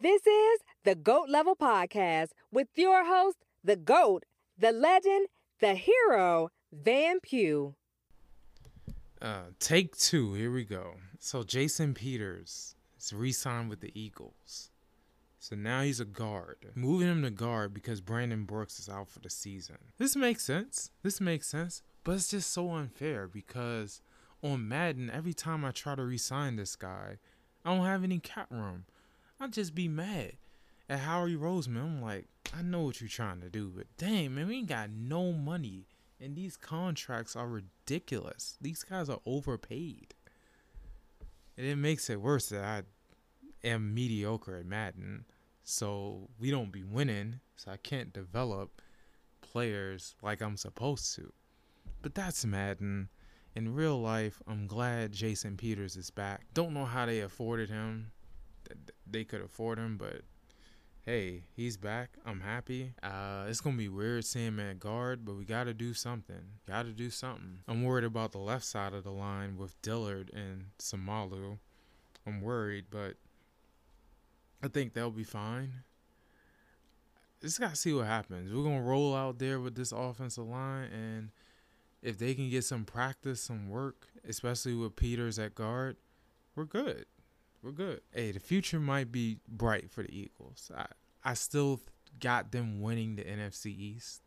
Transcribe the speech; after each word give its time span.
This 0.00 0.24
is 0.28 0.60
the 0.84 0.94
GOAT 0.94 1.28
Level 1.28 1.56
Podcast 1.56 2.28
with 2.52 2.68
your 2.76 3.04
host, 3.04 3.38
the 3.64 3.74
GOAT, 3.74 4.24
the 4.56 4.70
legend, 4.70 5.26
the 5.58 5.74
hero, 5.74 6.50
Van 6.70 7.18
Pugh. 7.18 7.74
Uh, 9.20 9.46
take 9.58 9.96
two. 9.96 10.34
Here 10.34 10.52
we 10.52 10.62
go. 10.62 10.94
So 11.18 11.42
Jason 11.42 11.94
Peters 11.94 12.76
is 12.96 13.12
re-signed 13.12 13.70
with 13.70 13.80
the 13.80 13.90
Eagles. 13.92 14.70
So 15.40 15.56
now 15.56 15.82
he's 15.82 15.98
a 15.98 16.04
guard. 16.04 16.58
Moving 16.76 17.08
him 17.08 17.22
to 17.22 17.30
guard 17.30 17.74
because 17.74 18.00
Brandon 18.00 18.44
Brooks 18.44 18.78
is 18.78 18.88
out 18.88 19.08
for 19.08 19.18
the 19.18 19.30
season. 19.30 19.78
This 19.98 20.14
makes 20.14 20.44
sense. 20.44 20.92
This 21.02 21.20
makes 21.20 21.48
sense. 21.48 21.82
But 22.04 22.12
it's 22.12 22.30
just 22.30 22.52
so 22.52 22.70
unfair 22.70 23.26
because 23.26 24.00
on 24.44 24.68
Madden, 24.68 25.10
every 25.10 25.34
time 25.34 25.64
I 25.64 25.72
try 25.72 25.96
to 25.96 26.04
re-sign 26.04 26.54
this 26.54 26.76
guy, 26.76 27.16
I 27.64 27.74
don't 27.74 27.84
have 27.84 28.04
any 28.04 28.20
cap 28.20 28.46
room. 28.52 28.84
I'd 29.40 29.52
just 29.52 29.74
be 29.74 29.86
mad 29.86 30.32
at 30.88 31.00
Howie 31.00 31.36
Roseman. 31.36 31.82
I'm 31.82 32.02
like, 32.02 32.26
I 32.56 32.62
know 32.62 32.82
what 32.82 33.00
you're 33.00 33.08
trying 33.08 33.40
to 33.42 33.48
do, 33.48 33.72
but 33.74 33.86
damn, 33.96 34.34
man, 34.34 34.48
we 34.48 34.56
ain't 34.56 34.68
got 34.68 34.90
no 34.90 35.32
money. 35.32 35.86
And 36.20 36.34
these 36.34 36.56
contracts 36.56 37.36
are 37.36 37.46
ridiculous. 37.46 38.56
These 38.60 38.82
guys 38.82 39.08
are 39.08 39.20
overpaid. 39.24 40.14
And 41.56 41.66
it 41.66 41.76
makes 41.76 42.10
it 42.10 42.20
worse 42.20 42.48
that 42.48 42.64
I 42.64 42.82
am 43.66 43.94
mediocre 43.94 44.56
at 44.56 44.66
Madden. 44.66 45.24
So 45.62 46.28
we 46.40 46.50
don't 46.50 46.72
be 46.72 46.82
winning. 46.82 47.38
So 47.54 47.70
I 47.70 47.76
can't 47.76 48.12
develop 48.12 48.82
players 49.40 50.16
like 50.22 50.40
I'm 50.42 50.56
supposed 50.56 51.14
to. 51.16 51.32
But 52.02 52.16
that's 52.16 52.44
Madden. 52.44 53.08
In 53.54 53.74
real 53.74 54.00
life, 54.00 54.42
I'm 54.48 54.66
glad 54.66 55.12
Jason 55.12 55.56
Peters 55.56 55.96
is 55.96 56.10
back. 56.10 56.46
Don't 56.54 56.74
know 56.74 56.84
how 56.84 57.06
they 57.06 57.20
afforded 57.20 57.70
him 57.70 58.10
they 59.10 59.24
could 59.24 59.40
afford 59.40 59.78
him, 59.78 59.96
but 59.96 60.22
hey, 61.04 61.44
he's 61.56 61.76
back. 61.78 62.10
I'm 62.26 62.40
happy. 62.40 62.92
Uh, 63.02 63.46
it's 63.48 63.60
gonna 63.60 63.76
be 63.76 63.88
weird 63.88 64.24
seeing 64.24 64.48
him 64.48 64.60
at 64.60 64.78
guard, 64.78 65.24
but 65.24 65.36
we 65.36 65.44
gotta 65.44 65.72
do 65.72 65.94
something. 65.94 66.42
Gotta 66.66 66.90
do 66.90 67.08
something. 67.08 67.60
I'm 67.66 67.82
worried 67.82 68.04
about 68.04 68.32
the 68.32 68.38
left 68.38 68.64
side 68.64 68.92
of 68.92 69.04
the 69.04 69.10
line 69.10 69.56
with 69.56 69.80
Dillard 69.80 70.30
and 70.34 70.66
Seumalo. 70.78 71.58
I'm 72.26 72.42
worried, 72.42 72.86
but 72.90 73.14
I 74.62 74.68
think 74.68 74.92
they'll 74.92 75.10
be 75.10 75.24
fine. 75.24 75.72
Just 77.40 77.58
gotta 77.58 77.76
see 77.76 77.94
what 77.94 78.06
happens. 78.06 78.52
We're 78.52 78.64
gonna 78.64 78.82
roll 78.82 79.14
out 79.16 79.38
there 79.38 79.60
with 79.60 79.76
this 79.76 79.92
offensive 79.92 80.46
line, 80.46 80.90
and 80.92 81.30
if 82.02 82.18
they 82.18 82.34
can 82.34 82.50
get 82.50 82.64
some 82.64 82.84
practice, 82.84 83.40
some 83.40 83.70
work, 83.70 84.08
especially 84.28 84.74
with 84.74 84.94
Peters 84.94 85.38
at 85.38 85.54
guard, 85.54 85.96
we're 86.54 86.64
good 86.64 87.06
we're 87.62 87.72
good. 87.72 88.00
Hey, 88.12 88.32
the 88.32 88.40
future 88.40 88.80
might 88.80 89.10
be 89.10 89.38
bright 89.48 89.90
for 89.90 90.02
the 90.02 90.14
Eagles. 90.14 90.70
I 90.76 90.86
I 91.24 91.34
still 91.34 91.80
got 92.20 92.52
them 92.52 92.80
winning 92.80 93.16
the 93.16 93.24
NFC 93.24 93.66
East. 93.66 94.22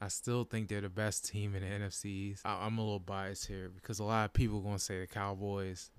I 0.00 0.08
still 0.08 0.44
think 0.44 0.68
they're 0.68 0.80
the 0.80 0.88
best 0.88 1.28
team 1.28 1.54
in 1.54 1.62
the 1.62 1.68
NFC 1.68 2.04
East. 2.06 2.46
I, 2.46 2.66
am 2.66 2.78
a 2.78 2.82
little 2.82 2.98
biased 2.98 3.46
here 3.46 3.70
because 3.74 3.98
a 3.98 4.04
lot 4.04 4.24
of 4.24 4.32
people 4.32 4.58
are 4.58 4.62
gonna 4.62 4.78
say 4.78 5.00
the 5.00 5.06
Cowboys. 5.06 5.90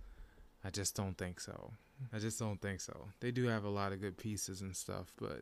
I 0.64 0.70
just 0.70 0.96
don't 0.96 1.18
think 1.18 1.40
so. 1.40 1.72
I 2.12 2.20
just 2.20 2.40
don't 2.40 2.62
think 2.62 2.82
so. 2.82 3.10
They 3.20 3.32
do 3.32 3.48
have 3.48 3.64
a 3.64 3.70
lot 3.70 3.92
of 3.92 4.02
good 4.02 4.18
pieces 4.18 4.62
and 4.62 4.76
stuff, 4.76 5.14
but 5.20 5.42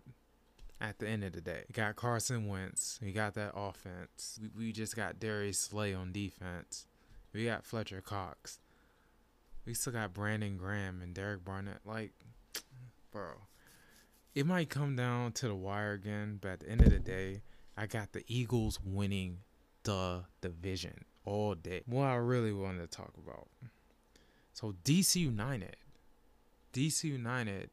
at 0.81 0.99
the 0.99 1.07
end 1.07 1.23
of 1.23 1.33
the 1.33 1.41
day, 1.41 1.63
you 1.67 1.73
got 1.73 1.95
Carson 1.95 2.47
Wentz. 2.47 2.99
We 3.01 3.11
got 3.11 3.33
that 3.35 3.53
offense. 3.55 4.39
We, 4.41 4.65
we 4.65 4.71
just 4.71 4.95
got 4.95 5.19
Darius 5.19 5.59
Slay 5.59 5.93
on 5.93 6.11
defense. 6.11 6.85
We 7.33 7.45
got 7.45 7.65
Fletcher 7.65 8.01
Cox. 8.01 8.59
We 9.69 9.75
still 9.75 9.93
got 9.93 10.15
Brandon 10.15 10.57
Graham 10.57 10.99
and 11.03 11.13
Derek 11.13 11.45
Barnett. 11.45 11.81
Like, 11.85 12.11
bro, 13.11 13.33
it 14.33 14.47
might 14.47 14.67
come 14.67 14.95
down 14.95 15.31
to 15.33 15.47
the 15.47 15.53
wire 15.53 15.91
again, 15.91 16.39
but 16.41 16.49
at 16.53 16.59
the 16.61 16.69
end 16.71 16.81
of 16.81 16.89
the 16.89 16.97
day, 16.97 17.43
I 17.77 17.85
got 17.85 18.11
the 18.11 18.23
Eagles 18.27 18.79
winning 18.83 19.41
the 19.83 20.23
division 20.41 21.05
all 21.23 21.53
day. 21.53 21.83
What 21.85 22.05
I 22.05 22.15
really 22.15 22.51
wanted 22.51 22.79
to 22.79 22.97
talk 22.97 23.13
about. 23.23 23.47
So 24.53 24.73
DC 24.83 25.17
United, 25.17 25.75
DC 26.73 27.03
United 27.03 27.69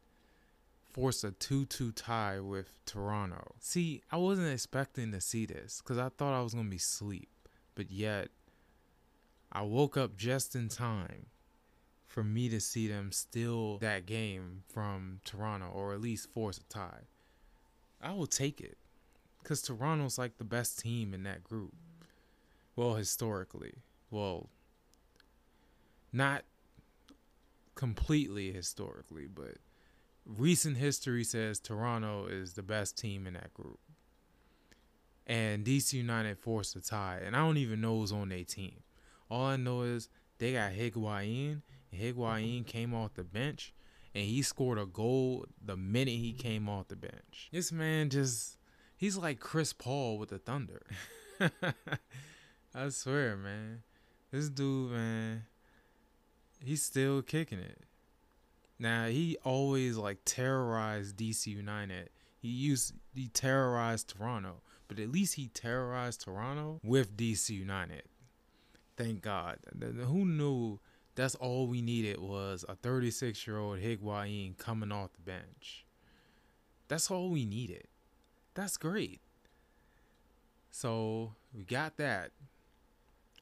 forced 0.83 1.23
a 1.23 1.31
2-2 1.31 1.93
tie 1.95 2.39
with 2.39 2.77
Toronto. 2.85 3.55
See, 3.59 4.03
I 4.11 4.17
wasn't 4.17 4.53
expecting 4.53 5.11
to 5.13 5.19
see 5.19 5.47
this 5.47 5.81
because 5.81 5.97
I 5.97 6.09
thought 6.09 6.37
I 6.37 6.43
was 6.43 6.53
gonna 6.53 6.69
be 6.69 6.75
asleep, 6.75 7.29
but 7.73 7.89
yet 7.89 8.27
I 9.51 9.63
woke 9.63 9.97
up 9.97 10.15
just 10.15 10.55
in 10.55 10.69
time 10.69 11.25
for 12.17 12.23
me 12.23 12.49
to 12.49 12.59
see 12.59 12.87
them 12.87 13.11
steal 13.11 13.77
that 13.77 14.07
game 14.07 14.63
from 14.67 15.19
Toronto 15.23 15.67
or 15.71 15.93
at 15.93 16.01
least 16.01 16.33
force 16.33 16.57
a 16.57 16.63
tie. 16.63 17.03
I 18.01 18.11
will 18.13 18.25
take 18.25 18.59
it 18.59 18.79
because 19.37 19.61
Toronto's 19.61 20.17
like 20.17 20.39
the 20.39 20.43
best 20.43 20.79
team 20.79 21.13
in 21.13 21.21
that 21.25 21.43
group. 21.43 21.75
Well, 22.75 22.95
historically. 22.95 23.83
Well, 24.09 24.49
not 26.11 26.43
completely 27.75 28.51
historically, 28.51 29.27
but 29.27 29.57
recent 30.25 30.77
history 30.77 31.23
says 31.23 31.59
Toronto 31.59 32.25
is 32.25 32.53
the 32.53 32.63
best 32.63 32.97
team 32.97 33.27
in 33.27 33.35
that 33.35 33.53
group. 33.53 33.77
And 35.27 35.63
DC 35.63 35.93
United 35.93 36.39
forced 36.39 36.75
a 36.75 36.81
tie, 36.81 37.21
and 37.23 37.35
I 37.35 37.45
don't 37.45 37.57
even 37.57 37.79
know 37.79 37.99
who's 37.99 38.11
on 38.11 38.29
their 38.29 38.43
team. 38.43 38.81
All 39.29 39.45
I 39.45 39.55
know 39.55 39.83
is 39.83 40.09
they 40.39 40.53
got 40.53 40.71
Higuain 40.71 41.61
Higuain 41.93 42.65
came 42.65 42.93
off 42.93 43.13
the 43.13 43.23
bench 43.23 43.73
and 44.13 44.25
he 44.25 44.41
scored 44.41 44.79
a 44.79 44.85
goal 44.85 45.45
the 45.63 45.77
minute 45.77 46.15
he 46.15 46.33
came 46.33 46.67
off 46.67 46.87
the 46.87 46.95
bench. 46.95 47.49
This 47.51 47.71
man 47.71 48.09
just 48.09 48.57
he's 48.95 49.17
like 49.17 49.39
Chris 49.39 49.73
Paul 49.73 50.17
with 50.17 50.29
the 50.29 50.39
Thunder. 50.39 50.85
I 52.75 52.89
swear, 52.89 53.37
man. 53.37 53.83
This 54.31 54.49
dude, 54.49 54.91
man, 54.91 55.43
he's 56.63 56.83
still 56.83 57.21
kicking 57.21 57.59
it. 57.59 57.81
Now 58.79 59.05
he 59.05 59.37
always 59.43 59.97
like 59.97 60.19
terrorized 60.25 61.17
DC 61.17 61.47
United. 61.47 62.09
He 62.39 62.49
used 62.49 62.93
he 63.13 63.27
terrorized 63.27 64.09
Toronto, 64.09 64.61
but 64.87 64.99
at 64.99 65.09
least 65.09 65.35
he 65.35 65.47
terrorized 65.47 66.21
Toronto 66.21 66.79
with 66.83 67.17
DC 67.17 67.49
United. 67.49 68.03
Thank 68.95 69.21
God. 69.21 69.59
Who 69.79 70.25
knew 70.25 70.79
that's 71.17 71.33
all 71.33 71.65
we 71.65 71.81
needed 71.81 72.19
was 72.19 72.63
a 72.69 72.75
36 72.75 73.47
year 73.47 73.57
old 73.57 73.79
Higuain 73.79 74.55
coming 74.59 74.91
off 74.91 75.13
the 75.13 75.21
bench. 75.21 75.83
That's 76.87 77.09
all 77.09 77.31
we 77.31 77.43
needed. 77.43 77.87
That's 78.53 78.77
great. 78.77 79.19
So 80.69 81.33
we 81.55 81.63
got 81.63 81.97
that. 81.97 82.31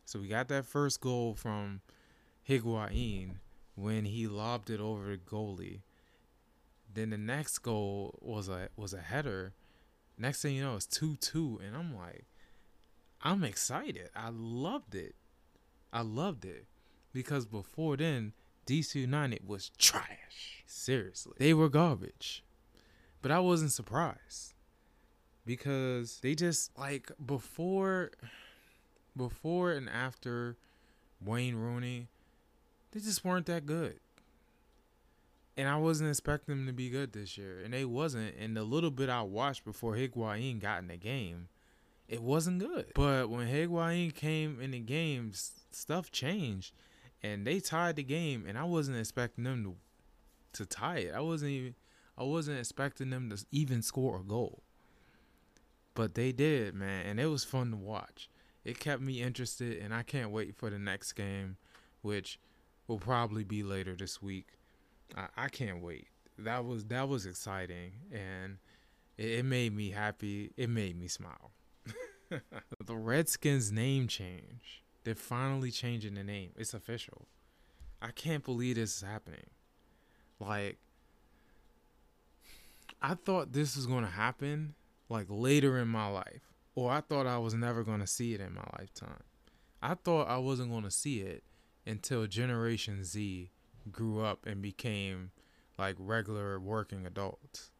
So 0.05 0.19
we 0.19 0.29
got 0.29 0.47
that 0.47 0.65
first 0.65 1.01
goal 1.01 1.35
from 1.35 1.81
Higuain 2.47 3.35
when 3.75 4.05
he 4.05 4.25
lobbed 4.25 4.69
it 4.69 4.79
over 4.79 5.11
the 5.11 5.17
goalie. 5.17 5.81
Then 6.93 7.09
the 7.09 7.17
next 7.17 7.57
goal 7.57 8.17
was 8.21 8.47
a 8.47 8.69
was 8.77 8.93
a 8.93 9.01
header. 9.01 9.51
Next 10.17 10.41
thing 10.41 10.55
you 10.55 10.63
know, 10.63 10.77
it's 10.77 10.85
two 10.85 11.17
two, 11.17 11.59
and 11.61 11.75
I'm 11.75 11.93
like, 11.93 12.23
I'm 13.21 13.43
excited. 13.43 14.11
I 14.15 14.29
loved 14.31 14.95
it. 14.95 15.15
I 15.91 16.03
loved 16.03 16.45
it 16.45 16.67
because 17.15 17.45
before 17.45 17.95
then, 17.95 18.33
DC 18.67 18.93
United 18.95 19.47
was 19.47 19.71
trash. 19.79 20.63
Seriously, 20.67 21.33
they 21.39 21.53
were 21.53 21.69
garbage. 21.69 22.43
But 23.21 23.31
I 23.31 23.39
wasn't 23.39 23.71
surprised 23.71 24.53
because 25.45 26.19
they 26.19 26.35
just 26.35 26.77
like 26.77 27.11
before, 27.25 28.11
before 29.15 29.71
and 29.71 29.89
after 29.89 30.57
Wayne 31.23 31.55
Rooney, 31.55 32.09
they 32.91 32.99
just 32.99 33.23
weren't 33.23 33.45
that 33.47 33.65
good. 33.65 33.99
And 35.57 35.69
I 35.69 35.77
wasn't 35.77 36.09
expecting 36.09 36.57
them 36.57 36.67
to 36.67 36.73
be 36.73 36.89
good 36.89 37.13
this 37.13 37.37
year, 37.37 37.61
and 37.63 37.73
they 37.73 37.85
wasn't. 37.85 38.35
And 38.37 38.57
the 38.57 38.63
little 38.63 38.91
bit 38.91 39.09
I 39.09 39.21
watched 39.21 39.63
before 39.63 39.93
Higuain 39.93 40.59
got 40.59 40.79
in 40.79 40.89
the 40.89 40.97
game, 40.97 41.47
it 42.09 42.21
wasn't 42.21 42.59
good. 42.59 42.91
But 42.93 43.29
when 43.29 43.47
Higuain 43.47 44.13
came 44.13 44.59
in 44.59 44.71
the 44.71 44.79
game, 44.79 45.31
stuff 45.71 46.11
changed 46.11 46.73
and 47.25 47.45
they 47.45 47.59
tied 47.59 47.95
the 47.95 48.03
game, 48.03 48.45
and 48.47 48.57
I 48.57 48.63
wasn't 48.63 48.97
expecting 48.97 49.43
them 49.45 49.63
to 49.63 49.75
to 50.53 50.65
tie 50.65 50.99
it. 50.99 51.13
I 51.13 51.21
wasn't 51.21 51.51
even 51.51 51.75
I 52.17 52.23
wasn't 52.23 52.59
expecting 52.59 53.09
them 53.09 53.29
to 53.29 53.43
even 53.51 53.81
score 53.81 54.19
a 54.19 54.23
goal, 54.23 54.61
but 55.95 56.13
they 56.13 56.31
did, 56.31 56.75
man, 56.75 57.05
and 57.05 57.19
it 57.19 57.25
was 57.25 57.43
fun 57.43 57.71
to 57.71 57.77
watch. 57.77 58.29
It 58.63 58.79
kept 58.79 59.01
me 59.01 59.21
interested, 59.21 59.79
and 59.79 59.93
I 59.93 60.03
can't 60.03 60.31
wait 60.31 60.55
for 60.55 60.69
the 60.69 60.79
next 60.79 61.13
game, 61.13 61.57
which 62.01 62.39
will 62.87 62.99
probably 62.99 63.43
be 63.43 63.63
later 63.63 63.95
this 63.95 64.21
week. 64.21 64.57
I, 65.15 65.27
I 65.35 65.49
can't 65.49 65.81
wait. 65.81 66.07
That 66.37 66.63
was 66.65 66.85
that 66.85 67.09
was 67.09 67.25
exciting, 67.25 67.93
and 68.11 68.57
it, 69.17 69.39
it 69.39 69.45
made 69.45 69.75
me 69.75 69.89
happy. 69.89 70.51
It 70.57 70.69
made 70.69 70.97
me 70.97 71.07
smile. 71.07 71.51
the 72.85 72.95
Redskins 72.95 73.71
name 73.71 74.07
change 74.07 74.84
they're 75.05 75.15
finally 75.15 75.71
changing 75.71 76.15
the 76.15 76.23
name. 76.23 76.51
It's 76.57 76.73
official. 76.73 77.27
I 78.01 78.11
can't 78.11 78.43
believe 78.43 78.75
this 78.75 78.97
is 78.97 79.01
happening. 79.03 79.45
Like, 80.39 80.77
I 83.01 83.13
thought 83.13 83.53
this 83.53 83.75
was 83.75 83.85
going 83.85 84.03
to 84.03 84.09
happen 84.09 84.73
like 85.07 85.27
later 85.29 85.77
in 85.77 85.87
my 85.87 86.07
life, 86.07 86.53
or 86.73 86.91
I 86.91 87.01
thought 87.01 87.27
I 87.27 87.37
was 87.37 87.53
never 87.53 87.83
going 87.83 87.99
to 87.99 88.07
see 88.07 88.33
it 88.33 88.41
in 88.41 88.53
my 88.53 88.67
lifetime. 88.77 89.23
I 89.81 89.93
thought 89.93 90.27
I 90.27 90.37
wasn't 90.37 90.71
going 90.71 90.83
to 90.83 90.91
see 90.91 91.19
it 91.19 91.43
until 91.85 92.25
Generation 92.25 93.03
Z 93.03 93.51
grew 93.91 94.21
up 94.21 94.45
and 94.47 94.61
became 94.61 95.31
like 95.77 95.95
regular 95.99 96.59
working 96.59 97.05
adults. 97.05 97.71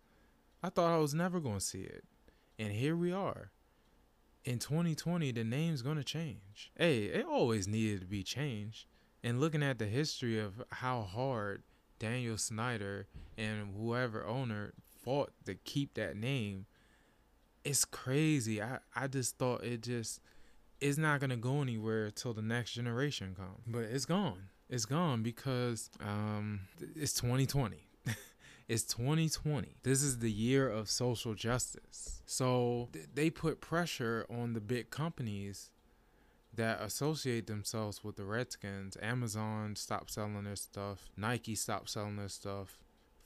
I 0.61 0.69
thought 0.69 0.93
I 0.93 0.99
was 0.99 1.15
never 1.15 1.39
going 1.39 1.57
to 1.57 1.65
see 1.65 1.81
it. 1.81 2.03
And 2.59 2.71
here 2.71 2.95
we 2.95 3.11
are. 3.11 3.51
In 4.45 4.59
2020, 4.59 5.31
the 5.31 5.43
name's 5.43 5.81
going 5.81 5.97
to 5.97 6.03
change. 6.03 6.71
Hey, 6.77 7.05
it 7.05 7.25
always 7.25 7.67
needed 7.67 8.01
to 8.01 8.05
be 8.05 8.21
changed. 8.21 8.85
And 9.23 9.39
looking 9.39 9.63
at 9.63 9.79
the 9.79 9.87
history 9.87 10.39
of 10.39 10.61
how 10.69 11.01
hard 11.01 11.63
Daniel 11.97 12.37
Snyder 12.37 13.07
and 13.39 13.73
whoever 13.75 14.23
owner 14.23 14.73
fought 15.03 15.31
to 15.45 15.55
keep 15.55 15.95
that 15.95 16.15
name, 16.15 16.67
it's 17.63 17.85
crazy. 17.85 18.61
I, 18.61 18.77
I 18.95 19.07
just 19.07 19.39
thought 19.39 19.63
it 19.63 19.81
just 19.81 20.21
it's 20.79 20.99
not 20.99 21.19
gonna 21.19 21.37
go 21.37 21.61
anywhere 21.63 22.11
till 22.11 22.33
the 22.33 22.43
next 22.43 22.73
generation 22.73 23.33
comes. 23.35 23.63
But 23.65 23.85
it's 23.85 24.05
gone. 24.05 24.49
It's 24.69 24.85
gone 24.85 25.23
because 25.23 25.89
um 25.99 26.61
it's 26.95 27.13
2020. 27.13 27.87
It's 28.67 28.83
2020. 28.83 29.77
This 29.83 30.01
is 30.01 30.19
the 30.19 30.31
year 30.31 30.69
of 30.69 30.89
social 30.89 31.33
justice. 31.33 32.21
So 32.25 32.89
th- 32.93 33.05
they 33.13 33.29
put 33.29 33.61
pressure 33.61 34.25
on 34.29 34.53
the 34.53 34.61
big 34.61 34.89
companies 34.89 35.69
that 36.53 36.81
associate 36.81 37.47
themselves 37.47 38.03
with 38.03 38.15
the 38.15 38.25
Redskins. 38.25 38.97
Amazon 39.01 39.75
stopped 39.75 40.11
selling 40.11 40.43
their 40.43 40.55
stuff. 40.55 41.09
Nike 41.15 41.55
stopped 41.55 41.89
selling 41.89 42.15
their 42.15 42.29
stuff. 42.29 42.79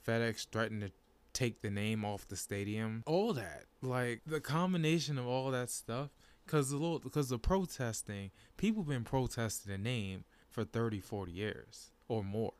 FedEx 0.06 0.48
threatened 0.50 0.82
to 0.82 0.90
take 1.32 1.62
the 1.62 1.70
name 1.70 2.04
off 2.04 2.26
the 2.26 2.36
stadium. 2.36 3.02
All 3.06 3.32
that, 3.34 3.64
like 3.82 4.22
the 4.26 4.40
combination 4.40 5.18
of 5.18 5.26
all 5.26 5.50
that 5.52 5.70
stuff, 5.70 6.10
because 6.44 6.70
the 6.70 6.76
little, 6.76 6.98
because 6.98 7.28
the 7.28 7.38
protesting, 7.38 8.30
people 8.56 8.82
been 8.82 9.04
protesting 9.04 9.72
the 9.72 9.78
name 9.78 10.24
for 10.48 10.64
30, 10.64 11.00
40 11.00 11.32
years 11.32 11.92
or 12.08 12.24
more. 12.24 12.52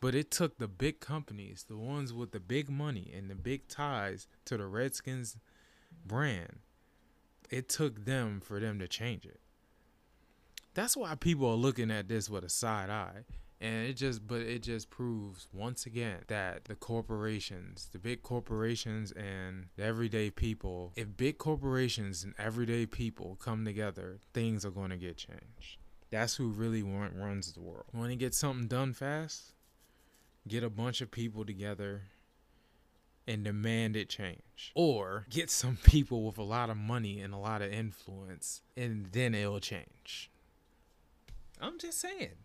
But 0.00 0.14
it 0.14 0.30
took 0.30 0.58
the 0.58 0.68
big 0.68 1.00
companies, 1.00 1.64
the 1.68 1.76
ones 1.76 2.12
with 2.12 2.30
the 2.32 2.40
big 2.40 2.70
money 2.70 3.12
and 3.16 3.28
the 3.28 3.34
big 3.34 3.68
ties 3.68 4.28
to 4.44 4.56
the 4.56 4.66
Redskins 4.66 5.36
brand, 6.06 6.60
it 7.50 7.68
took 7.68 8.04
them 8.04 8.40
for 8.40 8.60
them 8.60 8.78
to 8.78 8.86
change 8.86 9.24
it. 9.24 9.40
That's 10.74 10.96
why 10.96 11.16
people 11.16 11.48
are 11.48 11.56
looking 11.56 11.90
at 11.90 12.08
this 12.08 12.30
with 12.30 12.44
a 12.44 12.48
side 12.48 12.90
eye. 12.90 13.24
And 13.60 13.88
it 13.88 13.94
just, 13.94 14.24
but 14.24 14.42
it 14.42 14.62
just 14.62 14.88
proves 14.88 15.48
once 15.52 15.84
again 15.84 16.18
that 16.28 16.66
the 16.66 16.76
corporations, 16.76 17.88
the 17.90 17.98
big 17.98 18.22
corporations 18.22 19.10
and 19.10 19.66
the 19.76 19.82
everyday 19.82 20.30
people, 20.30 20.92
if 20.94 21.16
big 21.16 21.38
corporations 21.38 22.22
and 22.22 22.34
everyday 22.38 22.86
people 22.86 23.36
come 23.40 23.64
together, 23.64 24.20
things 24.32 24.64
are 24.64 24.70
going 24.70 24.90
to 24.90 24.96
get 24.96 25.16
changed. 25.16 25.78
That's 26.10 26.36
who 26.36 26.50
really 26.50 26.84
runs 26.84 27.52
the 27.52 27.60
world. 27.60 27.86
Want 27.92 28.10
to 28.10 28.16
get 28.16 28.32
something 28.32 28.68
done 28.68 28.92
fast? 28.92 29.54
Get 30.48 30.64
a 30.64 30.70
bunch 30.70 31.00
of 31.00 31.10
people 31.10 31.44
together 31.44 32.02
and 33.26 33.44
demand 33.44 33.94
it 33.94 34.08
change. 34.08 34.72
Or 34.74 35.26
get 35.30 35.50
some 35.50 35.76
people 35.84 36.24
with 36.24 36.38
a 36.38 36.42
lot 36.42 36.70
of 36.70 36.76
money 36.76 37.20
and 37.20 37.34
a 37.34 37.36
lot 37.36 37.62
of 37.62 37.72
influence, 37.72 38.62
and 38.76 39.06
then 39.12 39.34
it'll 39.34 39.60
change. 39.60 40.30
I'm 41.60 41.78
just 41.78 42.00
saying. 42.00 42.36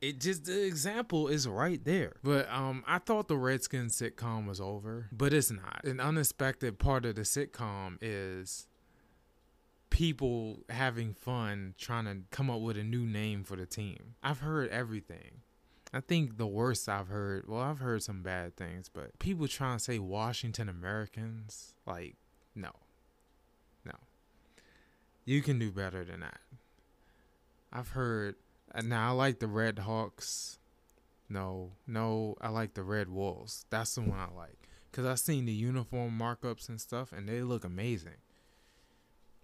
It 0.00 0.18
just 0.18 0.46
the 0.46 0.64
example 0.66 1.28
is 1.28 1.46
right 1.46 1.82
there. 1.84 2.14
But 2.24 2.50
um 2.50 2.82
I 2.86 2.98
thought 2.98 3.28
the 3.28 3.36
Redskins 3.36 4.00
sitcom 4.00 4.46
was 4.46 4.60
over, 4.60 5.08
but 5.12 5.32
it's 5.32 5.50
not. 5.50 5.84
An 5.84 6.00
unexpected 6.00 6.78
part 6.78 7.04
of 7.04 7.14
the 7.14 7.22
sitcom 7.22 7.98
is 8.00 8.66
people 9.90 10.64
having 10.70 11.14
fun 11.14 11.74
trying 11.78 12.06
to 12.06 12.16
come 12.30 12.50
up 12.50 12.60
with 12.60 12.76
a 12.76 12.82
new 12.82 13.06
name 13.06 13.44
for 13.44 13.56
the 13.56 13.66
team. 13.66 14.14
I've 14.22 14.40
heard 14.40 14.70
everything. 14.70 15.42
I 15.94 16.00
think 16.00 16.38
the 16.38 16.46
worst 16.46 16.88
I've 16.88 17.08
heard, 17.08 17.46
well, 17.46 17.60
I've 17.60 17.80
heard 17.80 18.02
some 18.02 18.22
bad 18.22 18.56
things, 18.56 18.88
but 18.88 19.18
people 19.18 19.46
trying 19.46 19.76
to 19.76 19.84
say 19.84 19.98
Washington 19.98 20.68
Americans, 20.68 21.74
like, 21.86 22.16
no. 22.54 22.70
No. 23.84 23.92
You 25.26 25.42
can 25.42 25.58
do 25.58 25.70
better 25.70 26.02
than 26.04 26.20
that. 26.20 26.40
I've 27.70 27.90
heard, 27.90 28.36
now 28.82 29.10
I 29.10 29.12
like 29.12 29.38
the 29.38 29.46
Red 29.46 29.80
Hawks. 29.80 30.58
No, 31.28 31.72
no, 31.86 32.36
I 32.40 32.48
like 32.48 32.74
the 32.74 32.82
Red 32.82 33.08
Wolves. 33.08 33.66
That's 33.68 33.94
the 33.94 34.02
one 34.02 34.18
I 34.18 34.34
like. 34.34 34.68
Because 34.90 35.06
I've 35.06 35.20
seen 35.20 35.44
the 35.44 35.52
uniform 35.52 36.18
markups 36.18 36.68
and 36.68 36.80
stuff, 36.80 37.12
and 37.12 37.28
they 37.28 37.42
look 37.42 37.64
amazing. 37.64 38.20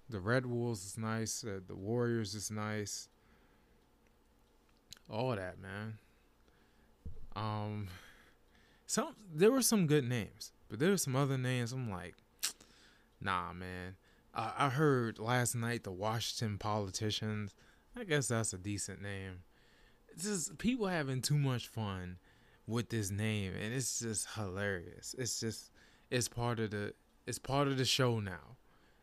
The 0.09 0.21
Red 0.21 0.47
Wolves 0.47 0.85
is 0.85 0.99
nice. 0.99 1.45
Uh, 1.45 1.61
the 1.67 1.75
Warriors 1.75 2.35
is 2.35 2.51
nice. 2.51 3.09
All 5.11 5.31
that, 5.37 5.59
man. 5.61 5.99
Um, 7.39 7.89
some 8.87 9.15
there 9.33 9.53
were 9.53 9.63
some 9.63 9.87
good 9.87 10.05
names, 10.09 10.53
but 10.69 10.79
there 10.79 10.91
were 10.91 10.97
some 10.97 11.15
other 11.15 11.39
names. 11.39 11.73
I'm 11.73 11.91
like, 11.91 12.15
nah, 13.21 13.53
man. 13.53 13.97
Uh, 14.35 14.53
I 14.57 14.69
heard 14.69 15.19
last 15.19 15.55
night 15.55 15.85
the 15.85 15.93
Washington 15.93 16.59
politicians. 16.59 17.55
I 17.97 18.05
guess 18.05 18.29
that's 18.29 18.53
a 18.53 18.59
decent 18.59 19.03
name. 19.03 19.43
It's 20.09 20.25
just 20.25 20.59
people 20.59 20.87
having 20.87 21.23
too 21.23 21.39
much 21.39 21.69
fun 21.69 22.19
with 22.67 22.91
this 22.91 23.11
name, 23.11 23.53
and 23.55 23.73
it's 23.73 24.01
just 24.01 24.29
hilarious. 24.35 25.15
It's 25.19 25.41
just 25.41 25.71
it's 26.11 26.29
part 26.29 26.59
of 26.59 26.71
the 26.71 26.95
it's 27.27 27.39
part 27.39 27.69
of 27.69 27.79
the 27.79 27.85
show 27.85 28.21
now. 28.21 28.57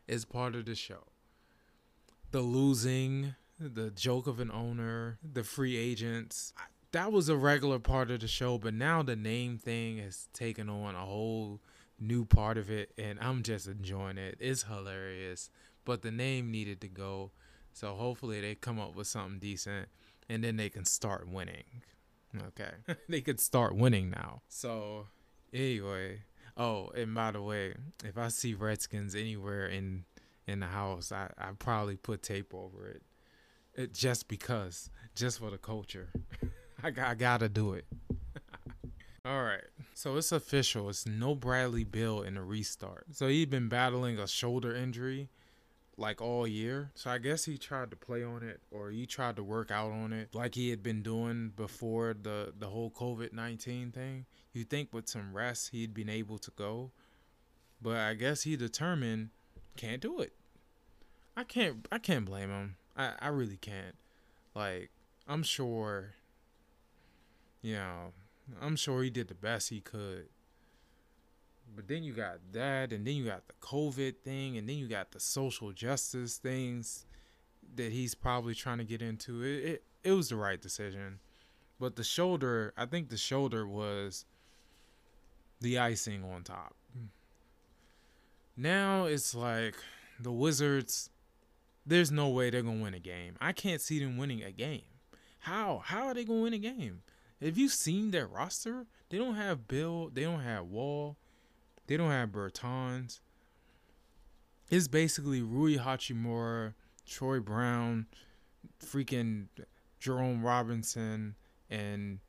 It's 0.07 0.25
part 0.25 0.55
of 0.55 0.65
the 0.65 0.75
show. 0.75 1.03
The 2.31 2.41
losing, 2.41 3.35
the 3.59 3.91
joke 3.91 4.27
of 4.27 4.39
an 4.39 4.51
owner, 4.51 5.19
the 5.23 5.43
free 5.43 5.77
agents 5.77 6.53
that 6.95 7.12
was 7.12 7.27
a 7.27 7.36
regular 7.36 7.77
part 7.77 8.09
of 8.09 8.21
the 8.21 8.27
show, 8.27 8.57
but 8.57 8.74
now 8.74 9.03
the 9.03 9.18
name 9.18 9.57
thing 9.57 9.97
has 9.97 10.30
taken 10.31 10.69
on 10.69 10.95
a 10.95 11.06
whole 11.06 11.59
new 12.00 12.24
part 12.24 12.57
of 12.57 12.71
it, 12.71 12.94
and 12.97 13.19
I'm 13.19 13.44
just 13.44 13.68
enjoying 13.68 14.18
it. 14.18 14.38
It's 14.39 14.63
hilarious, 14.63 15.50
but 15.83 16.03
the 16.03 16.12
name 16.12 16.51
needed 16.51 16.80
to 16.81 16.88
go, 16.88 17.31
so 17.74 17.95
hopefully 17.95 18.39
they 18.39 18.56
come 18.56 18.80
up 18.80 18.95
with 18.95 19.07
something 19.07 19.39
decent, 19.39 19.89
and 20.30 20.42
then 20.42 20.56
they 20.56 20.69
can 20.69 20.86
start 20.86 21.27
winning. 21.27 21.65
Okay, 22.47 22.71
they 23.09 23.19
could 23.19 23.42
start 23.42 23.75
winning 23.75 24.09
now. 24.09 24.42
So 24.47 25.07
anyway, 25.51 26.21
oh, 26.56 26.92
and 26.95 27.14
by 27.14 27.31
the 27.31 27.42
way, 27.42 27.75
if 28.06 28.18
I 28.18 28.30
see 28.30 28.54
Redskins 28.54 29.16
anywhere 29.16 29.68
in 29.68 30.06
in 30.47 30.61
the 30.61 30.68
house, 30.68 31.11
I 31.11 31.30
I 31.37 31.49
probably 31.59 31.97
put 31.97 32.23
tape 32.23 32.54
over 32.54 32.87
it, 32.87 33.04
it 33.73 33.94
just 33.94 34.30
because, 34.30 34.90
just 35.14 35.40
for 35.40 35.52
the 35.52 35.57
culture. 35.57 36.07
I, 36.85 37.09
I 37.11 37.15
gotta 37.15 37.49
do 37.49 37.73
it. 37.73 37.85
All 39.25 39.44
right. 39.44 39.63
So 39.95 40.18
it's 40.18 40.31
official. 40.31 40.89
It's 40.89 41.07
no 41.07 41.33
Bradley 41.33 41.83
Beal 41.83 42.21
in 42.21 42.35
the 42.35 42.44
restart. 42.44 43.07
So 43.11 43.27
he'd 43.27 43.49
been 43.49 43.69
battling 43.69 44.19
a 44.19 44.27
shoulder 44.27 44.75
injury 44.75 45.30
like 45.97 46.21
all 46.21 46.45
year. 46.45 46.92
So 46.94 47.09
I 47.09 47.18
guess 47.18 47.45
he 47.45 47.57
tried 47.57 47.89
to 47.89 47.95
play 47.95 48.23
on 48.23 48.44
it 48.44 48.59
or 48.69 48.92
he 48.92 49.07
tried 49.07 49.37
to 49.37 49.44
work 49.44 49.71
out 49.71 49.92
on 49.92 50.13
it 50.13 50.35
like 50.35 50.54
he 50.54 50.69
had 50.69 50.83
been 50.83 51.01
doing 51.01 51.54
before 51.56 52.13
the 52.13 52.54
the 52.56 52.68
whole 52.68 52.92
COVID-19 52.92 53.92
thing. 53.92 54.25
You 54.54 54.63
think 54.63 54.94
with 54.94 55.09
some 55.09 55.33
rest 55.33 55.69
he'd 55.71 55.94
been 55.94 56.09
able 56.09 56.37
to 56.37 56.51
go. 56.51 56.92
But 57.81 57.97
I 57.97 58.13
guess 58.13 58.44
he 58.44 58.56
determined 58.56 59.30
can't 59.75 60.01
do 60.01 60.19
it. 60.19 60.33
I 61.35 61.45
can't 61.45 61.87
I 61.92 61.97
can't 61.97 62.25
blame 62.25 62.49
him. 62.49 62.75
I 62.95 63.13
I 63.18 63.30
really 63.30 63.57
can't. 63.57 63.95
Like 64.54 64.92
I'm 65.27 65.42
sure 65.42 66.13
you 67.66 67.74
know, 67.74 68.14
I'm 68.62 68.76
sure 68.76 69.02
he 69.02 69.10
did 69.10 69.28
the 69.28 69.34
best 69.34 69.69
he 69.69 69.81
could. 69.81 70.28
But 71.76 71.88
then 71.88 72.04
you 72.04 72.14
got 72.14 72.38
that, 72.54 72.94
and 72.94 73.07
then 73.07 73.16
you 73.16 73.26
got 73.26 73.48
the 73.48 73.56
COVID 73.60 74.18
thing, 74.24 74.56
and 74.56 74.69
then 74.69 74.78
you 74.78 74.88
got 74.88 75.12
the 75.12 75.19
social 75.19 75.72
justice 75.72 76.38
things 76.38 77.07
that 77.76 77.92
he's 77.92 78.14
probably 78.14 78.54
trying 78.54 78.78
to 78.78 78.84
get 78.84 79.02
into. 79.02 79.42
It, 79.42 79.64
it, 79.64 79.84
it 80.04 80.12
was 80.12 80.30
the 80.30 80.36
right 80.36 80.62
decision. 80.62 81.18
But 81.80 81.95
the 81.95 82.04
shoulder, 82.04 82.72
I 82.78 82.86
think 82.86 83.10
the 83.10 83.18
shoulder 83.18 83.68
was 83.68 84.26
the 85.60 85.80
icing 85.80 86.24
on 86.24 86.44
top. 86.44 86.76
Now 88.56 89.06
it's 89.06 89.34
like 89.34 89.76
the 90.19 90.31
Wizards, 90.31 91.10
there's 91.84 92.12
no 92.12 92.30
way 92.30 92.52
they're 92.52 92.62
going 92.62 92.78
to 92.78 92.84
win 92.84 92.94
a 92.94 93.00
game. 93.00 93.38
I 93.42 93.54
can't 93.54 93.81
see 93.81 94.00
them 94.00 94.18
winning 94.18 94.44
a 94.44 94.52
game. 94.52 94.84
How? 95.40 95.81
How 95.84 96.06
are 96.06 96.14
they 96.14 96.26
going 96.26 96.40
to 96.40 96.44
win 96.44 96.54
a 96.54 96.60
game? 96.60 97.02
Have 97.42 97.57
you 97.57 97.69
seen 97.69 98.11
their 98.11 98.27
roster? 98.27 98.85
They 99.09 99.18
don't 99.18 99.35
have 99.35 99.68
Bill. 99.68 100.09
They 100.11 100.23
don't 100.23 100.42
have 100.42 100.65
Wall. 100.65 101.18
They 101.87 101.97
don't 101.97 102.11
have 102.11 102.30
Bertans. 102.30 103.19
It's 104.69 104.87
basically 104.87 105.42
Rui 105.42 105.77
Hachimura, 105.77 106.73
Troy 107.06 107.39
Brown, 107.39 108.07
freaking 108.83 109.47
Jerome 109.99 110.44
Robinson, 110.44 111.35
and 111.69 112.19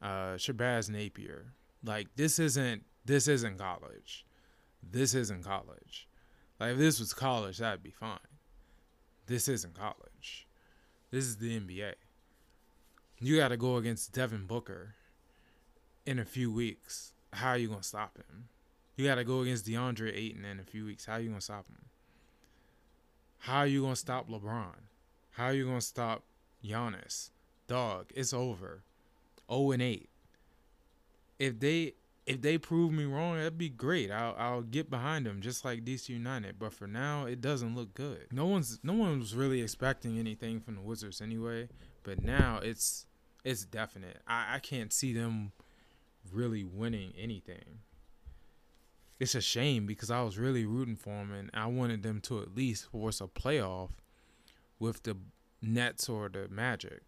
uh, 0.00 0.36
Shabazz 0.36 0.88
Napier. 0.88 1.52
Like 1.84 2.08
this 2.16 2.38
isn't 2.38 2.84
this 3.04 3.28
isn't 3.28 3.58
college. 3.58 4.24
This 4.82 5.14
isn't 5.14 5.44
college. 5.44 6.08
Like 6.58 6.72
if 6.72 6.78
this 6.78 7.00
was 7.00 7.12
college, 7.12 7.58
that'd 7.58 7.82
be 7.82 7.90
fine. 7.90 8.18
This 9.26 9.48
isn't 9.48 9.74
college. 9.74 10.46
This 11.10 11.24
is 11.24 11.36
the 11.36 11.58
NBA. 11.60 11.94
You 13.18 13.36
got 13.36 13.48
to 13.48 13.56
go 13.56 13.76
against 13.76 14.12
Devin 14.12 14.46
Booker 14.46 14.94
in 16.04 16.18
a 16.18 16.24
few 16.24 16.52
weeks. 16.52 17.12
How 17.32 17.50
are 17.50 17.58
you 17.58 17.68
gonna 17.68 17.82
stop 17.82 18.16
him? 18.16 18.48
You 18.96 19.06
got 19.06 19.16
to 19.16 19.24
go 19.24 19.40
against 19.40 19.66
DeAndre 19.66 20.14
Ayton 20.14 20.44
in 20.44 20.60
a 20.60 20.64
few 20.64 20.84
weeks. 20.84 21.06
How 21.06 21.14
are 21.14 21.20
you 21.20 21.28
gonna 21.30 21.40
stop 21.40 21.66
him? 21.68 21.86
How 23.38 23.58
are 23.58 23.66
you 23.66 23.82
gonna 23.82 23.96
stop 23.96 24.28
LeBron? 24.28 24.86
How 25.32 25.46
are 25.46 25.52
you 25.52 25.66
gonna 25.66 25.80
stop 25.80 26.22
Giannis? 26.64 27.30
Dog, 27.66 28.06
it's 28.14 28.32
over. 28.32 28.82
0 29.50 29.72
and 29.72 29.82
8. 29.82 30.08
If 31.38 31.60
they 31.60 31.94
if 32.26 32.40
they 32.40 32.56
prove 32.56 32.92
me 32.92 33.04
wrong, 33.04 33.36
that'd 33.36 33.58
be 33.58 33.68
great. 33.68 34.10
I'll 34.10 34.34
I'll 34.38 34.62
get 34.62 34.88
behind 34.88 35.26
them 35.26 35.40
just 35.40 35.64
like 35.64 35.84
DC 35.84 36.08
United. 36.08 36.58
But 36.58 36.72
for 36.72 36.86
now, 36.86 37.26
it 37.26 37.40
doesn't 37.40 37.74
look 37.74 37.94
good. 37.94 38.28
No 38.32 38.46
one's 38.46 38.78
no 38.82 38.94
one 38.94 39.18
was 39.18 39.34
really 39.34 39.60
expecting 39.60 40.18
anything 40.18 40.60
from 40.60 40.76
the 40.76 40.80
Wizards 40.80 41.20
anyway. 41.20 41.68
But 42.04 42.22
now 42.22 42.60
it's 42.62 43.06
it's 43.42 43.64
definite. 43.64 44.18
I, 44.26 44.56
I 44.56 44.58
can't 44.60 44.92
see 44.92 45.12
them 45.12 45.52
really 46.32 46.64
winning 46.64 47.12
anything. 47.18 47.80
It's 49.18 49.34
a 49.34 49.40
shame 49.40 49.86
because 49.86 50.10
I 50.10 50.22
was 50.22 50.38
really 50.38 50.64
rooting 50.64 50.96
for 50.96 51.10
them 51.10 51.32
and 51.32 51.50
I 51.54 51.66
wanted 51.66 52.02
them 52.02 52.20
to 52.22 52.40
at 52.40 52.54
least 52.54 52.90
force 52.90 53.20
a 53.20 53.26
playoff 53.26 53.90
with 54.78 55.02
the 55.02 55.16
Nets 55.62 56.08
or 56.08 56.28
the 56.28 56.48
Magic. 56.48 57.02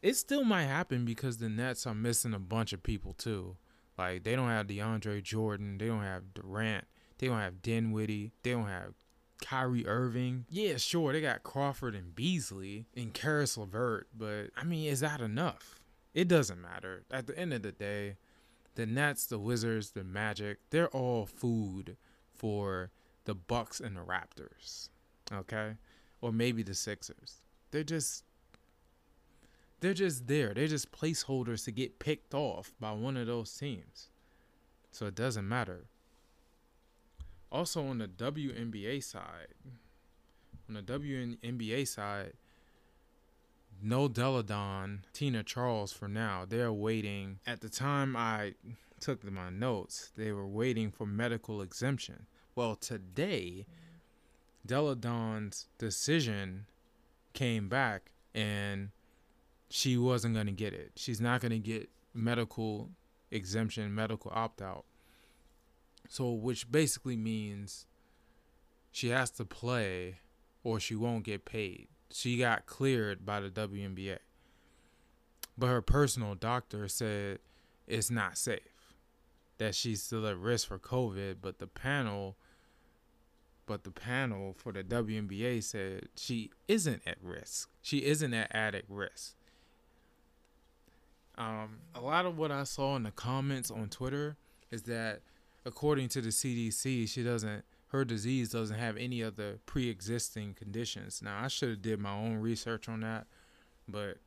It 0.00 0.14
still 0.14 0.44
might 0.44 0.64
happen 0.64 1.04
because 1.04 1.38
the 1.38 1.48
Nets 1.48 1.86
are 1.86 1.94
missing 1.94 2.34
a 2.34 2.38
bunch 2.38 2.72
of 2.72 2.82
people 2.82 3.14
too. 3.14 3.56
Like 3.96 4.22
they 4.22 4.36
don't 4.36 4.48
have 4.48 4.68
DeAndre 4.68 5.22
Jordan, 5.22 5.78
they 5.78 5.86
don't 5.86 6.02
have 6.02 6.34
Durant, 6.34 6.84
they 7.18 7.26
don't 7.26 7.40
have 7.40 7.62
Dinwiddie, 7.62 8.32
they 8.42 8.52
don't 8.52 8.68
have 8.68 8.94
Kyrie 9.40 9.86
Irving. 9.86 10.44
Yeah, 10.50 10.76
sure, 10.76 11.12
they 11.12 11.20
got 11.20 11.42
Crawford 11.42 11.94
and 11.94 12.14
Beasley 12.14 12.86
and 12.96 13.14
Caris 13.14 13.56
LeVert, 13.56 14.08
but 14.16 14.50
I 14.56 14.64
mean, 14.64 14.88
is 14.88 15.00
that 15.00 15.20
enough? 15.20 15.80
It 16.14 16.28
doesn't 16.28 16.60
matter. 16.60 17.04
At 17.10 17.26
the 17.26 17.38
end 17.38 17.52
of 17.52 17.62
the 17.62 17.72
day, 17.72 18.16
the 18.74 18.86
Nets, 18.86 19.26
the 19.26 19.38
Wizards, 19.38 19.90
the 19.90 20.04
Magic, 20.04 20.58
they're 20.70 20.88
all 20.88 21.26
food 21.26 21.96
for 22.32 22.90
the 23.24 23.34
Bucks 23.34 23.80
and 23.80 23.96
the 23.96 24.00
Raptors. 24.00 24.88
Okay? 25.32 25.74
Or 26.20 26.32
maybe 26.32 26.62
the 26.62 26.74
Sixers. 26.74 27.42
They're 27.70 27.84
just 27.84 28.24
they're 29.80 29.94
just 29.94 30.26
there. 30.26 30.54
They're 30.54 30.66
just 30.66 30.90
placeholders 30.90 31.64
to 31.64 31.70
get 31.70 31.98
picked 31.98 32.34
off 32.34 32.72
by 32.80 32.92
one 32.92 33.16
of 33.16 33.26
those 33.26 33.52
teams. 33.56 34.10
So 34.90 35.06
it 35.06 35.14
doesn't 35.14 35.48
matter. 35.48 35.84
Also 37.50 37.86
on 37.86 37.98
the 37.98 38.08
WNBA 38.08 39.02
side, 39.02 39.48
on 40.68 40.74
the 40.74 40.82
WNBA 40.82 41.88
side, 41.88 42.34
no 43.82 44.08
Delle 44.08 44.42
Donne, 44.42 45.04
Tina 45.12 45.42
Charles 45.42 45.92
for 45.92 46.08
now. 46.08 46.44
They're 46.46 46.72
waiting. 46.72 47.38
At 47.46 47.60
the 47.60 47.68
time 47.68 48.16
I 48.16 48.54
took 49.00 49.24
my 49.24 49.50
notes, 49.50 50.12
they 50.16 50.32
were 50.32 50.46
waiting 50.46 50.90
for 50.90 51.06
medical 51.06 51.62
exemption. 51.62 52.26
Well, 52.54 52.74
today, 52.74 53.66
Delle 54.66 54.94
Donne's 54.96 55.68
decision 55.78 56.66
came 57.32 57.68
back 57.68 58.10
and 58.34 58.90
she 59.70 59.96
wasn't 59.96 60.34
going 60.34 60.46
to 60.46 60.52
get 60.52 60.72
it. 60.72 60.92
She's 60.96 61.20
not 61.20 61.40
going 61.40 61.52
to 61.52 61.58
get 61.58 61.88
medical 62.12 62.90
exemption, 63.30 63.94
medical 63.94 64.32
opt 64.34 64.60
out. 64.60 64.84
So, 66.08 66.32
which 66.32 66.70
basically 66.70 67.16
means 67.16 67.86
she 68.92 69.08
has 69.08 69.30
to 69.32 69.44
play 69.44 70.18
or 70.62 70.80
she 70.80 70.94
won't 70.94 71.24
get 71.24 71.44
paid. 71.44 71.88
She 72.10 72.38
got 72.38 72.66
cleared 72.66 73.24
by 73.24 73.40
the 73.40 73.50
WNBA. 73.50 74.18
But 75.56 75.66
her 75.68 75.82
personal 75.82 76.34
doctor 76.34 76.88
said 76.88 77.40
it's 77.86 78.10
not 78.10 78.38
safe, 78.38 78.94
that 79.58 79.74
she's 79.74 80.02
still 80.02 80.26
at 80.26 80.38
risk 80.38 80.68
for 80.68 80.78
COVID. 80.78 81.36
But 81.42 81.58
the 81.58 81.66
panel, 81.66 82.36
but 83.66 83.84
the 83.84 83.90
panel 83.90 84.54
for 84.56 84.72
the 84.72 84.84
WNBA 84.84 85.62
said 85.64 86.08
she 86.16 86.50
isn't 86.68 87.02
at 87.06 87.18
risk. 87.22 87.68
She 87.82 88.04
isn't 88.04 88.32
at 88.32 88.54
added 88.54 88.84
risk. 88.88 89.34
Um, 91.36 91.78
a 91.94 92.00
lot 92.00 92.26
of 92.26 92.36
what 92.36 92.50
I 92.50 92.64
saw 92.64 92.96
in 92.96 93.04
the 93.04 93.12
comments 93.12 93.70
on 93.70 93.88
Twitter 93.88 94.36
is 94.70 94.82
that, 94.82 95.20
according 95.64 96.08
to 96.10 96.20
the 96.20 96.28
CDC, 96.28 97.08
she 97.08 97.22
doesn't 97.22 97.64
her 97.88 98.04
disease 98.04 98.50
doesn't 98.50 98.78
have 98.78 98.98
any 98.98 99.22
other 99.22 99.60
pre-existing 99.64 100.52
conditions. 100.54 101.22
Now 101.22 101.42
I 101.42 101.48
should 101.48 101.70
have 101.70 101.82
did 101.82 101.98
my 101.98 102.12
own 102.12 102.36
research 102.36 102.88
on 102.88 103.00
that, 103.00 103.26
but 103.88 104.18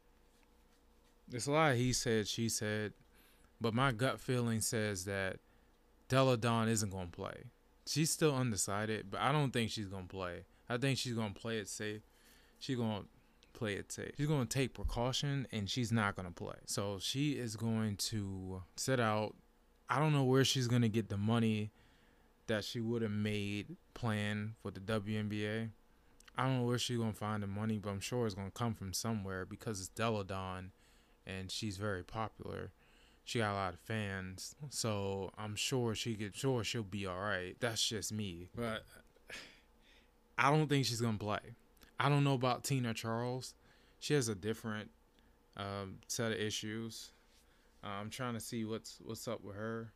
it's 1.31 1.45
a 1.45 1.51
lot 1.51 1.75
he 1.75 1.93
said, 1.93 2.27
she 2.27 2.49
said, 2.49 2.93
but 3.59 3.73
my 3.73 3.91
gut 3.91 4.19
feeling 4.19 4.61
says 4.61 5.05
that 5.05 5.37
Delle 6.09 6.37
Donne 6.37 6.69
isn't 6.69 6.89
gonna 6.89 7.07
play. 7.07 7.43
She's 7.85 8.09
still 8.09 8.35
undecided, 8.35 9.11
but 9.11 9.21
I 9.21 9.31
don't 9.31 9.51
think 9.51 9.69
she's 9.69 9.87
gonna 9.87 10.05
play. 10.05 10.45
I 10.67 10.77
think 10.77 10.97
she's 10.97 11.13
gonna 11.13 11.33
play 11.33 11.59
it 11.59 11.69
safe. 11.69 12.01
She's 12.59 12.77
gonna 12.77 13.03
play 13.61 13.75
it 13.75 13.91
safe. 13.91 14.11
She's 14.17 14.25
going 14.25 14.47
to 14.47 14.57
take 14.57 14.73
precaution 14.73 15.45
and 15.51 15.69
she's 15.69 15.91
not 15.91 16.15
going 16.15 16.27
to 16.27 16.33
play. 16.33 16.55
So 16.65 16.97
she 16.99 17.33
is 17.33 17.55
going 17.55 17.97
to 17.97 18.63
sit 18.75 18.99
out. 18.99 19.35
I 19.91 19.99
don't 19.99 20.13
know 20.13 20.23
where 20.23 20.45
she's 20.45 20.69
to 20.83 20.89
get 20.89 21.09
the 21.09 21.17
money 21.17 21.69
that 22.47 22.63
she 22.63 22.79
would 22.79 23.01
have 23.01 23.11
made 23.11 23.75
playing 23.93 24.55
for 24.61 24.71
the 24.71 24.79
WNBA. 24.79 25.69
I 26.37 26.43
don't 26.43 26.59
know 26.59 26.63
where 26.63 26.77
she's 26.77 26.97
to 27.11 27.17
find 27.17 27.43
the 27.43 27.47
money, 27.47 27.77
but 27.77 27.89
I'm 27.89 27.99
sure 27.99 28.25
it's 28.25 28.33
to 28.47 28.53
come 28.53 28.73
from 28.73 28.93
somewhere 28.93 29.45
because 29.45 29.81
it's 29.81 29.89
Delle 29.89 30.23
Donne 30.23 30.71
and 31.27 31.51
she's 31.51 31.75
very 31.75 32.03
popular. 32.03 32.71
She 33.25 33.39
got 33.39 33.51
a 33.51 33.55
lot 33.55 33.73
of 33.73 33.81
fans, 33.81 34.55
so 34.69 35.33
I'm 35.37 35.57
sure 35.57 35.93
she 35.93 36.15
could. 36.15 36.35
Sure, 36.37 36.63
she'll 36.63 36.83
be 36.83 37.05
all 37.05 37.19
right. 37.19 37.57
That's 37.59 37.85
just 37.85 38.13
me, 38.13 38.47
but 38.55 38.85
I 40.37 40.51
don't 40.51 40.67
think 40.67 40.85
she's 40.85 41.01
gonna 41.01 41.17
play. 41.17 41.39
I 41.99 42.07
don't 42.07 42.23
know 42.23 42.33
about 42.33 42.63
Tina 42.63 42.93
Charles. 42.93 43.55
She 43.99 44.13
has 44.13 44.29
a 44.29 44.35
different 44.35 44.89
um, 45.57 45.97
set 46.07 46.31
of 46.31 46.39
issues. 46.39 47.11
Uh, 47.83 47.87
I'm 47.87 48.09
trying 48.09 48.33
to 48.33 48.39
see 48.39 48.65
what's 48.65 48.99
what's 49.03 49.27
up 49.27 49.43
with 49.43 49.55
her. 49.55 49.93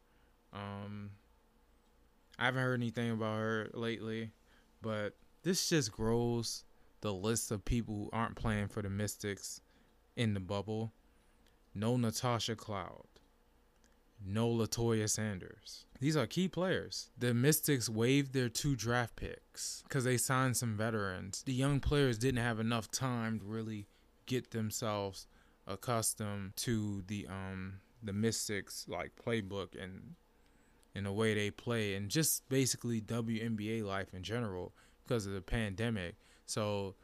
Um, 0.53 1.11
I 2.39 2.45
haven't 2.45 2.63
heard 2.63 2.79
anything 2.79 3.11
about 3.11 3.37
her 3.37 3.69
lately, 3.73 4.31
but 4.81 5.15
this 5.43 5.69
just 5.69 5.91
grows 5.91 6.63
the 7.01 7.13
list 7.13 7.51
of 7.51 7.63
people 7.63 7.95
who 7.95 8.09
aren't 8.11 8.35
playing 8.35 8.67
for 8.67 8.81
the 8.81 8.89
Mystics 8.89 9.61
in 10.15 10.33
the 10.33 10.39
bubble. 10.39 10.93
No 11.73 11.97
Natasha 11.97 12.55
Cloud. 12.55 13.05
No 14.25 14.49
Latoya 14.49 15.09
Sanders. 15.09 15.85
These 15.99 16.17
are 16.17 16.25
key 16.25 16.47
players. 16.47 17.09
The 17.17 17.33
Mystics 17.33 17.89
waived 17.89 18.33
their 18.33 18.49
two 18.49 18.75
draft 18.75 19.17
picks 19.17 19.83
because 19.83 20.03
they 20.03 20.17
signed 20.17 20.57
some 20.57 20.75
veterans. 20.75 21.43
The 21.45 21.53
young 21.53 21.79
players 21.79 22.17
didn't 22.17 22.41
have 22.41 22.59
enough 22.59 22.89
time 22.89 23.39
to 23.39 23.45
really 23.45 23.87
get 24.25 24.51
themselves 24.51 25.27
accustomed 25.67 26.55
to 26.57 27.03
the 27.07 27.27
um 27.27 27.79
the 28.03 28.13
Mystics 28.13 28.85
like 28.87 29.11
playbook 29.15 29.81
and 29.81 30.15
in 30.93 31.03
the 31.03 31.11
way 31.11 31.33
they 31.33 31.51
play 31.51 31.95
and 31.95 32.09
just 32.09 32.47
basically 32.49 33.01
WNBA 33.01 33.83
life 33.83 34.13
in 34.13 34.23
general 34.23 34.73
because 35.03 35.25
of 35.25 35.33
the 35.33 35.41
pandemic. 35.41 36.15
So 36.45 36.95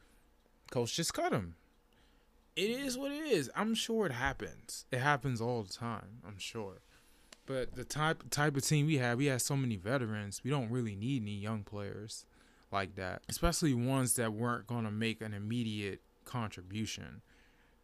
coach 0.72 0.96
just 0.96 1.14
cut 1.14 1.34
him. 1.34 1.56
It 2.56 2.70
is 2.70 2.98
what 2.98 3.12
it 3.12 3.26
is. 3.26 3.50
I'm 3.56 3.76
sure 3.76 4.06
it 4.06 4.12
happens. 4.12 4.86
It 4.92 5.00
happens 5.00 5.42
all 5.42 5.64
the 5.64 5.74
time, 5.74 6.22
I'm 6.26 6.38
sure. 6.38 6.82
But 7.46 7.76
the 7.76 7.84
type 7.84 8.30
type 8.30 8.56
of 8.56 8.66
team 8.66 8.86
we 8.86 8.98
have, 8.98 9.18
we 9.18 9.26
have 9.26 9.42
so 9.42 9.58
many 9.58 9.76
veterans. 9.76 10.42
We 10.44 10.52
don't 10.52 10.70
really 10.70 10.96
need 10.96 11.24
any 11.24 11.36
young 11.36 11.64
players 11.64 12.26
like 12.72 12.96
that, 12.96 13.24
especially 13.30 13.74
ones 13.74 14.16
that 14.16 14.34
weren't 14.34 14.68
going 14.68 14.86
to 14.86 14.92
make 14.92 15.22
an 15.22 15.34
immediate 15.34 16.02
contribution. 16.24 17.22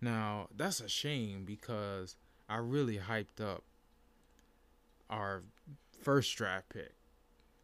Now, 0.01 0.47
that's 0.55 0.79
a 0.79 0.89
shame 0.89 1.43
because 1.45 2.15
I 2.47 2.57
really 2.57 2.97
hyped 2.97 3.41
up 3.41 3.63
our 5.09 5.43
first 6.01 6.35
draft 6.37 6.69
pick 6.69 6.93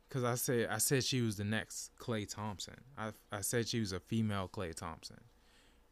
because 0.07 0.23
I 0.23 0.35
said 0.35 0.67
I 0.69 0.77
said 0.77 1.03
she 1.03 1.21
was 1.21 1.37
the 1.37 1.43
next 1.43 1.91
Klay 1.99 2.27
Thompson. 2.27 2.75
I 2.97 3.11
I 3.31 3.41
said 3.41 3.67
she 3.67 3.79
was 3.79 3.91
a 3.91 3.99
female 3.99 4.49
Klay 4.51 4.73
Thompson 4.73 5.19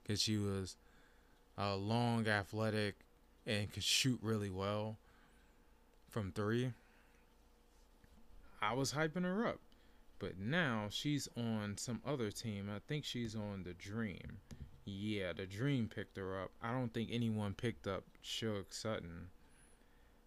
because 0.02 0.22
she 0.22 0.38
was 0.38 0.78
uh, 1.58 1.76
long, 1.76 2.28
athletic, 2.28 2.96
and 3.46 3.72
could 3.72 3.84
shoot 3.84 4.20
really 4.22 4.50
well 4.50 4.98
from 6.10 6.32
three, 6.32 6.74
I 8.62 8.74
was 8.74 8.94
hyping 8.94 9.24
her 9.24 9.48
up. 9.48 9.60
But 10.20 10.38
now 10.38 10.88
she's 10.90 11.28
on 11.36 11.78
some 11.78 12.02
other 12.06 12.30
team. 12.30 12.70
I 12.74 12.80
think 12.88 13.06
she's 13.06 13.36
on 13.36 13.64
the 13.64 13.74
Dream. 13.74 14.40
Yeah, 14.86 15.34
the 15.34 15.46
Dream 15.46 15.90
picked 15.94 16.18
her 16.18 16.42
up. 16.42 16.52
I 16.62 16.72
don't 16.72 16.94
think 16.94 17.10
anyone 17.12 17.54
picked 17.54 17.88
up 17.88 18.04
Sug 18.24 18.66
Sutton. 18.70 19.28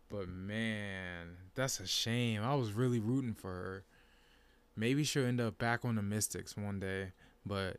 But 0.08 0.28
man, 0.28 1.37
that's 1.54 1.80
a 1.80 1.87
shame. 1.87 2.42
I 2.42 2.54
was 2.54 2.73
really 2.73 3.00
rooting 3.00 3.34
for 3.34 3.49
her. 3.49 3.84
Maybe 4.76 5.04
she'll 5.04 5.26
end 5.26 5.40
up 5.40 5.58
back 5.58 5.84
on 5.84 5.94
the 5.96 6.02
Mystics 6.02 6.56
one 6.56 6.80
day, 6.80 7.12
but 7.46 7.78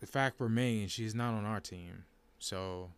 the 0.00 0.06
fact 0.06 0.40
remains 0.40 0.92
she's 0.92 1.14
not 1.14 1.34
on 1.34 1.44
our 1.44 1.60
team. 1.60 2.04
So, 2.38 2.90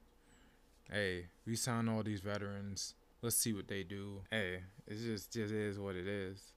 hey, 0.90 1.26
we 1.46 1.56
signed 1.56 1.88
all 1.88 2.02
these 2.02 2.20
veterans. 2.20 2.94
Let's 3.22 3.36
see 3.36 3.52
what 3.52 3.68
they 3.68 3.82
do. 3.82 4.22
Hey, 4.30 4.62
it 4.86 4.98
just 4.98 5.32
just 5.32 5.52
is 5.52 5.78
what 5.78 5.96
it 5.96 6.06
is. 6.06 6.52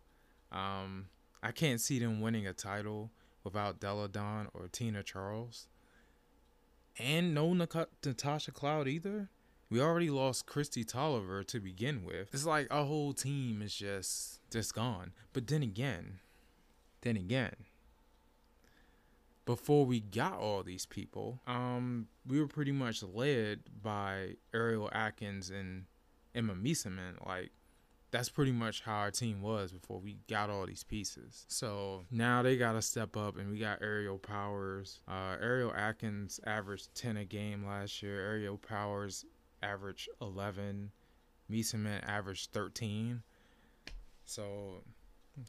Um, 0.51 1.07
I 1.41 1.51
can't 1.51 1.81
see 1.81 1.99
them 1.99 2.21
winning 2.21 2.45
a 2.45 2.53
title 2.53 3.09
without 3.43 3.79
Delle 3.79 4.07
Donne 4.07 4.47
or 4.53 4.67
Tina 4.67 5.03
Charles. 5.03 5.67
And 7.00 7.33
no 7.33 7.53
Natasha 7.53 8.51
Cloud 8.51 8.88
either. 8.88 9.29
We 9.69 9.79
already 9.79 10.10
lost 10.10 10.48
Kristi 10.48 10.83
Toliver 10.83 11.45
to 11.48 11.60
begin 11.62 12.03
with. 12.03 12.33
It's 12.33 12.45
like 12.45 12.67
our 12.69 12.83
whole 12.83 13.13
team 13.13 13.62
is 13.62 13.74
just 13.74 14.41
just 14.51 14.75
gone. 14.75 15.13
But 15.31 15.48
then 15.48 15.63
again, 15.63 16.19
then 17.01 17.15
again, 17.15 17.55
before 19.45 19.86
we 19.86 20.01
got 20.01 20.33
all 20.33 20.62
these 20.62 20.86
people, 20.86 21.39
um, 21.48 22.07
we 22.27 22.39
were 22.39 22.48
pretty 22.48 22.74
much 22.74 23.01
led 23.01 23.62
by 23.81 24.36
Ariel 24.53 24.89
Atkins 24.91 25.50
and 25.50 25.86
Emma 26.36 26.53
Meesseman. 26.53 27.25
Like 27.25 27.51
that's 28.11 28.29
pretty 28.29 28.51
much 28.51 28.81
how 28.81 28.95
our 28.95 29.11
team 29.11 29.41
was 29.41 29.71
before 29.71 29.99
we 29.99 30.17
got 30.29 30.49
all 30.49 30.65
these 30.65 30.83
pieces. 30.83 31.45
So 31.47 32.03
now 32.11 32.41
they 32.41 32.57
got 32.57 32.73
to 32.73 32.81
step 32.81 33.15
up, 33.15 33.37
and 33.37 33.49
we 33.49 33.57
got 33.57 33.81
Aerial 33.81 34.17
Powers. 34.17 34.99
Uh, 35.07 35.37
Ariel 35.41 35.73
Atkins 35.73 36.39
averaged 36.45 36.93
10 36.93 37.17
a 37.17 37.25
game 37.25 37.65
last 37.65 38.03
year. 38.03 38.19
Aerial 38.21 38.57
Powers 38.57 39.25
averaged 39.63 40.09
11. 40.21 40.91
Meesseman 41.49 42.05
averaged 42.07 42.51
13. 42.51 43.23
So, 44.25 44.83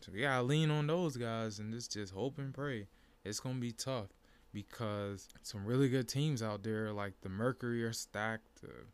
so 0.01 0.13
we 0.13 0.21
got 0.21 0.39
to 0.39 0.43
lean 0.43 0.71
on 0.71 0.87
those 0.87 1.17
guys 1.17 1.59
and 1.59 1.73
just, 1.73 1.93
just 1.93 2.13
hope 2.13 2.39
and 2.39 2.55
pray. 2.55 2.87
It's 3.25 3.41
going 3.41 3.57
to 3.57 3.61
be 3.61 3.73
tough 3.73 4.09
because 4.53 5.29
some 5.43 5.65
really 5.65 5.89
good 5.89 6.09
teams 6.09 6.43
out 6.43 6.63
there, 6.63 6.93
like 6.93 7.15
the 7.23 7.29
Mercury, 7.29 7.83
are 7.83 7.93
stacked. 7.93 8.63
Uh, 8.65 8.85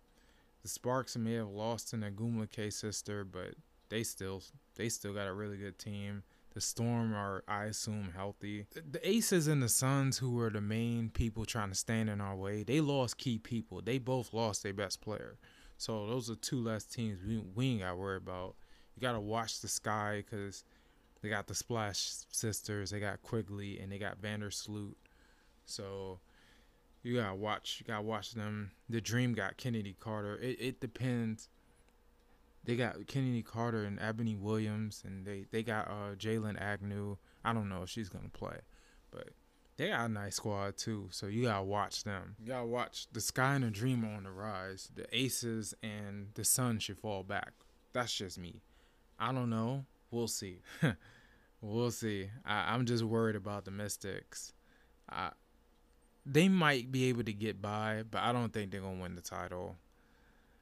the 0.63 0.69
Sparks 0.69 1.17
may 1.17 1.35
have 1.35 1.49
lost 1.49 1.93
an 1.93 2.03
Ogwumike 2.03 2.73
sister, 2.73 3.25
but 3.25 3.55
they 3.89 4.03
still 4.03 4.43
they 4.77 4.89
still 4.89 5.15
got 5.15 5.27
a 5.27 5.33
really 5.33 5.57
good 5.57 5.79
team. 5.79 6.23
The 6.55 6.61
Storm 6.63 7.15
are, 7.15 7.45
I 7.47 7.65
assume, 7.65 8.13
healthy. 8.17 8.67
The 8.73 9.07
Aces 9.09 9.47
and 9.47 9.63
the 9.63 9.69
Suns, 9.69 10.19
who 10.19 10.33
were 10.33 10.51
the 10.51 10.61
main 10.61 11.11
people 11.11 11.45
trying 11.45 11.69
to 11.69 11.75
stand 11.75 12.09
in 12.09 12.21
our 12.21 12.35
way, 12.35 12.63
they 12.65 12.81
lost 12.81 13.19
key 13.19 13.39
people. 13.39 13.81
They 13.81 13.99
both 13.99 14.33
lost 14.33 14.63
their 14.63 14.73
best 14.73 15.01
player. 15.01 15.37
So 15.77 16.07
those 16.07 16.29
are 16.31 16.35
two 16.35 16.61
less 16.61 16.85
teams 16.85 17.21
we, 17.25 17.39
we 17.55 17.67
ain't 17.69 17.81
got 17.83 17.91
to 17.91 17.97
worry 17.97 18.17
about. 18.17 18.57
You 18.97 19.03
got 19.03 19.13
to 19.13 19.21
watch 19.21 19.61
the 19.61 19.69
sky 19.69 20.25
because 20.27 20.65
they 21.23 21.29
got 21.29 21.47
the 21.47 21.55
Splash 21.55 21.99
Sisters, 22.31 22.91
they 22.91 22.99
got 22.99 23.23
Quigley, 23.23 23.79
and 23.79 23.93
they 23.93 23.99
got 23.99 24.21
Vandersloot. 24.21 24.95
So 25.67 26.19
you 27.03 27.17
gotta 27.17 27.35
watch. 27.35 27.79
You 27.81 27.87
gotta 27.87 28.03
watch 28.03 28.33
them. 28.33 28.73
The 28.89 29.01
Dream 29.01 29.35
got 29.35 29.57
Chennedy 29.57 29.97
Carter. 29.99 30.37
It 30.37 30.61
it 30.61 30.81
depends. 30.81 31.49
They 32.65 32.77
got 32.77 33.07
Chennedy 33.07 33.43
Carter 33.43 33.85
and 33.85 33.99
Ebony 34.01 34.37
Williams, 34.37 35.03
and 35.07 35.25
they 35.25 35.47
they 35.51 35.63
got 35.63 35.89
uh 35.89 36.15
Jaylyn 36.17 36.61
Agnew. 36.61 37.17
I 37.45 37.53
don't 37.53 37.69
know 37.69 37.83
if 37.83 37.91
she's 37.91 38.09
gonna 38.09 38.29
play, 38.29 38.59
but 39.11 39.31
they 39.77 39.89
got 39.89 40.07
a 40.07 40.09
nice 40.09 40.37
squad 40.37 40.77
too. 40.77 41.09
So 41.11 41.27
you 41.27 41.45
gotta 41.45 41.65
watch 41.65 42.05
them. 42.05 42.37
You 42.41 42.49
gotta 42.49 42.67
watch 42.67 43.07
the 43.13 43.21
Sky 43.21 43.55
and 43.55 43.65
the 43.65 43.71
Dream 43.71 44.05
are 44.05 44.17
on 44.17 44.25
the 44.25 44.31
rise. 44.31 44.91
The 44.95 45.07
Aces 45.17 45.75
and 45.83 46.29
the 46.35 46.45
Sun 46.45 46.81
should 46.81 46.99
fall 46.99 47.23
back. 47.23 47.53
That's 47.93 48.13
just 48.13 48.39
me. 48.39 48.61
I 49.19 49.33
don't 49.33 49.51
know. 49.51 49.85
We'll 50.11 50.29
see. 50.29 50.61
we'll 51.61 51.91
see. 51.91 52.29
I, 52.45 52.75
I'm 52.75 52.87
just 52.87 53.05
worried 53.05 53.37
about 53.37 53.65
the 53.65 53.71
Mystics. 53.71 54.53
I 55.09 55.31
they 56.31 56.49
might 56.49 56.93
be 56.93 57.09
able 57.09 57.25
to 57.25 57.33
get 57.33 57.63
by, 57.63 58.03
but 58.09 58.23
I 58.23 58.33
don't 58.33 58.53
think 58.53 58.71
they're 58.71 58.83
gonna 58.83 59.01
win 59.01 59.15
the 59.15 59.23
title. 59.23 59.77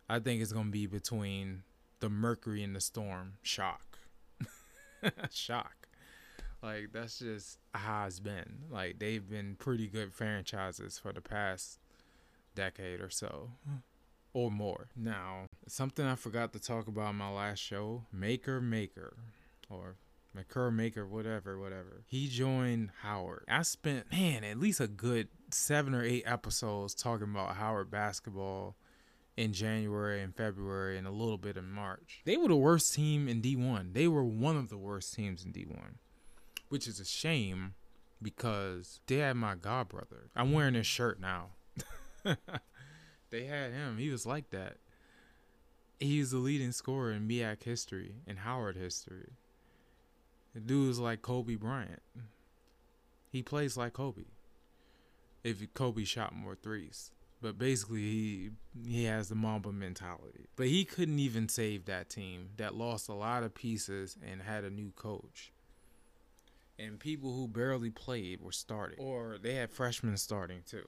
I 0.09 0.21
think 0.21 0.41
it's 0.41 0.53
gonna 0.53 0.71
be 0.71 0.87
between 0.87 1.63
the 2.01 2.09
Mercury 2.09 2.63
and 2.63 2.75
the 2.77 2.81
Storm. 2.81 3.35
Shock, 3.43 3.99
shock. 5.31 5.89
Like 6.63 6.91
that's 6.93 7.19
just 7.19 7.59
how 7.75 8.07
it's 8.07 8.21
been. 8.21 8.59
Like 8.71 8.99
they've 8.99 9.29
been 9.29 9.57
pretty 9.57 9.89
good 9.89 10.13
franchises 10.13 10.99
for 10.99 11.13
the 11.13 11.21
past 11.21 11.81
decade 12.55 13.01
or 13.01 13.11
so, 13.11 13.51
or 14.33 14.51
more. 14.51 14.87
Now, 14.97 15.47
something 15.67 16.07
I 16.07 16.15
forgot 16.15 16.53
to 16.53 16.61
talk 16.61 16.87
about 16.87 17.11
in 17.11 17.17
my 17.17 17.31
last 17.31 17.59
show: 17.59 18.05
Maker 18.13 18.61
Maker, 18.61 19.17
or 19.69 19.97
Makur 20.37 20.73
Maker, 20.73 21.07
whatever, 21.07 21.59
whatever. 21.59 22.03
He 22.07 22.29
joined 22.29 22.91
Howard. 23.03 23.45
I 23.49 23.63
spent, 23.63 24.11
man, 24.13 24.45
at 24.45 24.59
least 24.59 24.81
a 24.81 24.87
good 24.87 25.29
seven 25.51 25.95
or 25.95 26.03
eight 26.03 26.25
episodes 26.27 26.95
talking 26.95 27.31
about 27.31 27.57
Howard 27.57 27.91
basketball 27.91 28.77
in 29.37 29.53
January 29.53 30.23
and 30.23 30.35
February 30.35 30.99
and 30.99 31.07
a 31.07 31.11
little 31.11 31.39
bit 31.39 31.57
in 31.57 31.71
March. 31.71 32.21
They 32.25 32.37
were 32.37 32.49
the 32.49 32.57
worst 32.57 32.95
team 32.95 33.29
in 33.29 33.43
D1. 33.43 33.93
They 33.93 34.09
were 34.09 34.25
one 34.25 34.57
of 34.57 34.69
the 34.69 34.79
worst 34.79 35.15
teams 35.15 35.45
in 35.45 35.53
D1, 35.53 35.95
which 36.69 36.87
is 36.87 37.01
a 37.01 37.05
shame 37.05 37.75
because 38.21 39.01
they 39.07 39.17
had 39.17 39.37
my 39.37 39.55
god 39.55 39.89
brother. 39.89 40.31
I'm 40.35 40.53
wearing 40.53 40.75
his 40.75 40.87
shirt 40.87 41.21
now. 41.21 41.51
they 43.31 43.45
had 43.45 43.73
him. 43.73 43.99
He 43.99 44.11
was 44.11 44.27
like 44.27 44.51
that. 44.51 44.79
He's 45.99 46.31
the 46.31 46.39
leading 46.39 46.73
scorer 46.73 47.13
in 47.13 47.27
MEAC 47.27 47.63
history, 47.63 48.17
in 48.27 48.39
Howard 48.39 48.77
history. 48.77 49.33
Dude's 50.65 50.99
like 50.99 51.23
Kobe 51.23 51.57
Bryant. 51.57 52.03
He 53.31 53.43
plays 53.43 53.77
like 53.77 53.93
Kobe. 53.93 54.25
If 55.45 55.63
Kobe 55.75 56.05
shot 56.05 56.35
more 56.35 56.55
threes. 56.55 57.13
But 57.43 57.59
basically 57.59 58.01
he 58.01 58.51
he 58.87 59.05
has 59.05 59.29
the 59.29 59.35
Mamba 59.35 59.73
mentality. 59.73 60.49
But 60.57 60.69
he 60.69 60.85
couldn't 60.85 61.19
even 61.19 61.49
save 61.49 61.85
that 61.85 62.09
team 62.09 62.51
that 62.57 62.75
lost 62.75 63.09
a 63.09 63.15
lot 63.15 63.43
of 63.43 63.55
pieces 63.55 64.17
and 64.27 64.43
had 64.43 64.65
a 64.65 64.71
new 64.71 64.93
coach. 64.97 65.53
And 66.79 66.99
people 66.99 67.35
who 67.35 67.49
barely 67.49 67.91
played 67.91 68.41
were 68.41 68.53
starting. 68.53 68.99
Or 68.99 69.37
they 69.41 69.55
had 69.55 69.71
freshmen 69.71 70.17
starting 70.17 70.63
too. 70.67 70.85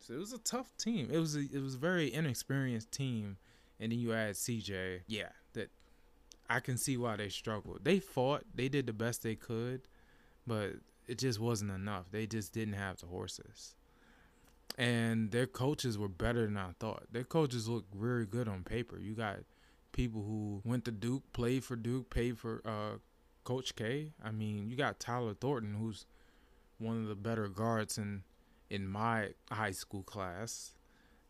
So 0.00 0.14
it 0.14 0.18
was 0.18 0.32
a 0.32 0.38
tough 0.38 0.76
team. 0.76 1.08
It 1.10 1.18
was 1.18 1.36
a, 1.36 1.40
it 1.40 1.62
was 1.62 1.76
a 1.76 1.78
very 1.78 2.12
inexperienced 2.12 2.92
team 2.92 3.36
and 3.80 3.92
then 3.92 3.98
you 3.98 4.12
add 4.12 4.34
CJ. 4.34 5.00
Yeah, 5.06 5.28
I 6.48 6.60
can 6.60 6.76
see 6.76 6.96
why 6.96 7.16
they 7.16 7.28
struggled. 7.28 7.84
They 7.84 7.98
fought, 7.98 8.44
they 8.54 8.68
did 8.68 8.86
the 8.86 8.92
best 8.92 9.22
they 9.22 9.34
could, 9.34 9.82
but 10.46 10.72
it 11.06 11.18
just 11.18 11.40
wasn't 11.40 11.70
enough. 11.70 12.10
They 12.10 12.26
just 12.26 12.52
didn't 12.52 12.74
have 12.74 12.98
the 12.98 13.06
horses. 13.06 13.74
And 14.76 15.30
their 15.30 15.46
coaches 15.46 15.96
were 15.96 16.08
better 16.08 16.44
than 16.44 16.56
I 16.56 16.70
thought. 16.80 17.04
Their 17.12 17.24
coaches 17.24 17.68
looked 17.68 17.94
very 17.94 18.26
good 18.26 18.48
on 18.48 18.64
paper. 18.64 18.98
You 18.98 19.14
got 19.14 19.38
people 19.92 20.22
who 20.22 20.60
went 20.64 20.84
to 20.86 20.90
Duke, 20.90 21.22
played 21.32 21.64
for 21.64 21.76
Duke, 21.76 22.10
paid 22.10 22.38
for 22.38 22.60
uh, 22.64 22.98
Coach 23.44 23.76
K. 23.76 24.10
I 24.22 24.32
mean, 24.32 24.68
you 24.68 24.76
got 24.76 24.98
Tyler 24.98 25.34
Thornton, 25.34 25.74
who's 25.74 26.06
one 26.78 27.00
of 27.00 27.08
the 27.08 27.14
better 27.14 27.48
guards 27.48 27.98
in 27.98 28.24
in 28.68 28.88
my 28.88 29.30
high 29.50 29.70
school 29.70 30.02
class. 30.02 30.72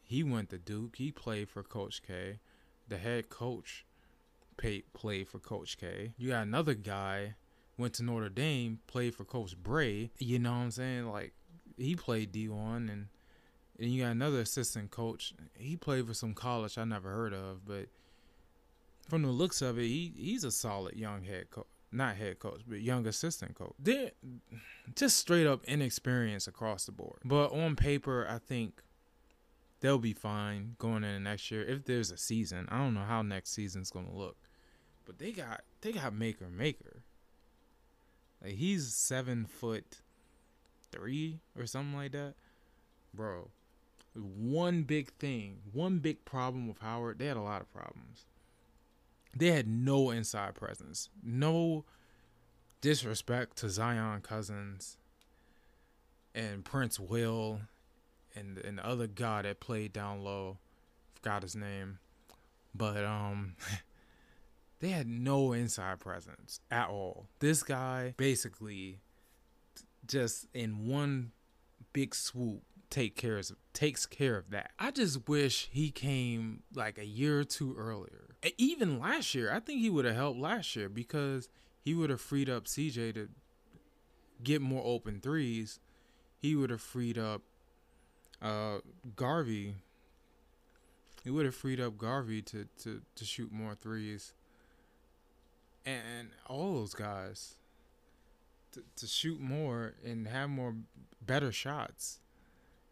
He 0.03 0.23
went 0.23 0.51
to 0.51 0.59
Duke. 0.59 0.97
He 0.97 1.11
played 1.11 1.51
for 1.51 1.63
Coach 1.63 2.03
K. 2.07 2.39
The 2.89 2.99
head 2.99 3.29
coach 3.29 3.85
pay, 4.57 4.83
played 4.93 5.29
for 5.29 5.39
Coach 5.39 5.79
K. 5.79 6.13
You 6.17 6.31
got 6.31 6.43
another 6.43 6.75
guy 6.75 7.35
went 7.77 7.95
to 7.95 8.03
Notre 8.03 8.29
Dame, 8.29 8.79
played 8.87 9.15
for 9.15 9.25
Coach 9.25 9.57
Brey. 9.57 10.11
You 10.19 10.39
know 10.39 10.53
what 10.53 10.59
I'm 10.59 10.71
saying? 10.71 11.07
Like 11.11 11.33
he 11.77 11.97
played 11.97 12.33
D1 12.33 12.91
and 12.91 13.09
and 13.79 13.91
you 13.91 14.05
got 14.05 14.13
another 14.13 14.41
assistant 14.41 14.91
coach. 14.91 15.35
He 15.55 15.77
played 15.77 16.07
for 16.07 16.15
some 16.15 16.33
college 16.33 16.79
I 16.79 16.85
never 16.85 17.11
heard 17.11 17.35
of, 17.35 17.67
but 17.67 17.89
from 19.09 19.23
the 19.23 19.29
looks 19.29 19.61
of 19.63 19.79
it, 19.79 19.87
he 19.87 20.13
he's 20.17 20.45
a 20.45 20.53
solid 20.53 20.95
young 20.95 21.25
head 21.25 21.51
coach. 21.51 21.67
Not 21.91 22.17
head 22.17 22.41
coach, 22.41 22.63
but 22.67 22.81
young 22.81 23.07
assistant 23.07 23.55
coach. 23.55 23.75
They're 23.79 24.11
just 24.97 25.17
straight 25.17 25.47
up 25.47 25.65
inexperience 25.65 26.49
across 26.49 26.87
the 26.87 26.93
board. 26.93 27.21
But 27.25 27.53
on 27.53 27.77
paper, 27.77 28.27
I 28.29 28.39
think 28.39 28.83
they'll 29.81 29.99
be 29.99 30.13
fine 30.13 30.75
going 30.79 31.05
into 31.05 31.21
next 31.21 31.53
year 31.53 31.65
if 31.65 31.85
there's 31.85 32.11
a 32.11 32.17
season. 32.17 32.67
I 32.69 32.79
don't 32.79 32.95
know 32.95 33.05
how 33.05 33.23
next 33.23 33.51
season's 33.53 33.91
gonna 33.91 34.13
look. 34.13 34.37
But 35.05 35.19
they 35.19 35.33
got 35.33 35.63
they 35.81 35.93
got 35.93 36.13
Makur 36.13 36.51
Maker. 36.51 37.03
Like 38.43 38.55
he's 38.55 38.95
seven 38.95 39.47
foot 39.47 39.99
three 40.91 41.41
or 41.59 41.67
something 41.67 41.97
like 41.97 42.13
that. 42.13 42.35
Bro. 43.13 43.51
One 44.15 44.83
big 44.85 45.11
thing, 45.15 45.59
one 45.73 45.99
big 45.99 46.25
problem 46.25 46.69
with 46.69 46.79
Howard, 46.79 47.19
they 47.19 47.27
had 47.27 47.37
a 47.37 47.43
lot 47.43 47.63
of 47.63 47.73
problems. 47.73 48.27
They 49.37 49.51
had 49.51 49.67
no 49.67 50.11
inside 50.11 50.55
presence. 50.55 51.09
No 51.23 51.85
disrespect 52.81 53.57
to 53.57 53.71
Zion 53.71 54.21
Cousins 54.21 54.99
and 56.35 56.65
Prince 56.65 57.01
Will 57.01 57.61
and 58.37 58.59
and 58.59 58.79
the 58.79 58.87
other 58.87 59.07
guy 59.07 59.43
that 59.43 59.61
played 59.61 59.93
down 59.93 60.23
low. 60.23 60.59
Forgot 61.15 61.43
his 61.43 61.57
name. 61.57 61.99
But 62.75 63.05
um 63.05 63.57
they 64.85 64.91
had 64.91 65.09
no 65.09 65.55
inside 65.55 65.99
presence 65.99 66.61
at 66.71 66.91
all. 66.91 67.27
This 67.39 67.63
guy 67.63 68.13
basically 68.19 68.99
just 70.07 70.47
in 70.53 70.87
one 70.87 71.33
big 71.95 72.15
swoop 72.15 72.61
take 72.91 73.25
takes 73.73 74.05
care 74.05 74.37
of 74.37 74.51
that. 74.51 74.73
I 74.79 74.91
just 74.91 75.27
wish 75.27 75.71
he 75.73 75.91
came 75.91 76.65
like 76.75 76.99
a 76.99 77.07
year 77.07 77.41
or 77.41 77.45
two 77.45 77.75
earlier. 77.79 78.37
Even 78.59 79.01
last 79.01 79.35
year, 79.35 79.51
I 79.51 79.61
think 79.61 79.81
he 79.81 79.89
would 79.89 80.05
have 80.05 80.17
helped 80.17 80.39
last 80.39 80.77
year 80.77 80.91
because 80.91 81.49
he 81.81 81.95
would 81.95 82.11
have 82.11 82.21
freed 82.21 82.51
up 82.51 82.67
CJ 82.67 83.15
to 83.15 83.31
get 84.43 84.61
more 84.61 84.83
open 84.85 85.19
threes. 85.19 85.81
He 86.43 86.55
would 86.55 86.69
have 86.69 86.83
freed 86.83 87.17
up 87.17 87.41
uh, 88.43 88.81
Garvey. 89.17 89.77
He 91.25 91.31
would 91.31 91.47
have 91.47 91.55
freed 91.55 91.81
up 91.81 91.97
Garvey 91.97 92.43
to, 92.43 92.67
to, 92.83 93.01
to 93.15 93.25
shoot 93.25 93.51
more 93.51 93.75
threes. 93.75 94.35
And 95.87 96.31
all 96.47 96.75
those 96.75 96.95
guys 96.95 97.57
to, 98.73 98.83
to 98.97 99.07
shoot 99.07 99.41
more 99.41 99.95
and 100.05 100.27
have 100.29 100.51
more 100.51 100.75
better 101.21 101.53
shots. 101.53 102.21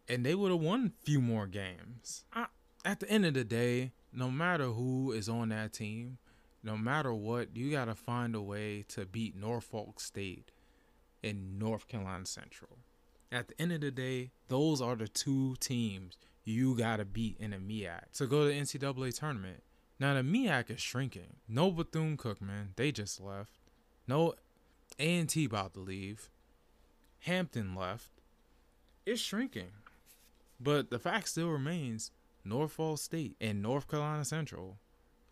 And 0.08 0.26
they 0.26 0.34
would 0.34 0.50
have 0.50 0.60
won 0.60 0.92
a 1.00 1.04
few 1.04 1.20
more 1.20 1.46
games. 1.46 2.24
I, 2.32 2.46
at 2.84 3.00
the 3.00 3.08
end 3.08 3.24
of 3.24 3.34
the 3.34 3.44
day, 3.44 3.92
no 4.12 4.30
matter 4.30 4.66
who 4.66 5.12
is 5.12 5.28
on 5.28 5.48
that 5.50 5.72
team, 5.72 6.18
no 6.62 6.76
matter 6.76 7.12
what, 7.12 7.56
you 7.56 7.70
got 7.70 7.86
to 7.86 7.94
find 7.94 8.34
a 8.34 8.40
way 8.40 8.84
to 8.88 9.04
beat 9.06 9.36
Norfolk 9.36 10.00
State 10.00 10.50
and 11.22 11.58
North 11.58 11.88
Carolina 11.88 12.26
Central. 12.26 12.78
At 13.30 13.48
the 13.48 13.60
end 13.60 13.72
of 13.72 13.80
the 13.80 13.90
day, 13.90 14.30
those 14.48 14.80
are 14.80 14.94
the 14.94 15.08
two 15.08 15.56
teams 15.58 16.18
you 16.44 16.76
got 16.76 16.96
to 16.96 17.04
beat 17.04 17.36
in 17.38 17.52
a 17.52 17.58
MEAC 17.58 18.12
to 18.14 18.26
go 18.26 18.42
to 18.42 18.48
the 18.48 18.60
NCAA 18.60 19.18
tournament. 19.18 19.62
Now, 19.98 20.14
the 20.14 20.22
MEAC 20.22 20.70
is 20.70 20.80
shrinking. 20.80 21.36
No 21.48 21.70
Bethune 21.70 22.16
Cookman, 22.16 22.74
they 22.76 22.90
just 22.90 23.20
left. 23.20 23.52
No 24.08 24.34
A&T 24.98 25.44
about 25.44 25.74
to 25.74 25.80
leave. 25.80 26.30
Hampton 27.20 27.74
left. 27.74 28.10
It's 29.06 29.20
shrinking. 29.20 29.70
But 30.60 30.90
the 30.90 30.98
fact 30.98 31.28
still 31.28 31.48
remains 31.48 32.10
Norfolk 32.44 32.98
State 32.98 33.36
and 33.40 33.62
North 33.62 33.88
Carolina 33.88 34.24
Central 34.24 34.78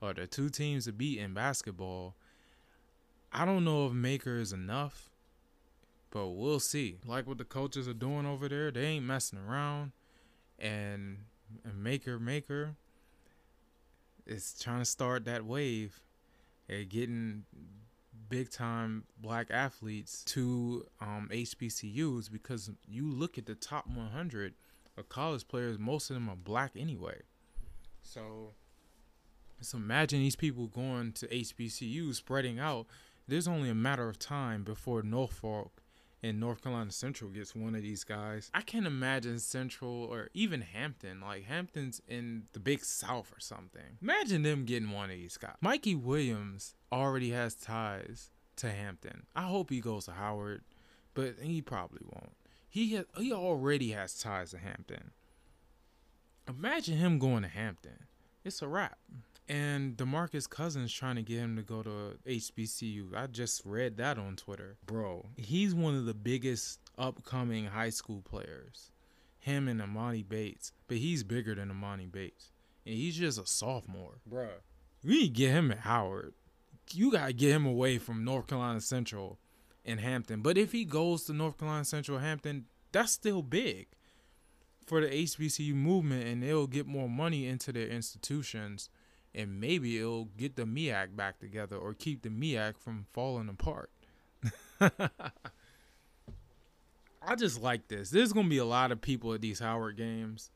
are 0.03 0.14
the 0.14 0.27
two 0.27 0.49
teams 0.49 0.87
to 0.87 0.92
beat 0.92 1.18
in 1.18 1.35
basketball. 1.35 2.14
I 3.33 3.44
don't 3.44 3.64
know 3.64 3.87
if 3.87 3.92
Maker 3.92 4.37
is 4.37 4.53
enough, 4.53 5.11
but 6.11 6.29
we'll 6.29 6.61
see. 6.61 6.99
Like 7.05 7.27
what 7.27 7.38
the 7.38 7.44
coaches 7.44 7.87
are 7.87 7.94
doing 7.94 8.27
over 8.27 8.49
there, 8.49 8.70
they 8.70 8.85
ain't 8.85 9.05
messing 9.05 9.38
around. 9.38 9.92
And, 10.59 11.18
and 11.64 11.83
Maker 11.83 12.18
Maker 12.18 12.75
is 14.31 14.55
trying 14.59 14.79
to 14.79 14.85
start 14.85 15.25
that 15.25 15.45
wave 15.45 16.01
and 16.69 16.88
getting 16.88 17.45
big 18.29 18.51
time 18.51 19.05
black 19.19 19.49
athletes 19.51 20.23
to 20.25 20.87
um, 21.01 21.29
HBCUs 21.33 22.31
because 22.31 22.71
you 22.88 23.11
look 23.11 23.37
at 23.37 23.47
the 23.47 23.57
top 23.57 23.87
100 23.88 24.55
of 24.97 25.09
college 25.09 25.49
players, 25.49 25.79
most 25.79 26.11
of 26.11 26.14
them 26.14 26.29
are 26.29 26.37
black 26.37 26.73
anyway. 26.77 27.21
So 28.03 28.55
so 29.61 29.77
imagine 29.77 30.21
these 30.21 30.37
people 30.37 30.69
going 30.69 31.12
to 31.12 31.27
HBCU, 31.27 32.14
spreading 32.14 32.59
out. 32.59 32.87
There's 33.29 33.47
only 33.47 33.69
a 33.69 33.75
matter 33.75 34.09
of 34.09 34.19
time 34.19 34.64
before 34.64 35.03
Norfolk 35.03 35.80
and 36.23 36.39
North 36.39 36.63
Carolina 36.63 36.91
Central 36.91 37.31
gets 37.31 37.55
one 37.55 37.75
of 37.75 37.83
these 37.83 38.05
guys. 38.05 38.51
I 38.53 38.61
can't 38.61 38.87
imagine 38.87 39.39
Central 39.39 40.05
or 40.05 40.29
even 40.35 40.61
Hampton. 40.61 41.21
Like 41.21 41.45
Hampton's 41.45 42.01
in 42.07 42.45
the 42.53 42.61
Big 42.61 42.85
South 42.85 43.33
or 43.35 43.41
something. 43.41 43.99
Imagine 44.03 44.43
them 44.43 44.65
getting 44.65 44.91
one 44.91 45.11
of 45.11 45.17
these 45.17 45.37
guys. 45.37 45.57
Mikey 45.61 45.95
Williams 45.95 46.75
already 46.93 47.31
has 47.31 47.55
ties 47.55 48.31
to 48.57 48.71
Hampton. 48.71 49.27
I 49.35 49.43
hope 49.43 49.71
he 49.71 49.81
goes 49.81 50.05
to 50.07 50.13
Howard, 50.13 50.63
but 51.15 51.37
he 51.41 51.63
probably 51.63 52.03
won't. 52.05 52.35
He 52.69 52.95
has, 52.95 53.07
he 53.17 53.33
already 53.33 53.91
has 53.93 54.19
ties 54.19 54.51
to 54.51 54.59
Hampton. 54.59 55.13
Imagine 56.49 56.99
him 56.99 57.19
going 57.19 57.43
to 57.43 57.49
Hampton. 57.49 58.07
It's 58.45 58.63
a 58.63 58.69
wrap 58.69 58.99
and 59.51 59.97
DeMarcus 59.97 60.49
Cousins 60.49 60.93
trying 60.93 61.17
to 61.17 61.23
get 61.23 61.41
him 61.41 61.57
to 61.57 61.63
go 61.63 61.83
to 61.83 62.17
HBCU. 62.25 63.17
I 63.17 63.27
just 63.27 63.63
read 63.65 63.97
that 63.97 64.17
on 64.17 64.37
Twitter. 64.37 64.77
Bro, 64.87 65.27
he's 65.37 65.75
one 65.75 65.97
of 65.97 66.05
the 66.05 66.15
biggest 66.15 66.79
upcoming 66.97 67.67
high 67.67 67.91
school 67.91 68.23
players. 68.23 68.93
Him 69.41 69.67
and 69.67 69.81
Emoni 69.81 70.27
Bates. 70.27 70.71
But 70.87 70.99
he's 70.99 71.25
bigger 71.25 71.57
than 71.57 71.69
Emoni 71.69 72.11
Bates. 72.11 72.53
And 72.87 72.95
he's 72.95 73.17
just 73.17 73.41
a 73.41 73.47
sophomore. 73.47 74.21
Bruh. 74.31 74.51
We 75.03 75.23
need 75.23 75.35
to 75.35 75.41
get 75.41 75.51
him 75.51 75.73
at 75.73 75.79
Howard. 75.79 76.35
You 76.93 77.11
gotta 77.11 77.33
get 77.33 77.51
him 77.51 77.67
away 77.67 77.99
from 77.99 78.25
North 78.25 78.47
Carolina 78.47 78.81
Central 78.81 79.41
and 79.85 79.99
Hampton. 79.99 80.43
But 80.43 80.59
if 80.59 80.71
he 80.71 80.85
goes 80.85 81.25
to 81.25 81.33
North 81.33 81.59
Carolina 81.59 81.85
Central 81.85 82.19
Hampton, 82.19 82.67
that's 82.93 83.11
still 83.11 83.43
big 83.43 83.89
for 84.87 85.01
the 85.01 85.09
HBCU 85.09 85.75
movement 85.75 86.29
and 86.29 86.41
they'll 86.41 86.69
get 86.69 86.87
more 86.87 87.09
money 87.09 87.47
into 87.47 87.73
their 87.73 87.89
institutions 87.89 88.91
and 89.35 89.61
maybe 89.61 89.99
it'll 89.99 90.29
get 90.37 90.57
the 90.57 90.64
MEAC 90.64 91.16
back 91.16 91.38
together 91.38 91.77
or 91.77 91.95
keep 91.95 92.23
the 92.23 92.29
MEAC 92.29 92.77
from 92.79 93.07
falling 93.12 93.49
apart. 93.49 93.90
I 97.23 97.35
just 97.37 97.62
like 97.62 97.88
this. 97.88 98.11
There's 98.11 98.33
gonna 98.33 98.49
be 98.49 98.59
a 98.59 98.64
lot 98.64 98.93
of 98.93 99.01
people 99.01 99.33
at 99.35 99.40
these 99.40 99.61
Howard 99.61 99.97
games. 99.97 100.51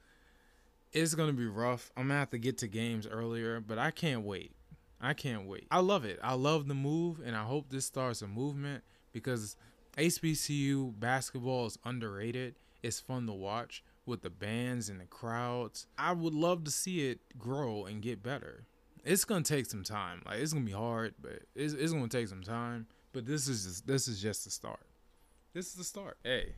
It's 0.93 1.15
gonna 1.15 1.33
be 1.33 1.47
rough. 1.47 1.93
I'm 1.97 2.09
gonna 2.09 2.21
have 2.21 2.31
to 2.31 2.39
get 2.39 2.59
to 2.59 2.69
games 2.69 3.07
earlier, 3.07 3.61
but 3.61 3.79
I 3.79 3.91
can't 3.91 4.23
wait. 4.23 4.53
I 5.01 5.13
can't 5.13 5.47
wait. 5.47 5.67
I 5.71 5.81
love 5.81 6.05
it. 6.05 6.19
I 6.23 6.35
love 6.35 6.67
the 6.67 6.75
move, 6.75 7.21
and 7.25 7.37
I 7.37 7.43
hope 7.45 7.69
this 7.69 7.85
starts 7.85 8.23
a 8.23 8.27
movement 8.27 8.83
because 9.13 9.57
HBCU 9.99 10.99
basketball 10.99 11.67
is 11.67 11.79
underrated. 11.85 12.55
It's 12.83 13.01
fun 13.01 13.27
to 13.27 13.33
watch 13.33 13.85
with 14.07 14.23
the 14.23 14.31
bands 14.31 14.89
and 14.89 15.01
the 15.01 15.07
crowds. 15.07 15.87
I 15.99 16.13
would 16.13 16.35
love 16.35 16.65
to 16.65 16.71
see 16.71 17.09
it 17.09 17.21
grow 17.39 17.85
and 17.87 18.03
get 18.03 18.23
better. 18.23 18.65
It's 19.05 19.25
gonna 19.25 19.43
take 19.43 19.67
some 19.67 19.83
time. 19.83 20.23
Like 20.27 20.41
it's 20.41 20.53
gonna 20.53 20.65
be 20.65 20.73
hard, 20.73 21.15
but 21.21 21.43
it's, 21.55 21.75
it's 21.75 21.93
gonna 21.93 22.09
take 22.09 22.29
some 22.29 22.43
time. 22.43 22.87
But 23.13 23.27
this 23.27 23.49
is 23.49 23.65
just, 23.65 23.87
this 23.87 24.09
is 24.09 24.21
just 24.21 24.45
the 24.45 24.51
start. 24.51 24.87
This 25.53 25.69
is 25.69 25.75
the 25.75 25.85
start. 25.85 26.19
Hey, 26.25 26.55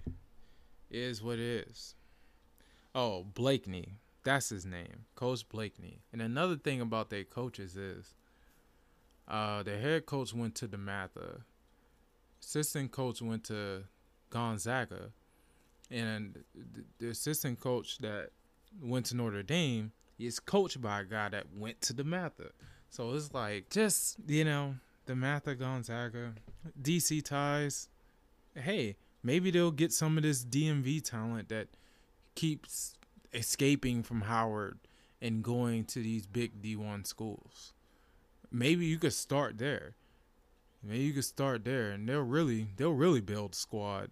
is 0.90 1.22
what 1.22 1.38
it 1.38 1.68
is. 1.68 1.94
Oh, 2.94 3.24
Blakeney. 3.34 3.98
That's 4.24 4.48
his 4.48 4.66
name, 4.66 5.04
Coach 5.14 5.48
Blakeney. 5.48 6.00
And 6.12 6.20
another 6.20 6.56
thing 6.56 6.80
about 6.80 7.10
their 7.10 7.22
coaches 7.22 7.76
is, 7.76 8.14
uh, 9.28 9.62
the 9.62 9.78
head 9.78 10.06
coach 10.06 10.34
went 10.34 10.56
to 10.56 10.66
DeMatha, 10.66 11.42
assistant 12.42 12.90
coach 12.90 13.22
went 13.22 13.44
to 13.44 13.84
Gonzaga, 14.30 15.10
and 15.90 16.42
the 16.98 17.08
assistant 17.08 17.60
coach 17.60 17.98
that 17.98 18.30
went 18.82 19.06
to 19.06 19.16
Notre 19.16 19.42
Dame 19.42 19.92
is 20.18 20.40
coached 20.40 20.80
by 20.80 21.00
a 21.00 21.04
guy 21.04 21.28
that 21.28 21.44
went 21.56 21.80
to 21.82 21.94
DeMatha. 21.94 22.50
So 22.90 23.12
it's 23.12 23.32
like 23.32 23.70
just 23.70 24.16
you 24.26 24.44
know 24.44 24.76
DeMatha 25.06 25.58
Gonzaga, 25.58 26.34
DC 26.80 27.22
ties. 27.24 27.88
Hey, 28.54 28.96
maybe 29.22 29.50
they'll 29.50 29.70
get 29.70 29.92
some 29.92 30.16
of 30.16 30.22
this 30.22 30.44
DMV 30.44 31.02
talent 31.02 31.48
that 31.50 31.68
keeps 32.34 32.94
escaping 33.32 34.02
from 34.02 34.22
Howard 34.22 34.78
and 35.20 35.42
going 35.42 35.84
to 35.84 36.00
these 36.00 36.26
big 36.26 36.62
D1 36.62 37.06
schools. 37.06 37.72
Maybe 38.50 38.86
you 38.86 38.98
could 38.98 39.12
start 39.12 39.58
there. 39.58 39.94
Maybe 40.82 41.04
you 41.04 41.12
could 41.12 41.24
start 41.24 41.64
there, 41.64 41.90
and 41.90 42.08
they'll 42.08 42.22
really 42.22 42.68
they'll 42.76 42.92
really 42.92 43.20
build 43.20 43.54
squad. 43.54 44.10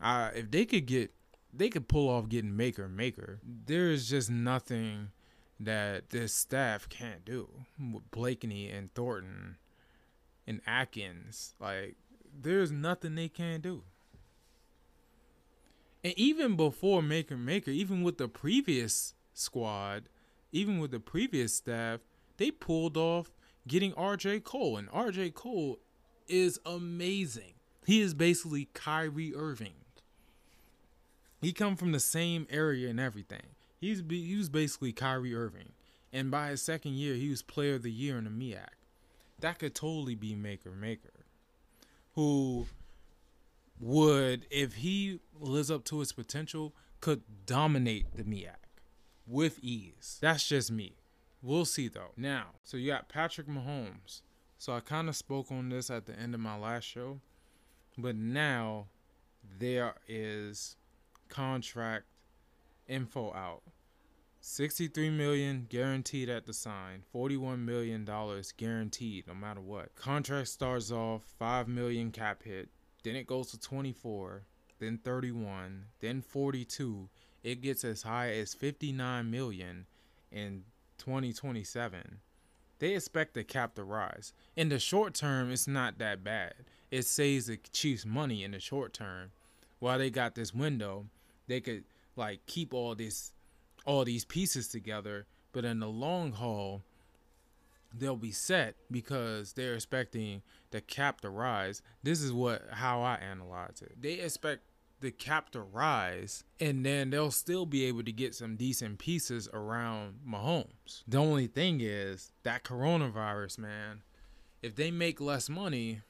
Uh, 0.00 0.30
if 0.34 0.50
they 0.50 0.64
could 0.64 0.86
get 0.86 1.12
they 1.56 1.68
could 1.68 1.88
pull 1.88 2.08
off 2.08 2.28
getting 2.28 2.56
Maker 2.56 2.88
Maker. 2.88 3.40
There 3.42 3.90
is 3.90 4.08
just 4.08 4.30
nothing 4.30 5.10
that 5.58 6.10
this 6.10 6.34
staff 6.34 6.88
can't 6.88 7.24
do. 7.24 7.48
With 7.78 8.10
Blakeney 8.10 8.70
and 8.70 8.92
Thornton 8.94 9.56
and 10.46 10.60
Atkins, 10.66 11.54
like 11.60 11.96
there's 12.38 12.70
nothing 12.70 13.14
they 13.14 13.28
can't 13.28 13.62
do. 13.62 13.82
And 16.04 16.14
even 16.16 16.56
before 16.56 17.02
Maker 17.02 17.36
Maker, 17.36 17.70
even 17.70 18.02
with 18.02 18.18
the 18.18 18.28
previous 18.28 19.14
squad, 19.32 20.08
even 20.52 20.78
with 20.78 20.90
the 20.92 21.00
previous 21.00 21.54
staff, 21.54 22.00
they 22.36 22.50
pulled 22.50 22.96
off 22.96 23.32
getting 23.66 23.92
RJ 23.92 24.44
Cole, 24.44 24.76
and 24.76 24.88
RJ 24.90 25.34
Cole 25.34 25.78
is 26.28 26.60
amazing. 26.64 27.54
He 27.86 28.00
is 28.00 28.14
basically 28.14 28.68
Kyrie 28.74 29.34
Irving. 29.34 29.85
He 31.40 31.52
come 31.52 31.76
from 31.76 31.92
the 31.92 32.00
same 32.00 32.46
area 32.50 32.88
and 32.88 33.00
everything. 33.00 33.42
He's 33.78 34.02
he 34.08 34.36
was 34.36 34.48
basically 34.48 34.92
Kyrie 34.92 35.34
Irving, 35.34 35.72
and 36.12 36.30
by 36.30 36.48
his 36.48 36.62
second 36.62 36.92
year, 36.92 37.14
he 37.14 37.28
was 37.28 37.42
Player 37.42 37.74
of 37.74 37.82
the 37.82 37.90
Year 37.92 38.18
in 38.18 38.24
the 38.24 38.30
MEAC. 38.30 38.68
That 39.40 39.58
could 39.58 39.74
totally 39.74 40.14
be 40.14 40.34
Maker 40.34 40.72
Maker, 40.72 41.26
who 42.14 42.66
would, 43.78 44.46
if 44.50 44.76
he 44.76 45.20
lives 45.38 45.70
up 45.70 45.84
to 45.84 45.98
his 45.98 46.12
potential, 46.12 46.72
could 47.00 47.22
dominate 47.44 48.16
the 48.16 48.24
MEAC 48.24 48.56
with 49.26 49.58
ease. 49.60 50.18
That's 50.20 50.48
just 50.48 50.70
me. 50.70 50.94
We'll 51.42 51.66
see 51.66 51.88
though. 51.88 52.12
Now, 52.16 52.46
so 52.64 52.76
you 52.76 52.90
got 52.90 53.08
Patrick 53.08 53.46
Mahomes. 53.46 54.22
So 54.58 54.72
I 54.72 54.80
kind 54.80 55.08
of 55.08 55.16
spoke 55.16 55.52
on 55.52 55.68
this 55.68 55.90
at 55.90 56.06
the 56.06 56.18
end 56.18 56.34
of 56.34 56.40
my 56.40 56.56
last 56.56 56.84
show, 56.84 57.20
but 57.98 58.16
now 58.16 58.86
there 59.58 59.94
is 60.08 60.76
contract 61.28 62.04
info 62.88 63.32
out. 63.32 63.62
63 64.40 65.10
million 65.10 65.66
guaranteed 65.68 66.28
at 66.28 66.46
the 66.46 66.52
sign, 66.52 67.02
41 67.10 67.64
million 67.64 68.04
dollars 68.04 68.52
guaranteed 68.52 69.26
no 69.26 69.34
matter 69.34 69.60
what. 69.60 69.94
Contract 69.96 70.46
starts 70.46 70.92
off 70.92 71.22
5 71.38 71.66
million 71.66 72.12
cap 72.12 72.44
hit, 72.44 72.68
then 73.02 73.16
it 73.16 73.26
goes 73.26 73.50
to 73.50 73.58
24, 73.58 74.42
then 74.78 74.98
31, 74.98 75.86
then 76.00 76.22
42. 76.22 77.08
It 77.42 77.60
gets 77.60 77.84
as 77.84 78.02
high 78.02 78.30
as 78.30 78.54
59 78.54 79.30
million 79.30 79.86
in 80.30 80.64
2027. 80.98 82.20
They 82.78 82.94
expect 82.94 83.34
the 83.34 83.44
cap 83.44 83.74
to 83.74 83.84
rise. 83.84 84.32
In 84.54 84.68
the 84.68 84.78
short 84.78 85.14
term, 85.14 85.50
it's 85.50 85.66
not 85.66 85.98
that 85.98 86.22
bad. 86.22 86.54
It 86.90 87.06
saves 87.06 87.46
the 87.46 87.56
Chiefs 87.72 88.04
money 88.04 88.44
in 88.44 88.52
the 88.52 88.60
short 88.60 88.92
term. 88.92 89.32
While 89.78 89.98
they 89.98 90.10
got 90.10 90.34
this 90.34 90.54
window, 90.54 91.06
they 91.46 91.60
could 91.60 91.84
like 92.16 92.46
keep 92.46 92.72
all 92.72 92.94
this 92.94 93.32
all 93.84 94.04
these 94.04 94.24
pieces 94.24 94.68
together, 94.68 95.26
but 95.52 95.64
in 95.64 95.80
the 95.80 95.88
long 95.88 96.32
haul, 96.32 96.82
they'll 97.94 98.16
be 98.16 98.32
set 98.32 98.74
because 98.90 99.52
they're 99.52 99.74
expecting 99.74 100.42
the 100.70 100.80
cap 100.80 101.20
to 101.20 101.30
rise. 101.30 101.82
This 102.02 102.20
is 102.20 102.32
what 102.32 102.62
how 102.72 103.02
I 103.02 103.16
analyze 103.16 103.82
it. 103.82 104.00
They 104.00 104.14
expect 104.14 104.62
the 105.00 105.10
cap 105.10 105.50
to 105.50 105.60
rise, 105.60 106.44
and 106.58 106.84
then 106.84 107.10
they'll 107.10 107.30
still 107.30 107.66
be 107.66 107.84
able 107.84 108.02
to 108.02 108.12
get 108.12 108.34
some 108.34 108.56
decent 108.56 108.98
pieces 108.98 109.48
around 109.52 110.20
Mahomes. 110.26 111.02
The 111.06 111.18
only 111.18 111.46
thing 111.46 111.80
is 111.80 112.32
that 112.42 112.64
coronavirus, 112.64 113.58
man. 113.58 114.02
If 114.62 114.74
they 114.74 114.90
make 114.90 115.20
less 115.20 115.48
money, 115.48 116.00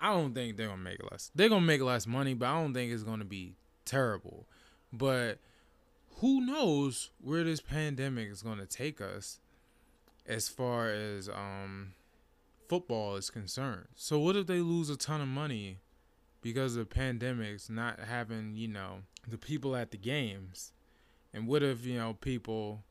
I 0.00 0.12
don't 0.12 0.34
think 0.34 0.56
they're 0.56 0.68
gonna 0.68 0.82
make 0.82 1.02
less. 1.10 1.30
They're 1.34 1.48
gonna 1.48 1.66
make 1.66 1.82
less 1.82 2.06
money, 2.06 2.34
but 2.34 2.48
I 2.48 2.60
don't 2.60 2.72
think 2.72 2.92
it's 2.92 3.02
gonna 3.02 3.24
be 3.24 3.54
terrible. 3.84 4.46
But 4.92 5.38
who 6.20 6.40
knows 6.40 7.10
where 7.20 7.44
this 7.44 7.60
pandemic 7.60 8.28
is 8.28 8.42
to 8.42 8.66
take 8.66 9.00
us 9.00 9.40
as 10.26 10.48
far 10.48 10.90
as 10.90 11.28
um, 11.28 11.92
football 12.68 13.16
is 13.16 13.30
concerned. 13.30 13.88
So 13.96 14.18
what 14.18 14.36
if 14.36 14.46
they 14.46 14.60
lose 14.60 14.90
a 14.90 14.96
ton 14.96 15.20
of 15.20 15.28
money 15.28 15.78
because 16.42 16.76
of 16.76 16.88
pandemics 16.88 17.68
not 17.68 18.00
having, 18.00 18.54
you 18.54 18.68
know, 18.68 18.98
the 19.26 19.38
people 19.38 19.74
at 19.74 19.90
the 19.90 19.96
games? 19.96 20.72
And 21.32 21.46
what 21.46 21.62
if, 21.62 21.84
you 21.84 21.98
know, 21.98 22.14
people 22.14 22.84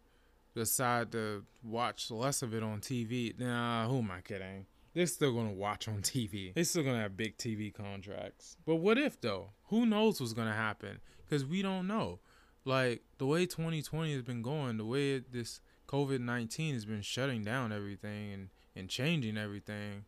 decide 0.56 1.12
to 1.12 1.46
watch 1.64 2.10
less 2.10 2.42
of 2.42 2.54
it 2.54 2.64
on 2.64 2.82
TV? 2.82 3.38
Nah, 3.38 3.88
who 3.88 4.00
am 4.00 4.12
I 4.12 4.22
kidding? 4.22 4.66
They're 5.00 5.08
still 5.08 5.32
gonna 5.32 5.54
watch 5.54 5.88
on 5.88 6.02
TV. 6.02 6.54
They're 6.54 6.66
still 6.66 6.84
gonna 6.84 7.00
have 7.00 7.16
big 7.16 7.38
TV 7.38 7.74
contracts. 7.74 8.58
But 8.66 8.76
what 8.76 8.98
if 8.98 9.22
though? 9.22 9.52
Who 9.68 9.86
knows 9.86 10.20
what's 10.20 10.34
gonna 10.34 10.54
happen? 10.54 11.00
Because 11.24 11.46
we 11.46 11.62
don't 11.62 11.88
know 11.88 12.20
like 12.66 13.04
the 13.18 13.26
way 13.26 13.46
2020 13.46 14.12
has 14.12 14.24
been 14.24 14.42
going, 14.42 14.76
the 14.76 14.84
way 14.84 15.20
this 15.20 15.62
COVID 15.88 16.20
19 16.20 16.74
has 16.74 16.84
been 16.84 17.02
shutting 17.02 17.46
down 17.46 17.72
everything 17.72 18.34
and, 18.34 18.50
and 18.76 18.90
changing 18.90 19.38
everything, 19.38 20.04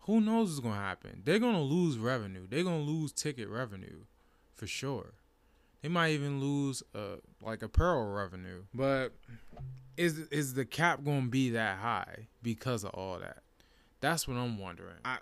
who 0.00 0.20
knows 0.20 0.50
what's 0.50 0.60
to 0.74 0.80
happen? 0.82 1.22
They're 1.24 1.38
to 1.54 1.60
lose 1.60 1.96
revenue. 1.96 2.46
They're 2.46 2.64
to 2.84 2.92
lose 2.92 3.12
ticket 3.12 3.48
revenue 3.48 4.04
for 4.52 4.66
sure. 4.66 5.14
They 5.80 5.88
might 5.88 6.10
even 6.10 6.38
lose 6.38 6.82
uh, 6.94 7.16
like 7.40 7.62
apparel 7.62 8.12
revenue. 8.12 8.64
But 8.74 9.14
is 9.96 10.18
is 10.28 10.52
the 10.52 10.66
cap 10.66 11.02
to 11.02 11.30
be 11.30 11.48
that 11.48 11.78
high 11.78 12.28
because 12.42 12.84
of 12.84 12.90
all 12.90 13.18
that? 13.20 13.43
That's 14.04 14.28
what 14.28 14.36
I'm 14.36 14.58
wondering. 14.58 14.96
I 15.02 15.16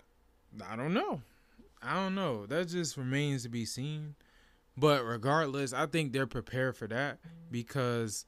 I 0.67 0.75
don't 0.75 0.93
know. 0.93 1.21
I 1.81 1.95
don't 1.95 2.15
know. 2.15 2.45
That 2.45 2.67
just 2.67 2.97
remains 2.97 3.43
to 3.43 3.49
be 3.49 3.63
seen. 3.63 4.15
But 4.75 5.05
regardless, 5.05 5.71
I 5.71 5.85
think 5.85 6.11
they're 6.11 6.27
prepared 6.27 6.75
for 6.75 6.87
that 6.87 7.19
because 7.49 8.25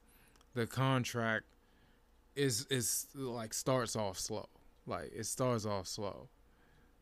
the 0.54 0.66
contract 0.66 1.44
is 2.34 2.66
is 2.70 3.06
like 3.14 3.52
starts 3.52 3.96
off 3.96 4.18
slow. 4.18 4.46
Like 4.86 5.12
it 5.14 5.26
starts 5.26 5.66
off 5.66 5.86
slow. 5.86 6.30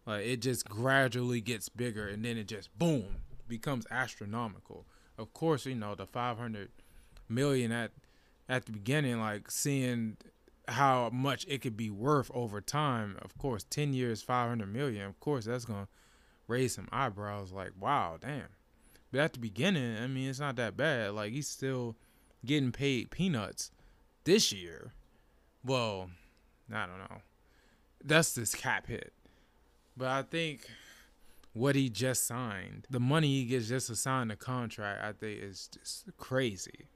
Like 0.04 0.26
it 0.26 0.38
just 0.38 0.68
gradually 0.68 1.40
gets 1.40 1.68
bigger 1.68 2.08
and 2.08 2.24
then 2.24 2.36
it 2.36 2.48
just 2.48 2.76
boom 2.76 3.04
becomes 3.46 3.86
astronomical. 3.88 4.84
Of 5.16 5.32
course, 5.32 5.64
you 5.64 5.76
know, 5.76 5.94
the 5.94 6.06
500 6.06 6.70
million 7.28 7.70
at 7.70 7.92
at 8.48 8.66
the 8.66 8.72
beginning 8.72 9.20
like 9.20 9.48
seeing 9.48 10.16
how 10.68 11.10
much 11.12 11.44
it 11.48 11.60
could 11.62 11.76
be 11.76 11.90
worth 11.90 12.30
over 12.34 12.60
time. 12.60 13.16
Of 13.22 13.36
course, 13.38 13.64
10 13.64 13.94
years, 13.94 14.22
500 14.22 14.66
million. 14.72 15.06
Of 15.06 15.20
course, 15.20 15.44
that's 15.44 15.66
to 15.66 15.88
raise 16.48 16.74
some 16.74 16.88
eyebrows 16.92 17.52
like, 17.52 17.72
wow, 17.78 18.18
damn 18.20 18.48
but 19.14 19.20
at 19.20 19.32
the 19.34 19.38
beginning, 19.38 19.96
I 19.96 20.08
mean, 20.08 20.28
it's 20.28 20.40
not 20.40 20.56
that 20.56 20.76
bad. 20.76 21.12
Like 21.12 21.32
he's 21.32 21.46
still 21.46 21.94
getting 22.44 22.72
paid 22.72 23.12
peanuts 23.12 23.70
this 24.24 24.52
year. 24.52 24.92
Well, 25.64 26.10
I 26.72 26.84
don't 26.84 26.98
know. 26.98 27.18
That's 28.04 28.34
this 28.34 28.56
cap 28.56 28.88
hit. 28.88 29.12
But 29.96 30.08
I 30.08 30.22
think 30.22 30.66
what 31.52 31.76
he 31.76 31.90
just 31.90 32.26
signed, 32.26 32.88
the 32.90 32.98
money 32.98 33.28
he 33.28 33.44
gets 33.44 33.68
just 33.68 33.86
to 33.86 33.94
sign 33.94 34.26
the 34.26 34.36
contract, 34.36 35.04
I 35.04 35.12
think 35.12 35.40
is 35.44 35.68
just 35.72 36.06
crazy. 36.16 36.88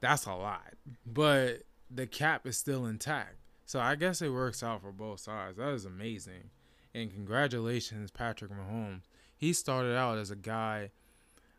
That's 0.00 0.26
a 0.26 0.34
lot. 0.34 0.74
But 1.06 1.62
the 1.94 2.06
cap 2.06 2.46
is 2.46 2.56
still 2.56 2.86
intact. 2.86 3.36
So 3.66 3.80
I 3.80 3.94
guess 3.94 4.22
it 4.22 4.30
works 4.30 4.62
out 4.62 4.82
for 4.82 4.92
both 4.92 5.20
sides. 5.20 5.56
That 5.56 5.70
is 5.70 5.84
amazing. 5.84 6.50
And 6.94 7.10
congratulations, 7.12 8.10
Patrick 8.10 8.50
Mahomes. 8.50 9.02
He 9.36 9.52
started 9.52 9.96
out 9.96 10.18
as 10.18 10.30
a 10.30 10.36
guy 10.36 10.90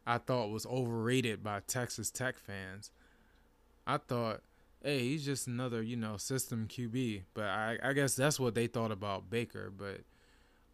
I 0.05 0.17
thought 0.17 0.51
was 0.51 0.65
overrated 0.65 1.43
by 1.43 1.61
Texas 1.61 2.11
Tech 2.11 2.37
fans. 2.37 2.91
I 3.87 3.97
thought, 3.97 4.41
hey, 4.81 4.99
he's 4.99 5.25
just 5.25 5.47
another, 5.47 5.81
you 5.81 5.95
know, 5.95 6.17
system 6.17 6.67
QB. 6.67 7.23
But 7.33 7.45
I, 7.45 7.77
I 7.81 7.93
guess 7.93 8.15
that's 8.15 8.39
what 8.39 8.55
they 8.55 8.67
thought 8.67 8.91
about 8.91 9.29
Baker. 9.29 9.71
But 9.75 10.01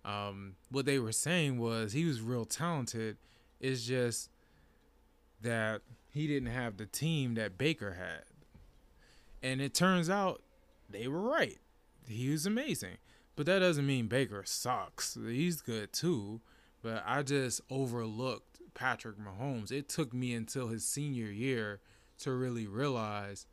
um, 0.10 0.56
what 0.70 0.86
they 0.86 1.00
were 1.00 1.12
saying 1.12 1.60
was 1.60 1.94
he 1.94 2.06
was 2.06 2.22
real 2.22 2.46
talented. 2.46 3.18
It's 3.60 3.86
just 3.86 4.30
that 5.42 5.82
he 6.12 6.28
didn't 6.28 6.50
have 6.50 6.78
the 6.78 6.86
team 6.86 7.36
that 7.36 7.58
Baker 7.58 7.94
had. 7.94 8.24
And 9.42 9.62
it 9.62 9.74
turns 9.74 10.10
out 10.10 10.42
they 10.90 11.08
were 11.08 11.22
right. 11.22 11.58
He 12.08 12.30
was 12.30 12.46
amazing. 12.46 12.98
But 13.36 13.46
that 13.46 13.60
doesn't 13.60 13.88
mean 13.88 14.08
Baker 14.08 14.44
sucks. 14.46 15.16
He's 15.16 15.62
good 15.62 15.94
too. 15.94 16.42
But 16.82 17.04
I 17.06 17.24
just 17.24 17.62
overlooked 17.70 18.60
Patrick 18.74 19.16
Mahomes. 19.18 19.72
It 19.72 19.90
took 19.90 20.14
me 20.14 20.34
until 20.34 20.68
his 20.68 20.86
senior 20.86 21.32
year 21.32 21.80
to 22.20 22.32
really 22.32 22.68
realize, 22.68 23.46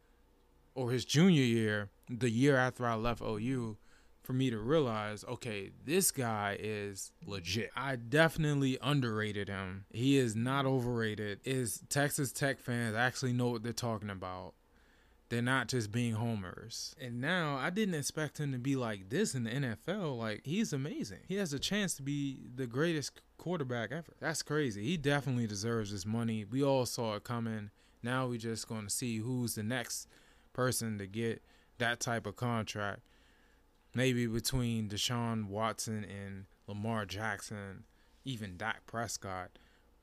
or 0.74 0.90
his 0.90 1.04
junior 1.04 1.42
year, 1.42 1.90
the 2.08 2.30
year 2.30 2.56
after 2.56 2.86
I 2.86 2.94
left 2.94 3.22
OU, 3.22 3.76
for 4.22 4.32
me 4.32 4.50
to 4.50 4.58
realize, 4.58 5.24
okay, 5.28 5.70
this 5.84 6.10
guy 6.10 6.56
is 6.58 7.12
legit. 7.24 7.70
I 7.76 7.94
definitely 7.94 8.76
underrated 8.82 9.48
him. 9.48 9.84
He 9.90 10.16
is 10.16 10.34
not 10.34 10.66
overrated. 10.66 11.38
Is 11.44 11.80
Texas 11.88 12.32
Tech 12.32 12.58
fans 12.58 12.96
actually 12.96 13.32
know 13.32 13.48
what 13.50 13.62
they're 13.62 13.72
talking 13.72 14.10
about? 14.10 14.54
They're 15.28 15.42
not 15.42 15.68
just 15.68 15.90
being 15.90 16.14
homers. 16.14 16.94
And 17.00 17.20
now 17.20 17.56
I 17.56 17.70
didn't 17.70 17.96
expect 17.96 18.38
him 18.38 18.52
to 18.52 18.58
be 18.58 18.76
like 18.76 19.08
this 19.10 19.34
in 19.34 19.44
the 19.44 19.50
NFL. 19.50 20.16
Like 20.16 20.42
he's 20.44 20.72
amazing. 20.72 21.20
He 21.26 21.36
has 21.36 21.52
a 21.52 21.58
chance 21.58 21.94
to 21.94 22.02
be 22.02 22.46
the 22.54 22.66
greatest 22.66 23.20
quarterback 23.36 23.90
ever. 23.90 24.12
That's 24.20 24.42
crazy. 24.42 24.84
He 24.84 24.96
definitely 24.96 25.46
deserves 25.46 25.90
this 25.90 26.06
money. 26.06 26.44
We 26.44 26.62
all 26.62 26.86
saw 26.86 27.16
it 27.16 27.24
coming. 27.24 27.70
Now 28.02 28.26
we 28.26 28.38
just 28.38 28.68
going 28.68 28.84
to 28.84 28.90
see 28.90 29.18
who's 29.18 29.56
the 29.56 29.64
next 29.64 30.06
person 30.52 30.98
to 30.98 31.06
get 31.06 31.42
that 31.78 31.98
type 31.98 32.26
of 32.26 32.36
contract. 32.36 33.00
Maybe 33.94 34.26
between 34.26 34.88
Deshaun 34.88 35.48
Watson 35.48 36.04
and 36.04 36.44
Lamar 36.66 37.04
Jackson, 37.04 37.84
even 38.24 38.56
Dak 38.56 38.86
Prescott. 38.86 39.58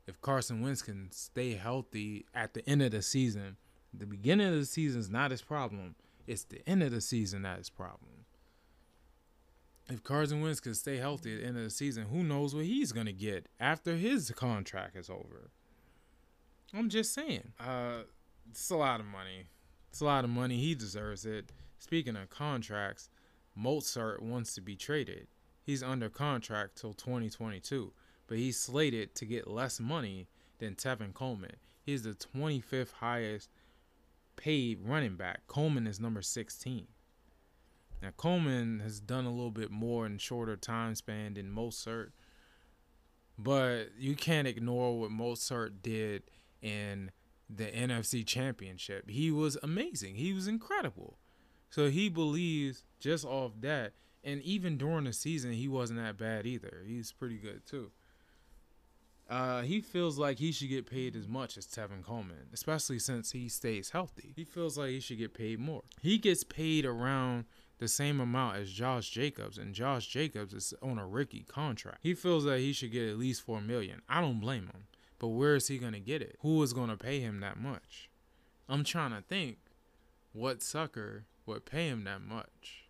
If 0.05 0.19
Carson 0.19 0.61
Wentz 0.61 0.81
can 0.81 1.11
stay 1.11 1.53
healthy 1.53 2.25
at 2.33 2.53
the 2.53 2.67
end 2.67 2.81
of 2.81 2.91
the 2.91 3.01
season, 3.01 3.55
the 3.93 4.05
beginning 4.05 4.47
of 4.47 4.55
the 4.55 4.65
season 4.65 4.99
is 4.99 5.09
not 5.09 5.31
his 5.31 5.41
problem. 5.41 5.95
It's 6.25 6.43
the 6.43 6.67
end 6.67 6.83
of 6.83 6.91
the 6.91 7.01
season 7.01 7.43
that 7.43 7.59
is 7.59 7.69
problem. 7.69 8.25
If 9.89 10.03
Carson 10.03 10.41
Wentz 10.41 10.61
can 10.61 10.73
stay 10.73 10.97
healthy 10.97 11.33
at 11.35 11.41
the 11.41 11.47
end 11.47 11.57
of 11.57 11.63
the 11.63 11.69
season, 11.69 12.05
who 12.05 12.23
knows 12.23 12.55
what 12.55 12.65
he's 12.65 12.91
gonna 12.91 13.11
get 13.11 13.47
after 13.59 13.95
his 13.95 14.31
contract 14.31 14.95
is 14.95 15.09
over. 15.09 15.51
I'm 16.73 16.89
just 16.89 17.13
saying. 17.13 17.51
Uh, 17.59 18.03
it's 18.49 18.69
a 18.69 18.75
lot 18.75 18.99
of 18.99 19.05
money. 19.05 19.45
It's 19.89 20.01
a 20.01 20.05
lot 20.05 20.23
of 20.23 20.29
money. 20.29 20.57
He 20.57 20.73
deserves 20.73 21.25
it. 21.25 21.51
Speaking 21.77 22.15
of 22.15 22.29
contracts, 22.29 23.09
Mostert 23.59 24.21
wants 24.21 24.55
to 24.55 24.61
be 24.61 24.75
traded. 24.75 25.27
He's 25.61 25.83
under 25.83 26.09
contract 26.09 26.77
till 26.77 26.93
2022, 26.93 27.93
but 28.27 28.37
he's 28.37 28.59
slated 28.59 29.13
to 29.15 29.25
get 29.25 29.47
less 29.47 29.79
money 29.79 30.27
than 30.59 30.75
Tevin 30.75 31.13
Coleman. 31.13 31.55
He's 31.85 32.03
the 32.03 32.13
25th 32.13 32.93
highest 32.93 33.49
paid 34.35 34.79
running 34.81 35.15
back. 35.15 35.47
Coleman 35.47 35.87
is 35.87 35.99
number 35.99 36.21
16. 36.21 36.87
Now 38.01 38.09
Coleman 38.17 38.81
has 38.81 38.99
done 38.99 39.25
a 39.25 39.31
little 39.31 39.51
bit 39.51 39.71
more 39.71 40.05
in 40.05 40.17
shorter 40.17 40.57
time 40.57 40.95
span 40.95 41.35
than 41.35 41.53
Mostert, 41.53 42.09
but 43.37 43.91
you 43.97 44.15
can't 44.15 44.47
ignore 44.47 44.99
what 44.99 45.11
Mostert 45.11 45.81
did 45.81 46.23
in 46.61 47.11
the 47.49 47.65
NFC 47.65 48.25
Championship. 48.25 49.09
He 49.09 49.31
was 49.31 49.57
amazing. 49.63 50.15
He 50.15 50.33
was 50.33 50.47
incredible. 50.47 51.17
So 51.69 51.89
he 51.89 52.09
believes 52.09 52.83
just 52.99 53.25
off 53.25 53.53
that, 53.61 53.93
and 54.23 54.41
even 54.41 54.77
during 54.77 55.05
the 55.05 55.13
season, 55.13 55.53
he 55.53 55.67
wasn't 55.67 55.99
that 55.99 56.17
bad 56.17 56.45
either. 56.45 56.83
He's 56.85 57.11
pretty 57.11 57.37
good 57.37 57.65
too. 57.65 57.91
Uh, 59.33 59.63
he 59.63 59.81
feels 59.81 60.19
like 60.19 60.37
he 60.37 60.51
should 60.51 60.69
get 60.69 60.85
paid 60.85 61.15
as 61.15 61.27
much 61.27 61.57
as 61.57 61.65
Tevin 61.65 62.03
Coleman, 62.03 62.49
especially 62.53 62.99
since 62.99 63.31
he 63.31 63.49
stays 63.49 63.89
healthy. 63.89 64.31
He 64.35 64.43
feels 64.43 64.77
like 64.77 64.91
he 64.91 64.99
should 64.99 65.17
get 65.17 65.33
paid 65.33 65.57
more. 65.57 65.81
He 66.03 66.19
gets 66.19 66.43
paid 66.43 66.85
around 66.85 67.45
the 67.79 67.87
same 67.87 68.19
amount 68.19 68.57
as 68.57 68.71
Josh 68.71 69.09
Jacobs, 69.09 69.57
and 69.57 69.73
Josh 69.73 70.05
Jacobs 70.05 70.53
is 70.53 70.75
on 70.83 70.99
a 70.99 71.07
rookie 71.07 71.47
contract. 71.49 71.97
He 72.03 72.13
feels 72.13 72.43
that 72.43 72.59
he 72.59 72.73
should 72.73 72.91
get 72.91 73.09
at 73.09 73.17
least 73.17 73.41
four 73.41 73.59
million. 73.59 74.03
I 74.07 74.21
don't 74.21 74.39
blame 74.39 74.67
him. 74.67 74.85
But 75.17 75.29
where 75.29 75.55
is 75.55 75.67
he 75.67 75.79
gonna 75.79 75.99
get 75.99 76.21
it? 76.21 76.37
Who 76.41 76.61
is 76.61 76.73
gonna 76.73 76.95
pay 76.95 77.19
him 77.19 77.39
that 77.39 77.57
much? 77.57 78.11
I'm 78.69 78.83
trying 78.83 79.15
to 79.15 79.23
think 79.27 79.57
what 80.31 80.61
sucker 80.61 81.25
would 81.47 81.65
pay 81.65 81.87
him 81.87 82.03
that 82.03 82.21
much. 82.21 82.85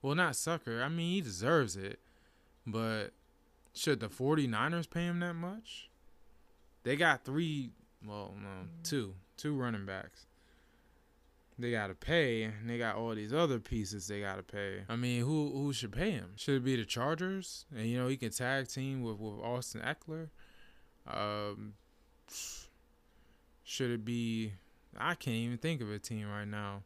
Well, 0.00 0.14
not 0.14 0.36
sucker. 0.36 0.82
I 0.82 0.88
mean, 0.88 1.12
he 1.12 1.20
deserves 1.20 1.76
it. 1.76 2.00
But 2.66 3.12
should 3.72 4.00
the 4.00 4.08
49ers 4.08 4.88
pay 4.88 5.06
him 5.06 5.20
that 5.20 5.34
much? 5.34 5.90
They 6.82 6.96
got 6.96 7.24
three, 7.24 7.70
well, 8.06 8.34
no, 8.40 8.68
two, 8.82 9.14
two 9.36 9.54
running 9.54 9.86
backs 9.86 10.26
they 11.62 11.70
gotta 11.70 11.94
pay, 11.94 12.42
and 12.42 12.68
they 12.68 12.78
got 12.78 12.96
all 12.96 13.14
these 13.14 13.32
other 13.32 13.58
pieces 13.58 14.06
they 14.06 14.20
gotta 14.20 14.42
pay. 14.42 14.82
I 14.88 14.96
mean, 14.96 15.22
who 15.22 15.50
who 15.52 15.72
should 15.72 15.92
pay 15.92 16.10
him? 16.10 16.32
Should 16.36 16.56
it 16.56 16.64
be 16.64 16.76
the 16.76 16.84
Chargers? 16.84 17.66
And 17.74 17.86
you 17.86 17.98
know 17.98 18.08
he 18.08 18.16
can 18.16 18.30
tag 18.30 18.68
team 18.68 19.02
with 19.02 19.18
with 19.18 19.40
Austin 19.40 19.80
Ekeler. 19.80 20.28
Um, 21.06 21.74
should 23.62 23.90
it 23.90 24.04
be? 24.04 24.52
I 24.98 25.14
can't 25.14 25.36
even 25.36 25.58
think 25.58 25.80
of 25.80 25.90
a 25.90 25.98
team 25.98 26.28
right 26.28 26.48
now. 26.48 26.82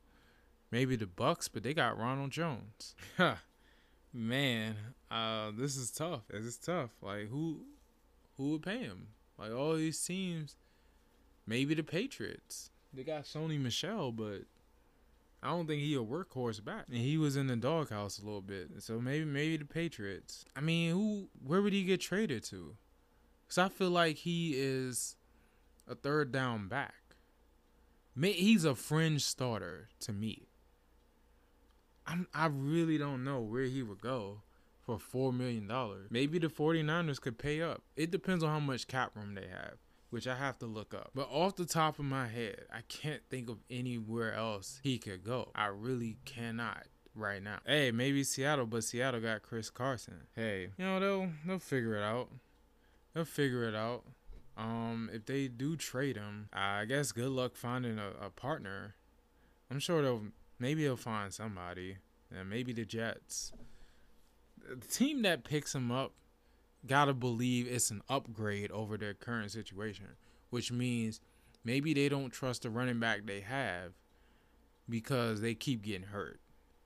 Maybe 0.71 0.97
the 0.97 1.07
Bucs, 1.07 1.49
but 1.53 1.63
they 1.63 1.75
got 1.75 1.99
Ronald 1.99 2.31
Jones. 2.31 2.95
Man, 4.17 4.77
uh, 5.11 5.51
this 5.55 5.77
is 5.77 5.91
tough. 5.91 6.23
This 6.31 6.45
is 6.45 6.57
tough. 6.57 6.89
Like 7.03 7.29
who, 7.29 7.61
who 8.39 8.53
would 8.53 8.63
pay 8.63 8.79
him? 8.79 9.09
Like 9.39 9.53
all 9.53 9.75
these 9.75 10.03
teams, 10.03 10.57
maybe 11.47 11.75
the 11.75 11.83
Patriots. 11.83 12.71
They 12.95 13.03
got 13.03 13.25
Sony 13.25 13.61
Michel, 13.61 14.13
but 14.13 14.45
I 15.43 15.51
don't 15.51 15.67
think 15.67 15.83
he 15.83 15.95
a 15.95 15.99
workhorse 15.99 16.65
back. 16.65 16.87
And 16.89 16.97
he 16.97 17.19
was 17.19 17.37
in 17.37 17.47
the 17.47 17.57
doghouse 17.57 18.19
a 18.19 18.25
little 18.25 18.41
bit. 18.41 18.71
So 18.79 19.03
maybe 19.03 19.27
maybe 19.27 19.59
the 19.59 19.67
Patriots. 19.67 20.47
I 20.57 20.63
mean, 20.63 20.93
who 20.93 21.29
where 21.45 21.61
would 21.61 21.75
he 21.75 21.85
get 21.85 22.01
traded 22.01 22.43
to? 22.45 22.75
Cuz 23.49 23.59
I 23.59 23.69
feel 23.69 23.91
like 23.91 24.17
he 24.17 24.55
is 24.57 25.17
a 25.87 25.95
third 25.95 26.33
down 26.33 26.69
back. 26.69 26.95
He's 28.19 28.65
a 28.65 28.75
fringe 28.75 29.23
starter 29.23 29.91
to 30.01 30.13
me. 30.15 30.49
I'm, 32.07 32.27
I 32.35 32.47
really 32.47 32.99
don't 32.99 33.25
know 33.25 33.41
where 33.41 33.65
he 33.65 33.83
would 33.83 34.01
go 34.01 34.43
for 34.85 34.99
$4 34.99 35.37
million. 35.37 35.71
Maybe 36.11 36.39
the 36.39 36.49
49ers 36.49 37.21
could 37.21 37.39
pay 37.39 37.63
up. 37.63 37.83
It 37.97 38.11
depends 38.11 38.45
on 38.45 38.51
how 38.51 38.61
much 38.61 38.87
cap 38.87 39.13
room 39.17 39.35
they 39.35 39.49
have 39.49 39.79
which 40.11 40.27
I 40.27 40.37
have 40.37 40.59
to 40.61 40.67
look 40.67 40.95
up. 40.95 41.11
But 41.15 41.29
off 41.31 41.57
the 41.57 41.65
top 41.65 41.99
of 41.99 42.05
my 42.05 42.29
head, 42.29 42.65
I 42.73 42.81
can't 42.89 43.23
think 43.29 43.51
of 43.51 43.59
anywhere 43.71 44.35
else 44.35 44.81
he 44.83 44.99
could 44.99 45.25
go. 45.25 45.51
I 45.55 45.67
really 45.67 46.17
cannot 46.25 46.87
right 47.15 47.43
now. 47.43 47.59
Hey, 47.67 47.91
maybe 47.91 48.23
Seattle, 48.25 48.67
but 48.67 48.85
Seattle 48.85 49.21
got 49.21 49.43
Chris 49.43 49.71
Carson. 49.71 50.23
Hey, 50.35 50.71
you 50.79 50.85
know 50.85 51.01
they'll 51.01 51.29
they'll 51.47 51.59
figure 51.59 51.97
it 51.97 52.03
out. 52.03 52.29
They'll 53.15 53.25
figure 53.25 53.65
it 53.69 53.75
out. 53.75 54.05
Um, 54.57 55.11
if 55.13 55.27
they 55.27 55.49
do 55.49 55.77
trade 55.77 56.17
him, 56.17 56.49
I 56.53 56.87
guess 56.87 57.13
good 57.13 57.29
luck 57.29 57.57
finding 57.57 57.99
a, 57.99 58.13
a 58.27 58.31
partner. 58.31 58.95
I'm 59.71 59.81
sure 59.81 60.03
they'll 60.03 60.23
maybe 60.59 60.83
he'll 60.83 60.97
find 60.97 61.33
somebody. 61.33 61.99
And 62.37 62.51
maybe 62.51 62.73
the 62.73 62.85
Jets. 62.85 63.53
The 64.69 64.87
team 64.87 65.23
that 65.23 65.45
picks 65.45 65.75
him 65.75 65.93
up 65.93 66.13
gotta 66.87 67.15
believe 67.15 67.67
it's 67.67 67.91
an 67.91 68.03
upgrade 68.09 68.71
over 68.71 68.97
their 68.97 69.15
current 69.15 69.51
situation, 69.51 70.07
which 70.51 70.73
means 70.73 71.21
maybe 71.65 71.95
they 71.95 72.09
don't 72.09 72.31
trust 72.31 72.63
the 72.63 72.71
running 72.71 73.01
back 73.01 73.27
they 73.27 73.41
have 73.41 73.93
because 74.89 75.41
they 75.41 75.55
keep 75.55 75.83
getting 75.83 76.09
hurt. 76.09 76.41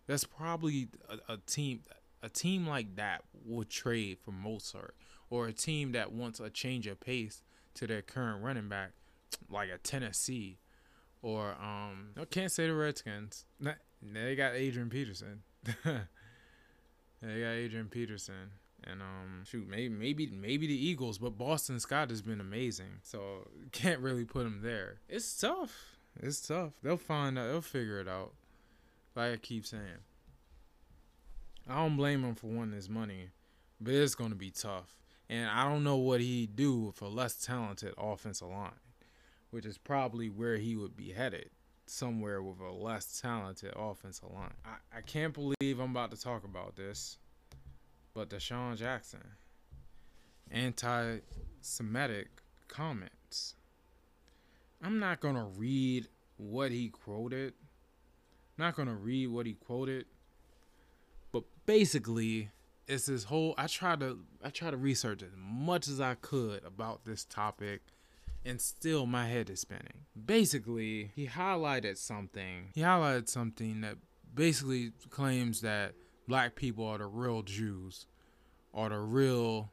That's 0.07 0.25
probably 0.25 0.89
a, 1.09 1.35
a 1.35 1.37
team 1.39 1.83
a 2.23 2.29
team 2.29 2.67
like 2.67 2.97
that 2.97 3.23
will 3.47 3.65
trade 3.65 4.19
for 4.23 4.33
Mostert 4.33 4.91
or 5.31 5.47
a 5.47 5.53
team 5.53 5.93
that 5.93 6.13
wants 6.13 6.39
a 6.39 6.51
change 6.51 6.87
of 6.87 7.01
pace 7.01 7.43
to 7.75 7.87
their 7.87 8.03
current 8.03 8.43
running 8.43 8.69
back, 8.69 8.91
like 9.49 9.71
a 9.71 9.79
Tennessee 9.79 10.59
or 11.23 11.51
um 11.61 12.11
I 12.21 12.25
can't 12.25 12.53
say 12.53 12.67
the 12.67 12.75
Redskins. 12.75 13.45
They 14.03 14.35
got 14.35 14.55
Adrian 14.55 14.89
Peterson. 14.89 15.43
they 15.85 16.01
got 17.23 17.51
Adrian 17.51 17.89
Peterson. 17.89 18.53
And 18.85 19.03
um, 19.03 19.43
shoot, 19.45 19.69
maybe 19.69 19.91
maybe 19.91 20.27
maybe 20.29 20.67
the 20.67 20.87
Eagles, 20.87 21.19
but 21.19 21.37
Boston 21.37 21.79
Scott 21.81 22.09
has 22.09 22.23
been 22.23 22.41
amazing, 22.41 23.01
so 23.03 23.47
can't 23.73 24.01
really 24.01 24.25
put 24.25 24.47
him 24.47 24.61
there. 24.63 25.01
It's 25.07 25.39
tough. 25.39 25.99
It's 26.19 26.41
tough. 26.41 26.73
They'll 26.83 26.97
find 26.97 27.39
out. 27.39 27.49
They'll 27.49 27.61
figure 27.61 28.01
it 28.01 28.09
out. 28.09 28.33
Like 29.15 29.33
I 29.33 29.37
keep 29.37 29.67
saying, 29.67 30.01
I 31.69 31.75
don't 31.75 31.97
blame 31.97 32.25
him 32.25 32.35
for 32.35 32.47
wanting 32.47 32.75
his 32.75 32.89
money, 32.89 33.29
but 33.81 33.93
it's 33.93 34.15
gonna 34.15 34.35
be 34.35 34.51
tough. 34.51 34.97
And 35.29 35.49
I 35.49 35.69
don't 35.69 35.85
know 35.85 35.97
what 35.97 36.21
he'd 36.21 36.57
do 36.57 36.79
with 36.79 37.03
a 37.03 37.09
less 37.09 37.37
talented 37.37 37.95
offensive 37.99 38.49
line, 38.49 38.73
which 39.51 39.67
is 39.67 39.79
probably 39.79 40.29
where 40.29 40.57
he 40.57 40.77
would 40.77 40.97
be 40.97 41.11
headed 41.11 41.51
somewhere 41.87 42.43
with 42.43 42.61
a 42.61 42.71
less 42.71 43.21
talented 43.21 43.73
offensive 43.77 44.31
line. 44.33 44.55
I, 44.65 44.99
I 44.99 45.01
can't 45.01 45.35
believe 45.35 45.79
I'm 45.79 45.91
about 45.91 46.11
to 46.13 46.21
talk 46.21 46.45
about 46.45 46.77
this. 46.77 47.19
But 48.15 48.29
DeSean 48.31 48.77
Jackson, 48.77 49.23
anti 50.51 51.19
Semitic 51.61 52.29
comments. 52.69 53.55
I'm 54.83 54.99
not 54.99 55.21
going 55.21 55.35
to 55.37 55.45
read 55.45 56.09
what 56.37 56.73
he 56.73 56.89
quoted. 56.89 57.55
Not 58.57 58.77
going 58.77 58.89
to 58.89 58.95
read 58.95 59.29
what 59.29 59.47
he 59.47 59.53
quoted. 59.55 60.07
But 61.33 61.45
basically, 61.67 62.51
it's 62.89 63.07
this 63.07 63.25
whole 63.25 63.55
I 63.57 63.67
tried 63.67 64.01
to 64.01 64.19
I 64.43 64.51
tried 64.51 64.71
to 64.73 64.77
research 64.77 65.23
as 65.23 65.31
much 65.37 65.87
as 65.87 66.01
I 66.01 66.15
could 66.15 66.65
about 66.65 67.05
this 67.05 67.25
topic 67.25 67.83
and 68.45 68.61
still 68.61 69.07
my 69.07 69.27
head 69.27 69.51
is 69.51 69.61
spinning. 69.61 70.07
Basically, 70.25 71.13
he 71.15 71.27
highlighted 71.27 71.97
something. 71.97 72.71
He 72.75 72.81
highlighted 72.81 73.29
something 73.29 73.81
that 73.83 73.97
basically 74.35 74.93
claims 75.11 75.61
that 75.61 75.95
black 76.29 76.55
people 76.55 76.87
are 76.87 76.99
the 76.99 77.07
real 77.07 77.43
Jews, 77.43 78.07
are 78.73 78.89
the 78.89 78.99
real, 78.99 79.71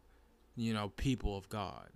you 0.56 0.74
know, 0.74 0.90
people 0.90 1.38
of 1.38 1.50
God, 1.50 1.90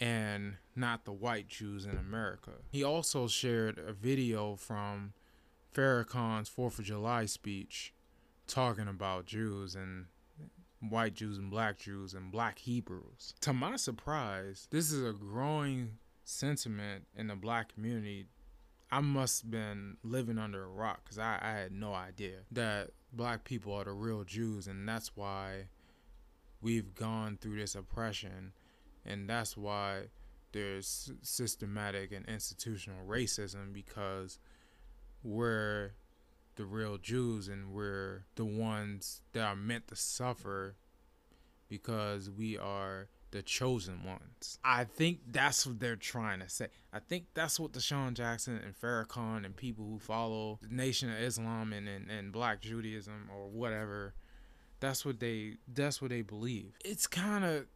and 0.00 0.56
not 0.74 1.04
the 1.04 1.12
white 1.12 1.48
Jews 1.48 1.84
in 1.84 1.96
America. 1.96 2.50
He 2.70 2.82
also 2.84 3.28
shared 3.28 3.78
a 3.78 3.92
video 3.92 4.56
from 4.56 5.12
Farrakhan's 5.74 6.48
Fourth 6.48 6.78
of 6.78 6.84
July 6.84 7.26
speech 7.26 7.94
talking 8.46 8.88
about 8.88 9.26
Jews 9.26 9.74
and 9.74 10.06
white 10.80 11.14
Jews 11.14 11.38
and 11.38 11.50
black 11.50 11.78
Jews 11.78 12.14
and 12.14 12.30
black 12.30 12.58
Hebrews. 12.58 13.34
To 13.40 13.52
my 13.52 13.76
surprise, 13.76 14.68
this 14.70 14.92
is 14.92 15.02
a 15.02 15.12
growing 15.12 15.98
sentiment 16.24 17.06
in 17.16 17.28
the 17.28 17.36
black 17.36 17.72
community 17.72 18.26
I 18.90 19.00
must 19.00 19.42
have 19.42 19.50
been 19.50 19.96
living 20.04 20.38
under 20.38 20.62
a 20.62 20.68
rock 20.68 21.00
because 21.04 21.18
I, 21.18 21.38
I 21.42 21.52
had 21.52 21.72
no 21.72 21.92
idea 21.92 22.38
that 22.52 22.90
black 23.12 23.44
people 23.44 23.72
are 23.72 23.84
the 23.84 23.92
real 23.92 24.22
Jews, 24.24 24.68
and 24.68 24.88
that's 24.88 25.16
why 25.16 25.68
we've 26.60 26.94
gone 26.94 27.38
through 27.40 27.58
this 27.58 27.74
oppression, 27.74 28.52
and 29.04 29.28
that's 29.28 29.56
why 29.56 30.04
there's 30.52 31.10
systematic 31.22 32.12
and 32.12 32.24
institutional 32.26 33.04
racism 33.06 33.72
because 33.72 34.38
we're 35.24 35.92
the 36.56 36.64
real 36.64 36.98
Jews 36.98 37.48
and 37.48 37.72
we're 37.72 38.24
the 38.34 38.44
ones 38.44 39.22
that 39.32 39.44
are 39.44 39.56
meant 39.56 39.88
to 39.88 39.96
suffer 39.96 40.76
because 41.68 42.30
we 42.30 42.56
are 42.58 43.08
the 43.30 43.42
chosen 43.42 44.04
ones. 44.04 44.58
I 44.64 44.84
think 44.84 45.20
that's 45.30 45.66
what 45.66 45.80
they're 45.80 45.96
trying 45.96 46.40
to 46.40 46.48
say. 46.48 46.68
I 46.92 47.00
think 47.00 47.26
that's 47.34 47.58
what 47.60 47.72
DeSean 47.72 48.14
Jackson 48.14 48.60
and 48.64 48.74
Farrakhan 48.74 49.44
and 49.44 49.54
people 49.54 49.84
who 49.84 49.98
follow 49.98 50.58
the 50.62 50.74
Nation 50.74 51.10
of 51.10 51.18
Islam 51.18 51.72
and, 51.72 51.88
and, 51.88 52.10
and 52.10 52.32
Black 52.32 52.60
Judaism 52.60 53.28
or 53.34 53.48
whatever, 53.48 54.14
that's 54.80 55.04
what 55.04 55.20
they 55.20 55.56
that's 55.72 56.00
what 56.00 56.10
they 56.10 56.22
believe. 56.22 56.72
It's 56.84 57.06
kind 57.06 57.44
of 57.44 57.66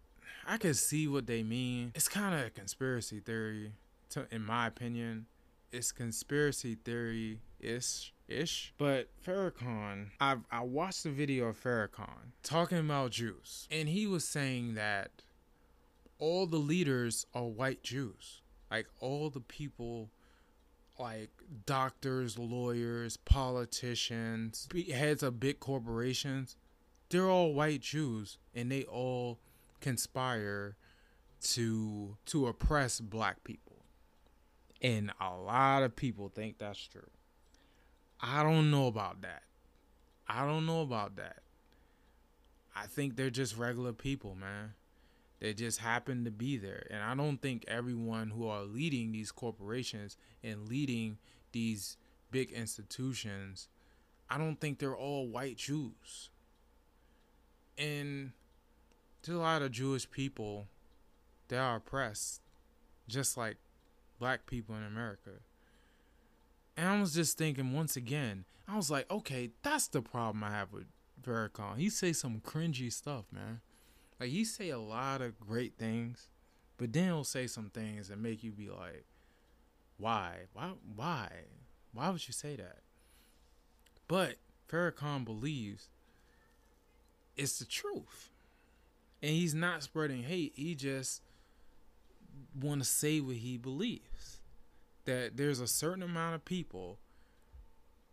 I 0.46 0.56
can 0.56 0.74
see 0.74 1.06
what 1.08 1.26
they 1.26 1.42
mean. 1.42 1.92
It's 1.94 2.08
kind 2.08 2.34
of 2.34 2.46
a 2.46 2.50
conspiracy 2.50 3.20
theory, 3.20 3.72
to, 4.10 4.26
in 4.30 4.42
my 4.44 4.66
opinion. 4.66 5.26
it's 5.72 5.92
conspiracy 5.92 6.76
theory 6.76 7.40
ish 7.60 8.12
ish. 8.30 8.72
But 8.78 9.08
Farrakhan, 9.24 10.10
I 10.20 10.36
I 10.50 10.60
watched 10.60 11.04
the 11.04 11.10
video 11.10 11.48
of 11.48 11.62
Farrakhan 11.62 12.32
talking 12.42 12.78
about 12.78 13.12
Jews, 13.12 13.66
and 13.70 13.88
he 13.88 14.06
was 14.06 14.24
saying 14.24 14.74
that 14.74 15.22
all 16.18 16.46
the 16.46 16.58
leaders 16.58 17.26
are 17.34 17.46
white 17.46 17.82
Jews. 17.82 18.42
Like 18.70 18.86
all 19.00 19.30
the 19.30 19.40
people 19.40 20.10
like 20.98 21.30
doctors, 21.66 22.38
lawyers, 22.38 23.16
politicians, 23.16 24.68
heads 24.92 25.22
of 25.22 25.40
big 25.40 25.58
corporations, 25.58 26.56
they're 27.08 27.28
all 27.28 27.54
white 27.54 27.80
Jews 27.80 28.38
and 28.54 28.70
they 28.70 28.84
all 28.84 29.40
conspire 29.80 30.76
to 31.40 32.16
to 32.26 32.46
oppress 32.46 33.00
black 33.00 33.42
people. 33.44 33.84
And 34.82 35.10
a 35.20 35.34
lot 35.34 35.82
of 35.82 35.96
people 35.96 36.28
think 36.28 36.58
that's 36.58 36.86
true. 36.86 37.10
I 38.22 38.42
don't 38.42 38.70
know 38.70 38.86
about 38.86 39.22
that. 39.22 39.42
I 40.28 40.46
don't 40.46 40.66
know 40.66 40.82
about 40.82 41.16
that. 41.16 41.38
I 42.76 42.86
think 42.86 43.16
they're 43.16 43.30
just 43.30 43.56
regular 43.56 43.92
people, 43.92 44.34
man. 44.34 44.74
They 45.40 45.54
just 45.54 45.78
happen 45.78 46.24
to 46.24 46.30
be 46.30 46.58
there. 46.58 46.86
And 46.90 47.02
I 47.02 47.14
don't 47.14 47.40
think 47.40 47.64
everyone 47.66 48.30
who 48.30 48.46
are 48.46 48.62
leading 48.62 49.12
these 49.12 49.32
corporations 49.32 50.16
and 50.44 50.68
leading 50.68 51.18
these 51.52 51.96
big 52.30 52.52
institutions, 52.52 53.68
I 54.28 54.38
don't 54.38 54.60
think 54.60 54.78
they're 54.78 54.96
all 54.96 55.26
white 55.26 55.56
Jews. 55.56 56.28
And 57.78 58.32
there's 59.22 59.38
a 59.38 59.40
lot 59.40 59.62
of 59.62 59.72
Jewish 59.72 60.10
people 60.10 60.68
that 61.48 61.58
are 61.58 61.76
oppressed, 61.76 62.42
just 63.08 63.36
like 63.36 63.56
black 64.18 64.46
people 64.46 64.76
in 64.76 64.84
America. 64.84 65.30
And 66.80 66.88
I 66.88 66.98
was 66.98 67.12
just 67.12 67.36
thinking 67.36 67.74
once 67.74 67.94
again, 67.94 68.46
I 68.66 68.74
was 68.74 68.90
like, 68.90 69.10
okay, 69.10 69.50
that's 69.62 69.86
the 69.88 70.00
problem 70.00 70.42
I 70.42 70.50
have 70.52 70.72
with 70.72 70.86
Farrakhan. 71.22 71.76
He 71.76 71.90
say 71.90 72.14
some 72.14 72.40
cringy 72.40 72.90
stuff, 72.90 73.26
man. 73.30 73.60
Like 74.18 74.30
he 74.30 74.46
say 74.46 74.70
a 74.70 74.78
lot 74.78 75.20
of 75.20 75.38
great 75.38 75.74
things, 75.76 76.30
but 76.78 76.94
then 76.94 77.04
he'll 77.04 77.22
say 77.22 77.46
some 77.48 77.68
things 77.68 78.08
that 78.08 78.18
make 78.18 78.42
you 78.42 78.50
be 78.50 78.70
like, 78.70 79.04
why? 79.98 80.46
Why 80.54 80.70
why? 80.96 81.28
Why 81.92 82.08
would 82.08 82.26
you 82.26 82.32
say 82.32 82.56
that? 82.56 82.78
But 84.08 84.36
Farrakhan 84.66 85.26
believes 85.26 85.90
it's 87.36 87.58
the 87.58 87.66
truth. 87.66 88.30
And 89.20 89.32
he's 89.32 89.54
not 89.54 89.82
spreading 89.82 90.22
hate. 90.22 90.54
He 90.56 90.74
just 90.74 91.20
want 92.58 92.80
to 92.80 92.88
say 92.88 93.20
what 93.20 93.36
he 93.36 93.58
believes. 93.58 94.39
That 95.10 95.36
there's 95.36 95.58
a 95.58 95.66
certain 95.66 96.04
amount 96.04 96.36
of 96.36 96.44
people 96.44 96.98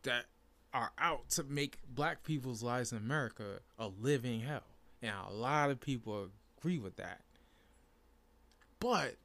that 0.01 0.25
are 0.73 0.89
out 0.97 1.29
to 1.29 1.43
make 1.43 1.77
black 1.87 2.23
people's 2.23 2.63
lives 2.63 2.91
in 2.91 2.97
America 2.97 3.59
a 3.77 3.87
living 4.01 4.39
hell. 4.39 4.63
And 5.03 5.13
a 5.29 5.31
lot 5.31 5.69
of 5.69 5.79
people 5.79 6.29
agree 6.57 6.79
with 6.79 6.95
that. 6.95 7.21
But 8.79 9.17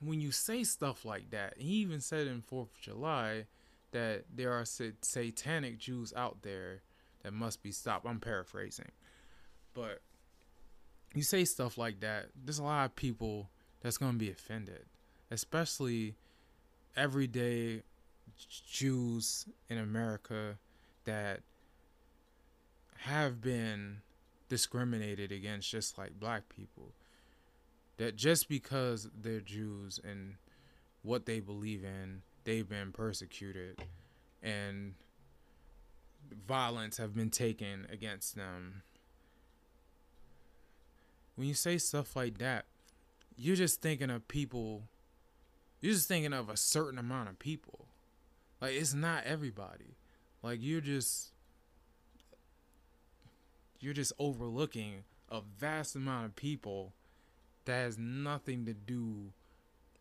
when 0.00 0.20
you 0.20 0.32
say 0.32 0.64
stuff 0.64 1.04
like 1.04 1.30
that, 1.30 1.54
he 1.56 1.74
even 1.74 2.00
said 2.00 2.26
in 2.26 2.42
4th 2.42 2.62
of 2.62 2.80
July 2.80 3.44
that 3.92 4.24
there 4.34 4.52
are 4.52 4.64
satanic 4.64 5.78
Jews 5.78 6.12
out 6.16 6.38
there 6.42 6.80
that 7.22 7.32
must 7.32 7.62
be 7.62 7.70
stopped. 7.70 8.06
I'm 8.06 8.18
paraphrasing. 8.18 8.90
But 9.72 10.00
you 11.14 11.22
say 11.22 11.44
stuff 11.44 11.78
like 11.78 12.00
that, 12.00 12.30
there's 12.44 12.58
a 12.58 12.64
lot 12.64 12.86
of 12.86 12.96
people 12.96 13.50
that's 13.82 13.98
going 13.98 14.12
to 14.14 14.18
be 14.18 14.32
offended, 14.32 14.84
especially 15.30 16.16
everyday 16.96 17.82
Jews 18.66 19.46
in 19.68 19.78
America 19.78 20.58
that 21.04 21.40
have 22.98 23.40
been 23.40 23.98
discriminated 24.48 25.32
against 25.32 25.70
just 25.70 25.98
like 25.98 26.18
black 26.18 26.48
people. 26.48 26.92
That 27.96 28.16
just 28.16 28.48
because 28.48 29.08
they're 29.14 29.40
Jews 29.40 30.00
and 30.02 30.34
what 31.02 31.26
they 31.26 31.40
believe 31.40 31.84
in, 31.84 32.22
they've 32.44 32.68
been 32.68 32.92
persecuted 32.92 33.84
and 34.42 34.94
violence 36.46 36.96
have 36.96 37.14
been 37.14 37.30
taken 37.30 37.86
against 37.90 38.34
them. 38.34 38.82
When 41.36 41.46
you 41.46 41.54
say 41.54 41.78
stuff 41.78 42.16
like 42.16 42.38
that, 42.38 42.64
you're 43.36 43.56
just 43.56 43.80
thinking 43.80 44.10
of 44.10 44.28
people 44.28 44.84
you're 45.84 45.92
just 45.92 46.08
thinking 46.08 46.32
of 46.32 46.48
a 46.48 46.56
certain 46.56 46.98
amount 46.98 47.28
of 47.28 47.38
people. 47.38 47.84
Like 48.58 48.72
it's 48.72 48.94
not 48.94 49.24
everybody. 49.24 49.98
Like 50.42 50.60
you're 50.62 50.80
just 50.80 51.32
you're 53.80 53.92
just 53.92 54.14
overlooking 54.18 55.04
a 55.30 55.42
vast 55.42 55.94
amount 55.94 56.24
of 56.24 56.36
people 56.36 56.94
that 57.66 57.74
has 57.74 57.98
nothing 57.98 58.64
to 58.64 58.72
do 58.72 59.32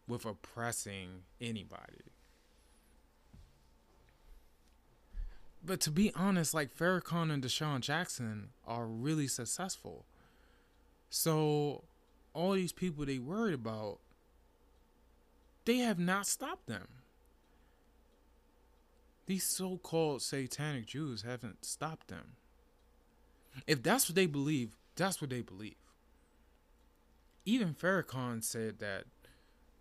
with 0.08 0.26
oppressing 0.26 1.24
anybody. 1.42 2.14
But 5.66 5.82
to 5.82 5.92
be 5.92 6.14
honest, 6.16 6.54
like 6.54 6.74
Farrakhan 6.74 7.30
and 7.30 7.44
DeSean 7.44 7.82
Jackson 7.82 8.52
are 8.66 8.86
really 8.88 9.28
successful. 9.28 10.06
So 11.10 11.84
all 12.34 12.54
these 12.54 12.72
people 12.72 13.06
they 13.06 13.20
worried 13.20 13.56
about, 13.56 14.00
they 15.66 15.78
have 15.78 16.00
not 16.00 16.28
stopped 16.28 16.68
them. 16.68 16.88
These 19.26 19.46
so 19.46 19.78
called 19.78 20.22
satanic 20.22 20.86
Jews 20.86 21.22
haven't 21.22 21.64
stopped 21.64 22.08
them. 22.08 22.36
If 23.68 23.82
that's 23.82 24.10
what 24.10 24.16
they 24.16 24.26
believe, 24.26 24.76
that's 24.96 25.22
what 25.22 25.30
they 25.30 25.42
believe. 25.42 25.76
Even 27.46 27.74
Farrakhan 27.74 28.44
said 28.44 28.80
that 28.80 29.06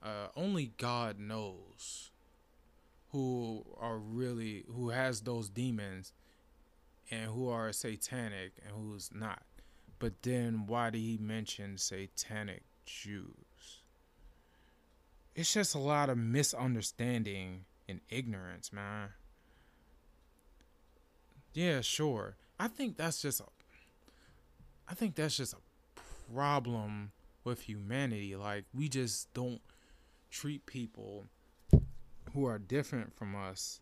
uh, 0.03 0.29
only 0.37 0.73
God 0.79 1.19
knows 1.19 2.11
who 3.11 3.65
are 3.79 3.99
really 3.99 4.65
who 4.69 4.91
has 4.91 5.21
those 5.21 5.49
demons 5.49 6.13
and 7.11 7.31
who 7.31 7.49
are 7.49 7.73
satanic 7.73 8.53
and 8.67 8.75
who's 8.75 9.11
not. 9.13 9.43
But 9.99 10.23
then 10.23 10.67
why 10.67 10.91
did 10.91 11.01
he 11.01 11.19
mention 11.19 11.79
satanic 11.79 12.63
Jews? 12.85 13.42
It's 15.35 15.53
just 15.53 15.75
a 15.75 15.79
lot 15.79 16.11
of 16.11 16.19
misunderstanding 16.19 17.65
and 17.89 18.01
ignorance, 18.11 18.73
man. 18.73 19.11
Yeah, 21.55 21.81
sure. 21.81 22.37
I 22.59 22.69
think 22.69 22.97
that's 22.97 23.23
just 23.23 23.41
a 23.41 23.45
I 24.89 24.95
think 24.95 25.15
that's 25.15 25.37
just 25.37 25.55
a 25.55 26.03
problem 26.35 27.13
with 27.45 27.63
humanity. 27.63 28.37
Like 28.37 28.65
we 28.75 28.89
just 28.89 29.33
don't 29.33 29.61
treat 30.31 30.67
people 30.67 31.25
who 32.35 32.47
are 32.47 32.59
different 32.59 33.15
from 33.15 33.35
us 33.35 33.81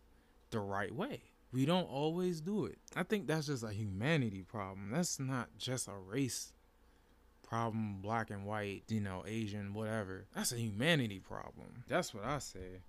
the 0.51 0.59
right 0.59 0.93
way. 0.93 1.21
We 1.51 1.65
don't 1.65 1.89
always 1.89 2.39
do 2.39 2.65
it. 2.65 2.77
I 2.95 3.03
think 3.03 3.27
that's 3.27 3.47
just 3.47 3.63
a 3.63 3.71
humanity 3.71 4.41
problem. 4.41 4.91
That's 4.91 5.19
not 5.19 5.49
just 5.57 5.87
a 5.87 5.93
race 5.93 6.53
problem, 7.51 7.97
black 8.01 8.29
and 8.29 8.45
white, 8.45 8.83
you 8.87 9.01
know, 9.01 9.25
Asian, 9.27 9.73
whatever. 9.73 10.25
That's 10.33 10.53
a 10.53 10.57
humanity 10.57 11.19
problem. 11.19 11.83
That's 11.85 12.13
what 12.13 12.23
I 12.23 12.39
say. 12.39 12.79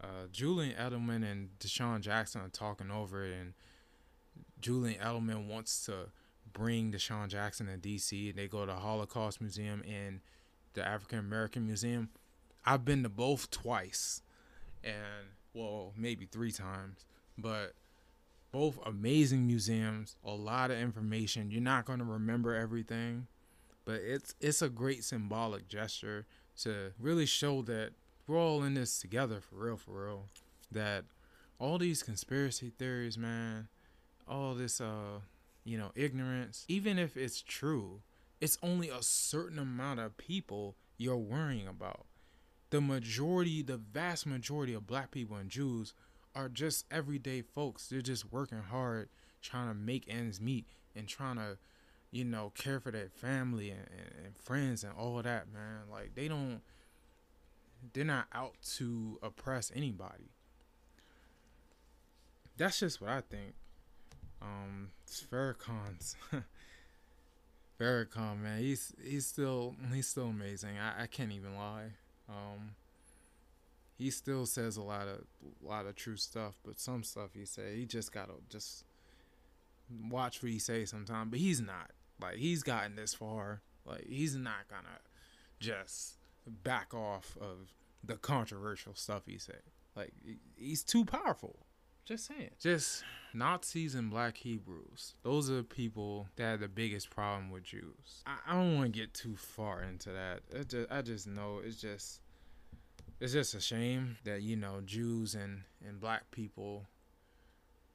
Uh, 0.00 0.26
Julian 0.32 0.74
Edelman 0.74 1.22
and 1.22 1.50
DeSean 1.60 2.00
Jackson 2.00 2.40
are 2.40 2.48
talking 2.48 2.90
over 2.90 3.24
it, 3.24 3.32
and 3.32 3.52
Julian 4.60 5.00
Edelman 5.00 5.46
wants 5.46 5.86
to 5.86 6.10
bring 6.52 6.90
DeSean 6.90 7.28
Jackson 7.28 7.66
to 7.68 7.78
DC. 7.78 8.30
and 8.30 8.36
They 8.36 8.48
go 8.48 8.66
to 8.66 8.72
the 8.72 8.78
Holocaust 8.78 9.40
Museum 9.40 9.84
and 9.88 10.18
the 10.74 10.84
African 10.84 11.20
American 11.20 11.64
Museum. 11.64 12.08
I've 12.66 12.84
been 12.84 13.04
to 13.04 13.08
both 13.08 13.52
twice, 13.52 14.20
and 14.82 15.28
well, 15.54 15.92
maybe 15.96 16.26
three 16.26 16.50
times, 16.50 17.06
but 17.38 17.74
both 18.50 18.80
amazing 18.84 19.46
museums. 19.46 20.16
A 20.24 20.32
lot 20.32 20.72
of 20.72 20.78
information. 20.78 21.52
You're 21.52 21.60
not 21.60 21.84
going 21.84 22.00
to 22.00 22.04
remember 22.04 22.52
everything, 22.56 23.28
but 23.84 24.00
it's 24.02 24.34
it's 24.40 24.62
a 24.62 24.68
great 24.68 25.04
symbolic 25.04 25.68
gesture 25.68 26.26
to 26.62 26.92
really 26.98 27.26
show 27.26 27.62
that 27.62 27.90
we're 28.26 28.38
all 28.38 28.62
in 28.62 28.74
this 28.74 29.00
together 29.00 29.40
for 29.40 29.56
real, 29.56 29.76
for 29.76 30.06
real. 30.06 30.28
That 30.70 31.04
all 31.58 31.78
these 31.78 32.02
conspiracy 32.02 32.72
theories, 32.78 33.18
man, 33.18 33.68
all 34.28 34.54
this 34.54 34.80
uh 34.80 35.20
you 35.64 35.78
know, 35.78 35.92
ignorance, 35.94 36.64
even 36.68 36.98
if 36.98 37.16
it's 37.16 37.40
true, 37.40 38.00
it's 38.40 38.58
only 38.62 38.88
a 38.88 39.02
certain 39.02 39.58
amount 39.58 40.00
of 40.00 40.16
people 40.16 40.74
you're 40.98 41.16
worrying 41.16 41.68
about. 41.68 42.06
The 42.70 42.80
majority, 42.80 43.62
the 43.62 43.76
vast 43.76 44.26
majority 44.26 44.74
of 44.74 44.86
black 44.86 45.10
people 45.10 45.36
and 45.36 45.50
Jews 45.50 45.94
are 46.34 46.48
just 46.48 46.86
everyday 46.90 47.42
folks. 47.42 47.86
They're 47.86 48.00
just 48.00 48.32
working 48.32 48.62
hard, 48.62 49.08
trying 49.42 49.68
to 49.68 49.74
make 49.74 50.06
ends 50.08 50.40
meet 50.40 50.66
and 50.96 51.06
trying 51.06 51.36
to, 51.36 51.58
you 52.12 52.24
know, 52.24 52.52
care 52.54 52.78
for 52.78 52.92
their 52.92 53.08
family 53.08 53.70
and, 53.70 53.88
and, 53.90 54.26
and 54.26 54.36
friends 54.36 54.84
and 54.84 54.92
all 54.96 55.20
that, 55.22 55.52
man. 55.52 55.80
Like, 55.90 56.14
they 56.14 56.28
don't, 56.28 56.60
they're 57.92 58.04
not 58.04 58.26
out 58.32 58.54
to 58.76 59.18
oppress 59.22 59.72
anybody. 59.74 60.30
That's 62.56 62.78
just 62.78 63.00
what 63.00 63.10
I 63.10 63.22
think. 63.22 63.54
Um, 64.40 64.90
Farrakhan's 65.08 66.16
Farrakhan, 67.80 68.40
man, 68.40 68.60
he's 68.60 68.92
he's 69.02 69.26
still 69.26 69.74
he's 69.92 70.06
still 70.06 70.26
amazing. 70.26 70.78
I, 70.78 71.04
I 71.04 71.06
can't 71.06 71.32
even 71.32 71.56
lie. 71.56 71.92
Um, 72.28 72.74
he 73.98 74.10
still 74.10 74.46
says 74.46 74.76
a 74.76 74.82
lot 74.82 75.08
of 75.08 75.24
a 75.64 75.68
lot 75.68 75.86
of 75.86 75.96
true 75.96 76.16
stuff, 76.16 76.54
but 76.64 76.78
some 76.78 77.02
stuff 77.02 77.30
he 77.34 77.44
say 77.44 77.76
he 77.76 77.86
just 77.86 78.12
gotta 78.12 78.32
just 78.50 78.84
watch 80.08 80.42
what 80.42 80.52
he 80.52 80.58
say 80.58 80.84
sometimes. 80.84 81.30
But 81.30 81.38
he's 81.38 81.60
not 81.60 81.90
like 82.22 82.36
he's 82.36 82.62
gotten 82.62 82.96
this 82.96 83.14
far. 83.14 83.62
Like 83.84 84.06
he's 84.08 84.36
not 84.36 84.68
gonna 84.68 85.00
just 85.60 86.14
back 86.46 86.94
off 86.94 87.36
of 87.40 87.72
the 88.04 88.16
controversial 88.16 88.94
stuff 88.94 89.22
he 89.26 89.38
said. 89.38 89.62
Like 89.94 90.12
he's 90.56 90.82
too 90.82 91.04
powerful. 91.04 91.66
Just 92.04 92.26
saying. 92.26 92.50
Just 92.58 93.04
Nazis 93.32 93.94
and 93.94 94.10
black 94.10 94.36
Hebrews. 94.36 95.14
Those 95.22 95.48
are 95.50 95.56
the 95.56 95.62
people 95.62 96.26
that 96.34 96.42
have 96.42 96.60
the 96.60 96.68
biggest 96.68 97.10
problem 97.10 97.50
with 97.50 97.62
Jews. 97.62 98.24
I, 98.26 98.38
I 98.48 98.54
don't 98.54 98.76
want 98.76 98.92
to 98.92 99.00
get 99.00 99.14
too 99.14 99.36
far 99.36 99.82
into 99.82 100.10
that. 100.10 100.68
Just, 100.68 100.90
I 100.90 101.02
just 101.02 101.26
know 101.28 101.60
it's 101.64 101.80
just 101.80 102.20
it's 103.20 103.32
just 103.32 103.54
a 103.54 103.60
shame 103.60 104.16
that 104.24 104.42
you 104.42 104.56
know 104.56 104.80
Jews 104.84 105.34
and 105.34 105.62
and 105.86 106.00
black 106.00 106.30
people 106.32 106.86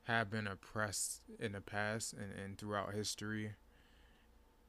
have 0.03 0.29
been 0.29 0.47
oppressed 0.47 1.19
in 1.37 1.51
the 1.51 1.59
past 1.59 2.13
and, 2.13 2.31
and 2.41 2.57
throughout 2.57 2.93
history 2.93 3.51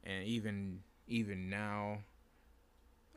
and 0.03 0.23
even 0.23 0.79
even 1.07 1.49
now 1.49 1.99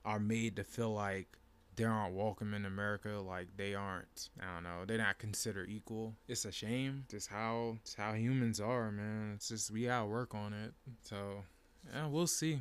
are 0.04 0.18
made 0.18 0.56
to 0.56 0.64
feel 0.64 0.92
like 0.92 1.38
they 1.76 1.84
aren't 1.84 2.14
welcome 2.14 2.52
in 2.54 2.66
America, 2.66 3.08
like 3.26 3.48
they 3.56 3.74
aren't. 3.74 4.28
I 4.40 4.54
don't 4.54 4.64
know. 4.64 4.84
They're 4.86 4.98
not 4.98 5.18
considered 5.18 5.68
equal. 5.70 6.14
It's 6.28 6.44
a 6.44 6.52
shame. 6.52 7.04
Just 7.10 7.28
how 7.28 7.78
it's 7.82 7.94
how 7.94 8.12
humans 8.12 8.60
are, 8.60 8.90
man. 8.90 9.32
It's 9.36 9.48
just 9.48 9.70
we 9.70 9.84
gotta 9.84 10.06
work 10.06 10.34
on 10.34 10.52
it. 10.52 10.74
So 11.02 11.44
yeah, 11.92 12.06
we'll 12.06 12.26
see. 12.26 12.60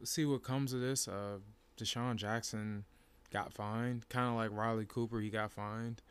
We'll 0.00 0.06
see 0.06 0.24
what 0.24 0.42
comes 0.42 0.72
of 0.72 0.80
this. 0.80 1.06
Uh, 1.06 1.38
DeSean 1.78 2.16
Jackson 2.16 2.84
got 3.32 3.52
fined, 3.52 4.08
kind 4.08 4.28
of 4.28 4.34
like 4.34 4.50
Riley 4.50 4.86
Cooper. 4.86 5.20
He 5.20 5.30
got 5.30 5.52
fined, 5.52 6.02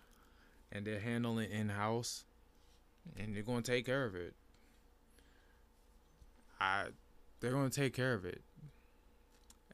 and 0.72 0.86
they're 0.86 1.00
handling 1.00 1.52
in 1.52 1.70
house, 1.70 2.24
and 3.18 3.36
they're 3.36 3.44
gonna 3.44 3.62
take 3.62 3.86
care 3.86 4.06
of 4.06 4.16
it. 4.16 4.34
I, 6.60 6.86
they're 7.40 7.52
gonna 7.52 7.70
take 7.70 7.94
care 7.94 8.14
of 8.14 8.26
it, 8.26 8.42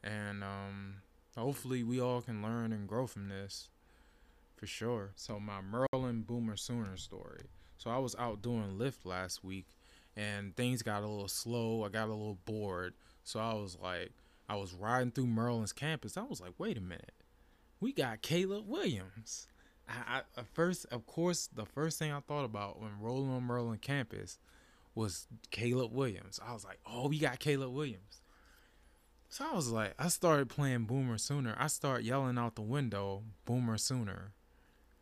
and 0.02 0.42
um 0.42 0.96
hopefully 1.36 1.82
we 1.82 2.00
all 2.00 2.20
can 2.20 2.42
learn 2.42 2.72
and 2.72 2.88
grow 2.88 3.06
from 3.06 3.28
this 3.28 3.68
for 4.56 4.66
sure. 4.66 5.10
So 5.16 5.40
my 5.40 5.60
Maryland 5.60 6.26
Boomer 6.26 6.56
Sooner 6.56 6.96
story. 6.96 7.46
So 7.78 7.90
I 7.90 7.98
was 7.98 8.14
out 8.18 8.42
doing 8.42 8.78
Lyft 8.78 9.04
last 9.04 9.42
week 9.42 9.66
and 10.16 10.54
things 10.54 10.82
got 10.82 11.02
a 11.02 11.08
little 11.08 11.28
slow. 11.28 11.84
I 11.84 11.88
got 11.88 12.08
a 12.08 12.14
little 12.14 12.38
bored. 12.44 12.94
So 13.24 13.40
I 13.40 13.54
was 13.54 13.76
like 13.82 14.12
I 14.48 14.56
was 14.56 14.72
riding 14.74 15.10
through 15.10 15.26
Maryland's 15.26 15.72
campus. 15.72 16.16
I 16.16 16.22
was 16.22 16.40
like, 16.40 16.52
wait 16.58 16.76
a 16.76 16.80
minute. 16.80 17.14
We 17.80 17.92
got 17.92 18.22
Caleb 18.22 18.68
Williams. 18.68 19.48
I, 19.88 20.20
I 20.36 20.42
first 20.52 20.86
of 20.92 21.06
course 21.06 21.48
the 21.52 21.66
first 21.66 21.98
thing 21.98 22.12
I 22.12 22.20
thought 22.20 22.44
about 22.44 22.80
when 22.80 22.90
rolling 23.00 23.30
on 23.30 23.46
Maryland 23.46 23.82
campus 23.82 24.38
was 24.94 25.26
Caleb 25.50 25.92
Williams. 25.92 26.40
I 26.46 26.52
was 26.52 26.64
like, 26.64 26.78
oh, 26.86 27.08
we 27.08 27.18
got 27.18 27.38
Caleb 27.38 27.72
Williams. 27.72 28.22
So 29.28 29.46
I 29.50 29.54
was 29.54 29.70
like, 29.70 29.94
I 29.98 30.08
started 30.08 30.50
playing 30.50 30.84
Boomer 30.84 31.16
Sooner. 31.16 31.56
I 31.58 31.68
start 31.68 32.02
yelling 32.02 32.36
out 32.36 32.54
the 32.54 32.62
window, 32.62 33.22
Boomer 33.46 33.78
Sooner. 33.78 34.32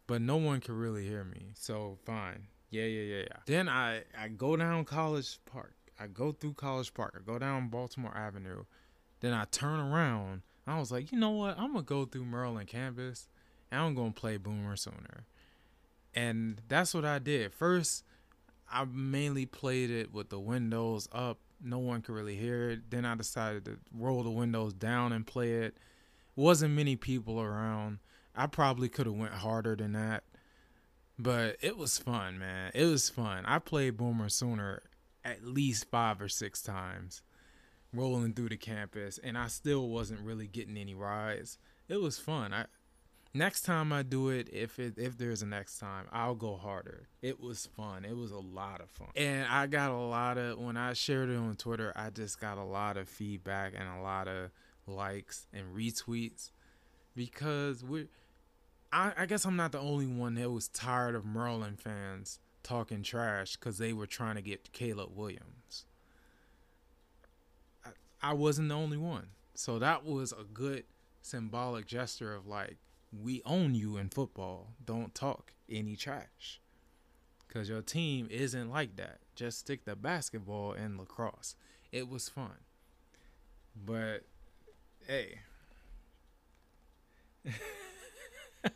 But 0.06 0.22
no 0.22 0.36
one 0.36 0.60
could 0.60 0.74
really 0.74 1.04
hear 1.04 1.24
me. 1.24 1.50
So 1.54 1.98
fine. 2.04 2.46
Yeah, 2.70 2.84
yeah, 2.84 3.02
yeah, 3.02 3.22
yeah. 3.22 3.36
Then 3.46 3.68
I, 3.68 4.02
I 4.16 4.28
go 4.28 4.56
down 4.56 4.84
College 4.84 5.38
Park. 5.46 5.74
I 5.98 6.06
go 6.06 6.30
through 6.30 6.54
College 6.54 6.94
Park. 6.94 7.16
I 7.18 7.24
go 7.24 7.38
down 7.38 7.68
Baltimore 7.68 8.16
Avenue. 8.16 8.64
Then 9.18 9.34
I 9.34 9.44
turn 9.50 9.80
around. 9.80 10.42
I 10.66 10.78
was 10.78 10.92
like, 10.92 11.10
you 11.10 11.18
know 11.18 11.30
what? 11.30 11.58
I'm 11.58 11.72
going 11.72 11.84
to 11.84 11.88
go 11.88 12.04
through 12.04 12.24
Maryland 12.24 12.68
campus 12.68 13.28
and 13.72 13.80
I'm 13.80 13.94
going 13.94 14.12
to 14.12 14.20
play 14.20 14.36
Boomer 14.36 14.76
Sooner. 14.76 15.24
And 16.14 16.60
that's 16.68 16.94
what 16.94 17.04
I 17.04 17.18
did. 17.18 17.52
First, 17.52 18.04
I 18.70 18.84
mainly 18.84 19.46
played 19.46 19.90
it 19.90 20.12
with 20.12 20.30
the 20.30 20.40
windows 20.40 21.08
up 21.12 21.38
no 21.62 21.78
one 21.78 22.02
could 22.02 22.14
really 22.14 22.36
hear 22.36 22.70
it. 22.70 22.90
Then 22.90 23.04
I 23.04 23.14
decided 23.14 23.64
to 23.66 23.78
roll 23.94 24.22
the 24.22 24.30
windows 24.30 24.72
down 24.72 25.12
and 25.12 25.26
play 25.26 25.52
it. 25.52 25.76
Wasn't 26.36 26.74
many 26.74 26.96
people 26.96 27.40
around. 27.40 27.98
I 28.34 28.46
probably 28.46 28.88
could 28.88 29.06
have 29.06 29.14
went 29.14 29.34
harder 29.34 29.76
than 29.76 29.92
that. 29.92 30.24
But 31.18 31.56
it 31.60 31.76
was 31.76 31.98
fun, 31.98 32.38
man. 32.38 32.70
It 32.74 32.86
was 32.86 33.10
fun. 33.10 33.44
I 33.44 33.58
played 33.58 33.98
Boomer 33.98 34.30
Sooner 34.30 34.82
at 35.24 35.44
least 35.44 35.90
five 35.90 36.20
or 36.22 36.28
six 36.28 36.62
times 36.62 37.22
rolling 37.92 38.32
through 38.32 38.48
the 38.48 38.56
campus 38.56 39.18
and 39.22 39.36
I 39.36 39.48
still 39.48 39.88
wasn't 39.88 40.20
really 40.20 40.46
getting 40.46 40.78
any 40.78 40.94
rides. 40.94 41.58
It 41.88 42.00
was 42.00 42.18
fun. 42.18 42.54
I 42.54 42.66
next 43.34 43.62
time 43.62 43.92
I 43.92 44.02
do 44.02 44.28
it, 44.28 44.48
if 44.52 44.78
it 44.78 44.94
if 44.96 45.16
there's 45.16 45.42
a 45.42 45.46
next 45.46 45.78
time, 45.78 46.06
I'll 46.12 46.34
go 46.34 46.56
harder. 46.56 47.08
It 47.22 47.40
was 47.40 47.66
fun. 47.76 48.04
It 48.04 48.16
was 48.16 48.32
a 48.32 48.38
lot 48.38 48.80
of 48.80 48.90
fun. 48.90 49.08
And 49.16 49.46
I 49.46 49.66
got 49.66 49.90
a 49.90 49.96
lot 49.96 50.38
of 50.38 50.58
when 50.58 50.76
I 50.76 50.92
shared 50.92 51.30
it 51.30 51.36
on 51.36 51.56
Twitter, 51.56 51.92
I 51.96 52.10
just 52.10 52.40
got 52.40 52.58
a 52.58 52.64
lot 52.64 52.96
of 52.96 53.08
feedback 53.08 53.74
and 53.76 53.88
a 53.88 54.02
lot 54.02 54.28
of 54.28 54.50
likes 54.86 55.46
and 55.52 55.74
retweets 55.74 56.50
because 57.14 57.84
we're 57.84 58.08
I, 58.92 59.12
I 59.16 59.26
guess 59.26 59.44
I'm 59.44 59.56
not 59.56 59.72
the 59.72 59.78
only 59.78 60.06
one 60.06 60.34
that 60.34 60.50
was 60.50 60.68
tired 60.68 61.14
of 61.14 61.24
Maryland 61.24 61.80
fans 61.80 62.40
talking 62.62 63.02
trash 63.02 63.56
because 63.56 63.78
they 63.78 63.92
were 63.92 64.06
trying 64.06 64.34
to 64.34 64.42
get 64.42 64.72
Caleb 64.72 65.10
Williams. 65.14 65.86
I, 67.84 67.90
I 68.22 68.32
wasn't 68.32 68.68
the 68.68 68.74
only 68.74 68.96
one. 68.96 69.28
So 69.54 69.78
that 69.78 70.04
was 70.04 70.32
a 70.32 70.44
good 70.44 70.84
symbolic 71.22 71.86
gesture 71.86 72.34
of 72.34 72.46
like 72.46 72.78
we 73.12 73.42
own 73.44 73.74
you 73.74 73.96
in 73.96 74.08
football. 74.08 74.68
Don't 74.84 75.14
talk 75.14 75.52
any 75.68 75.96
trash. 75.96 76.60
Because 77.46 77.68
your 77.68 77.82
team 77.82 78.28
isn't 78.30 78.70
like 78.70 78.96
that. 78.96 79.18
Just 79.34 79.58
stick 79.58 79.84
to 79.84 79.96
basketball 79.96 80.72
and 80.72 80.98
lacrosse. 80.98 81.56
It 81.90 82.08
was 82.08 82.28
fun. 82.28 82.58
But, 83.74 84.24
hey. 85.06 85.40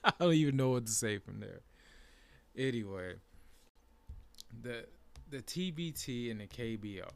I 0.05 0.13
don't 0.19 0.35
even 0.35 0.57
know 0.57 0.71
what 0.71 0.87
to 0.87 0.93
say 0.93 1.19
from 1.19 1.41
there. 1.41 1.61
Anyway, 2.57 3.15
the 4.63 4.87
the 5.31 5.39
TBT 5.39 6.31
and 6.31 6.41
the 6.41 6.47
KBO. 6.47 7.09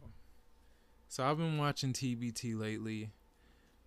So 1.08 1.24
I've 1.24 1.38
been 1.38 1.56
watching 1.56 1.92
TBT 1.92 2.58
lately. 2.58 3.10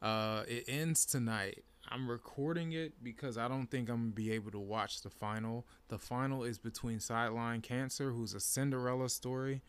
Uh, 0.01 0.43
it 0.47 0.63
ends 0.67 1.05
tonight. 1.05 1.63
I'm 1.91 2.09
recording 2.09 2.71
it 2.71 2.93
because 3.03 3.37
I 3.37 3.49
don't 3.49 3.67
think 3.67 3.89
I'm 3.89 3.97
gonna 3.97 4.11
be 4.11 4.31
able 4.31 4.49
to 4.51 4.59
watch 4.59 5.01
the 5.01 5.09
final. 5.09 5.65
The 5.89 5.99
final 5.99 6.45
is 6.45 6.57
between 6.57 7.01
Sideline 7.01 7.59
Cancer, 7.59 8.11
who's 8.11 8.33
a 8.33 8.39
Cinderella 8.39 9.09
story, 9.09 9.61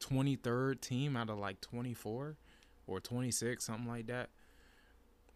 23rd 0.00 0.80
team 0.80 1.16
out 1.16 1.30
of 1.30 1.38
like 1.38 1.60
24 1.60 2.36
or 2.88 3.00
26, 3.00 3.64
something 3.64 3.86
like 3.86 4.08
that. 4.08 4.30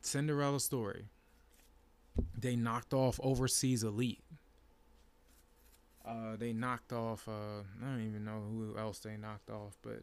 Cinderella 0.01 0.59
story. 0.59 1.05
They 2.37 2.57
knocked 2.57 2.93
off 2.93 3.21
Overseas 3.23 3.85
Elite. 3.85 4.25
Uh, 6.05 6.35
they 6.37 6.53
knocked 6.53 6.93
off. 6.93 7.29
Uh, 7.29 7.63
I 7.81 7.89
don't 7.89 8.05
even 8.05 8.25
know 8.25 8.43
who 8.51 8.77
else 8.77 8.99
they 8.99 9.17
knocked 9.17 9.51
off, 9.51 9.77
but 9.81 10.03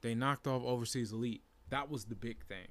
they 0.00 0.14
knocked 0.14 0.46
off 0.46 0.62
Overseas 0.64 1.12
Elite. 1.12 1.42
That 1.68 1.90
was 1.90 2.06
the 2.06 2.14
big 2.14 2.46
thing. 2.46 2.68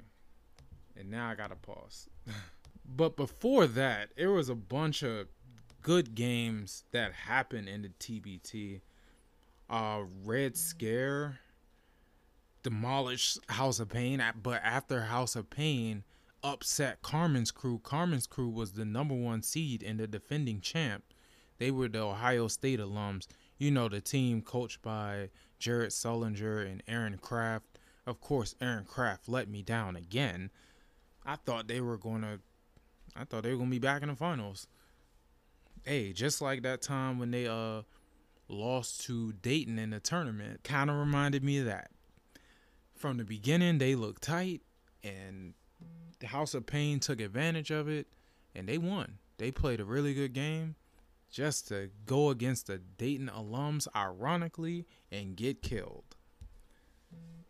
And 0.98 1.12
now 1.12 1.30
I 1.30 1.36
gotta 1.36 1.56
pause. 1.56 2.10
But 2.86 3.16
before 3.16 3.68
that, 3.68 4.10
there 4.16 4.32
was 4.32 4.50
a 4.50 4.56
bunch 4.56 5.04
of 5.04 5.28
good 5.82 6.16
games 6.16 6.84
that 6.92 7.14
happened 7.14 7.70
in 7.70 7.82
the 7.82 7.90
TBT. 7.90 8.82
Uh, 9.70 10.04
Red 10.24 10.58
Scare 10.58 11.40
demolished 12.64 13.40
House 13.50 13.80
of 13.80 13.90
Pain, 13.90 14.24
but 14.42 14.62
after 14.64 15.02
House 15.02 15.36
of 15.36 15.50
Pain 15.50 16.04
upset 16.44 17.02
Carmen's 17.02 17.52
crew, 17.52 17.80
Carmen's 17.84 18.28
crew 18.28 18.50
was 18.50 18.74
the 18.74 18.86
number 18.86 19.16
one 19.16 19.42
seed 19.44 19.84
and 19.84 20.00
the 20.00 20.08
defending 20.08 20.62
champ. 20.62 21.04
They 21.60 21.72
were 21.72 21.88
the 21.88 22.00
Ohio 22.02 22.48
State 22.48 22.80
alums. 22.80 23.28
You 23.58 23.72
know, 23.72 23.88
the 23.88 24.02
team 24.02 24.42
coached 24.42 24.82
by 24.82 25.30
Jared 25.60 25.92
Sullinger 25.92 26.70
and 26.70 26.84
Aaron 26.88 27.18
Craft. 27.18 27.80
Of 28.06 28.20
course, 28.20 28.56
Aaron 28.60 28.86
Craft 28.86 29.30
let 29.30 29.48
me 29.48 29.62
down 29.62 29.96
again. 29.96 30.50
I 31.26 31.38
thought 31.38 31.68
they 31.68 31.80
were 31.80 31.98
going 31.98 32.22
to 32.22 32.40
I 33.16 33.26
thought 33.26 33.44
they 33.44 33.52
were 33.52 33.58
gonna 33.58 33.70
be 33.70 33.80
back 33.80 34.02
in 34.02 34.10
the 34.10 34.16
finals. 34.16 34.68
Hey, 35.84 36.14
just 36.14 36.42
like 36.42 36.64
that 36.64 36.82
time 36.82 37.20
when 37.20 37.32
they 37.32 37.48
uh 37.48 37.84
lost 38.48 39.02
to 39.06 39.34
Dayton 39.34 39.80
in 39.80 39.92
the 39.92 40.00
tournament, 40.00 40.64
kind 40.64 40.90
of 40.90 40.98
reminded 40.98 41.44
me 41.44 41.60
of 41.60 41.66
that. 41.66 41.92
From 42.96 43.18
the 43.18 43.24
beginning, 43.26 43.78
they 43.80 43.96
looked 43.96 44.24
tight, 44.24 44.62
and 45.04 45.54
the 46.20 46.28
House 46.28 46.54
of 46.54 46.66
Pain 46.66 47.00
took 47.00 47.20
advantage 47.20 47.72
of 47.72 47.88
it. 47.90 48.08
and 48.56 48.68
they 48.68 48.78
won. 48.78 49.18
They 49.38 49.52
played 49.52 49.80
a 49.80 49.86
really 49.86 50.14
good 50.14 50.34
game 50.34 50.76
just 51.32 51.68
to 51.70 51.90
go 52.06 52.30
against 52.30 52.68
the 52.68 52.78
Dayton 52.78 53.30
alums, 53.34 53.88
ironically, 53.96 54.86
and 55.12 55.36
get 55.36 55.62
killed. 55.64 56.13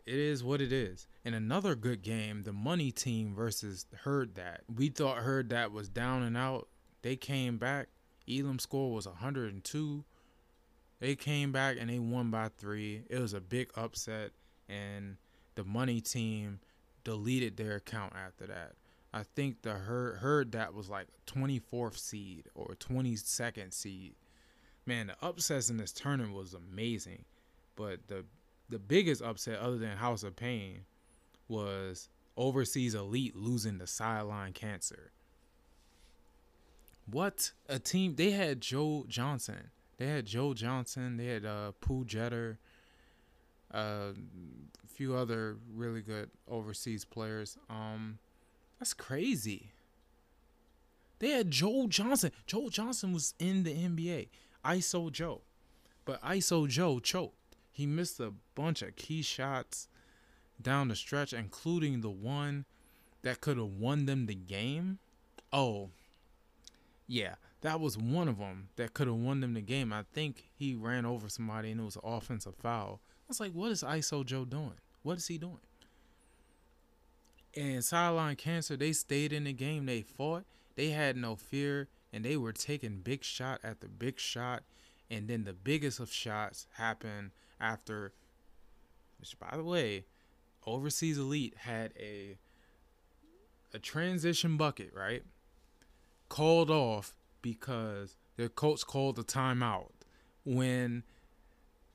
It 0.06 0.16
is 0.16 0.44
what 0.44 0.60
it 0.60 0.72
is. 0.72 1.06
In 1.24 1.32
another 1.32 1.74
good 1.74 2.02
game, 2.02 2.42
the 2.42 2.52
money 2.52 2.92
team 2.92 3.34
versus 3.34 3.86
Heard 4.02 4.34
That. 4.34 4.60
We 4.74 4.88
thought 4.88 5.18
Heard 5.18 5.48
That 5.48 5.72
was 5.72 5.88
down 5.88 6.22
and 6.22 6.36
out. 6.36 6.68
They 7.02 7.16
came 7.16 7.56
back. 7.56 7.88
Elam 8.28 8.58
score 8.58 8.92
was 8.92 9.06
102. 9.06 10.04
They 11.00 11.16
came 11.16 11.52
back 11.52 11.76
and 11.78 11.88
they 11.88 11.98
won 11.98 12.30
by 12.30 12.48
three. 12.48 13.04
It 13.08 13.18
was 13.18 13.34
a 13.34 13.40
big 13.40 13.70
upset, 13.76 14.30
and 14.68 15.16
the 15.54 15.64
money 15.64 16.00
team 16.00 16.60
deleted 17.02 17.56
their 17.56 17.76
account 17.76 18.14
after 18.14 18.46
that. 18.46 18.72
I 19.12 19.22
think 19.22 19.62
the 19.62 19.74
heard 19.74 20.16
Heard 20.18 20.52
that 20.52 20.74
was 20.74 20.90
like 20.90 21.06
24th 21.26 21.98
seed 21.98 22.48
or 22.54 22.74
22nd 22.78 23.72
seed. 23.72 24.14
Man, 24.86 25.06
the 25.06 25.26
upsets 25.26 25.70
in 25.70 25.76
this 25.76 25.92
tournament 25.92 26.34
was 26.34 26.52
amazing, 26.54 27.24
but 27.76 28.08
the 28.08 28.24
the 28.74 28.78
biggest 28.80 29.22
upset 29.22 29.60
other 29.60 29.78
than 29.78 29.96
House 29.96 30.24
of 30.24 30.34
Pain 30.34 30.80
was 31.46 32.08
overseas 32.36 32.96
elite 32.96 33.36
losing 33.36 33.78
the 33.78 33.86
sideline 33.86 34.52
cancer. 34.52 35.12
What 37.08 37.52
a 37.68 37.78
team! 37.78 38.16
They 38.16 38.32
had 38.32 38.60
Joe 38.60 39.04
Johnson. 39.06 39.70
They 39.96 40.08
had 40.08 40.26
Joe 40.26 40.54
Johnson. 40.54 41.18
They 41.18 41.26
had 41.26 41.44
uh, 41.44 41.70
Pooh 41.80 42.04
Jeter. 42.04 42.58
Uh, 43.72 44.10
a 44.82 44.88
few 44.88 45.14
other 45.14 45.56
really 45.72 46.02
good 46.02 46.30
overseas 46.50 47.04
players. 47.04 47.56
Um, 47.70 48.18
that's 48.80 48.92
crazy. 48.92 49.70
They 51.20 51.28
had 51.28 51.48
Joe 51.48 51.86
Johnson. 51.86 52.32
Joe 52.44 52.70
Johnson 52.70 53.12
was 53.12 53.34
in 53.38 53.62
the 53.62 53.72
NBA. 53.72 54.30
ISO 54.64 55.12
Joe, 55.12 55.42
but 56.04 56.20
ISO 56.22 56.68
Joe 56.68 56.98
choked. 56.98 57.36
He 57.74 57.86
missed 57.86 58.20
a 58.20 58.32
bunch 58.54 58.82
of 58.82 58.94
key 58.94 59.22
shots 59.22 59.88
down 60.62 60.86
the 60.86 60.94
stretch, 60.94 61.32
including 61.32 62.02
the 62.02 62.10
one 62.10 62.66
that 63.22 63.40
could 63.40 63.56
have 63.56 63.66
won 63.66 64.06
them 64.06 64.26
the 64.26 64.34
game. 64.36 65.00
Oh, 65.52 65.90
yeah, 67.08 67.34
that 67.62 67.80
was 67.80 67.98
one 67.98 68.28
of 68.28 68.38
them 68.38 68.68
that 68.76 68.94
could 68.94 69.08
have 69.08 69.16
won 69.16 69.40
them 69.40 69.54
the 69.54 69.60
game. 69.60 69.92
I 69.92 70.04
think 70.12 70.48
he 70.54 70.76
ran 70.76 71.04
over 71.04 71.28
somebody 71.28 71.72
and 71.72 71.80
it 71.80 71.84
was 71.84 71.96
an 71.96 72.02
offensive 72.04 72.54
foul. 72.54 73.00
I 73.02 73.26
was 73.26 73.40
like, 73.40 73.52
what 73.52 73.72
is 73.72 73.82
ISO 73.82 74.24
Joe 74.24 74.44
doing? 74.44 74.78
What 75.02 75.18
is 75.18 75.26
he 75.26 75.36
doing? 75.36 75.58
And 77.56 77.84
sideline 77.84 78.36
cancer, 78.36 78.76
they 78.76 78.92
stayed 78.92 79.32
in 79.32 79.44
the 79.44 79.52
game. 79.52 79.86
They 79.86 80.02
fought. 80.02 80.44
They 80.76 80.90
had 80.90 81.16
no 81.16 81.34
fear, 81.34 81.88
and 82.12 82.24
they 82.24 82.36
were 82.36 82.52
taking 82.52 82.98
big 82.98 83.24
shot 83.24 83.60
after 83.64 83.88
big 83.88 84.20
shot. 84.20 84.62
And 85.10 85.26
then 85.26 85.42
the 85.42 85.52
biggest 85.52 85.98
of 85.98 86.12
shots 86.12 86.68
happened 86.74 87.32
after, 87.60 88.12
which 89.18 89.38
by 89.38 89.56
the 89.56 89.64
way, 89.64 90.04
Overseas 90.66 91.18
Elite 91.18 91.54
had 91.58 91.92
a 91.98 92.38
a 93.72 93.78
transition 93.78 94.56
bucket, 94.56 94.92
right? 94.94 95.24
Called 96.28 96.70
off 96.70 97.14
because 97.42 98.16
their 98.36 98.48
coach 98.48 98.86
called 98.86 99.18
a 99.18 99.22
timeout 99.22 99.90
when 100.44 101.02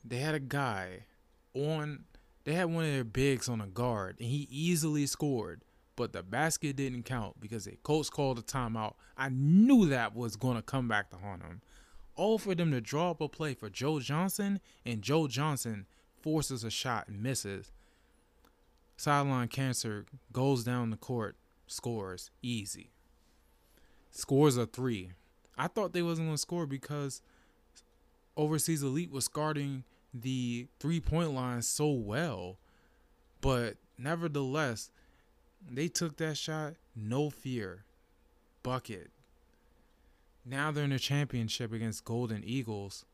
they 0.04 0.18
had 0.18 0.36
a 0.36 0.40
guy 0.40 1.06
on 1.54 2.06
they 2.44 2.54
had 2.54 2.66
one 2.66 2.86
of 2.86 2.92
their 2.92 3.04
bigs 3.04 3.50
on 3.50 3.62
a 3.62 3.68
guard 3.68 4.16
and 4.20 4.28
he 4.30 4.48
easily 4.50 5.06
scored 5.06 5.64
but 5.96 6.14
the 6.14 6.24
basket 6.24 6.76
didn't 6.76 7.04
count 7.04 7.40
because 7.40 7.66
the 7.66 7.76
coach 7.84 8.10
called 8.10 8.40
a 8.40 8.42
timeout 8.42 8.94
i 9.18 9.30
knew 9.30 9.88
that 9.88 10.16
was 10.16 10.36
going 10.36 10.56
to 10.56 10.62
come 10.62 10.88
back 10.88 11.10
to 11.10 11.18
haunt 11.18 11.44
him 11.44 11.62
all 12.20 12.38
for 12.38 12.54
them 12.54 12.72
to 12.72 12.82
draw 12.82 13.12
up 13.12 13.22
a 13.22 13.28
play 13.28 13.54
for 13.54 13.70
joe 13.70 14.00
johnson 14.00 14.60
and 14.86 15.02
joe 15.02 15.28
johnson 15.28 15.86
forces 16.22 16.64
a 16.64 16.70
shot 16.70 17.08
and 17.08 17.24
misses 17.24 17.72
sideline 18.98 19.48
cancer 19.48 20.06
goes 20.32 20.64
down 20.64 20.90
the 20.90 20.98
court 20.98 21.36
scores 21.68 22.32
easy 22.42 22.92
scores 24.12 24.58
a 24.58 24.66
three 24.66 25.12
i 25.58 25.68
thought 25.68 25.94
they 25.94 26.02
wasn't 26.02 26.30
to 26.30 26.38
score 26.38 26.66
because 26.66 27.22
overseas 28.36 28.84
elite 28.84 29.12
was 29.12 29.28
guarding 29.28 29.84
the 30.14 30.68
three 30.80 31.00
point 31.00 31.34
line 31.34 31.62
so 31.62 31.90
well. 31.92 32.58
But 33.42 33.78
nevertheless, 33.98 34.92
they 35.70 35.88
took 35.88 36.18
that 36.18 36.38
shot, 36.38 36.74
no 36.96 37.30
fear. 37.30 37.86
Bucket. 38.64 39.12
Now 40.46 40.72
they're 40.72 40.84
in 40.84 40.92
a 40.92 41.00
championship 41.00 41.72
against 41.72 42.06
Golden 42.06 42.44
Eagles, 42.44 43.06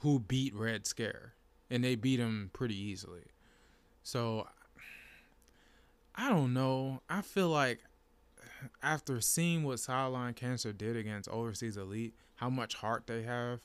who 0.00 0.18
beat 0.20 0.54
Red 0.54 0.86
Scare. 0.86 1.34
And 1.70 1.84
they 1.84 1.94
beat 1.94 2.16
them 2.16 2.50
pretty 2.52 2.76
easily. 2.76 3.22
So, 4.02 4.48
I 6.14 6.28
don't 6.28 6.52
know. 6.52 7.00
I 7.08 7.22
feel 7.22 7.48
like 7.48 7.80
after 8.82 9.20
seeing 9.20 9.62
what 9.62 9.80
Sideline 9.80 10.34
Cancer 10.34 10.72
did 10.72 10.96
against 10.96 11.28
Overseas 11.28 11.76
Elite, 11.76 12.14
how 12.36 12.50
much 12.50 12.74
heart 12.74 13.06
they 13.06 13.22
have, 13.22 13.60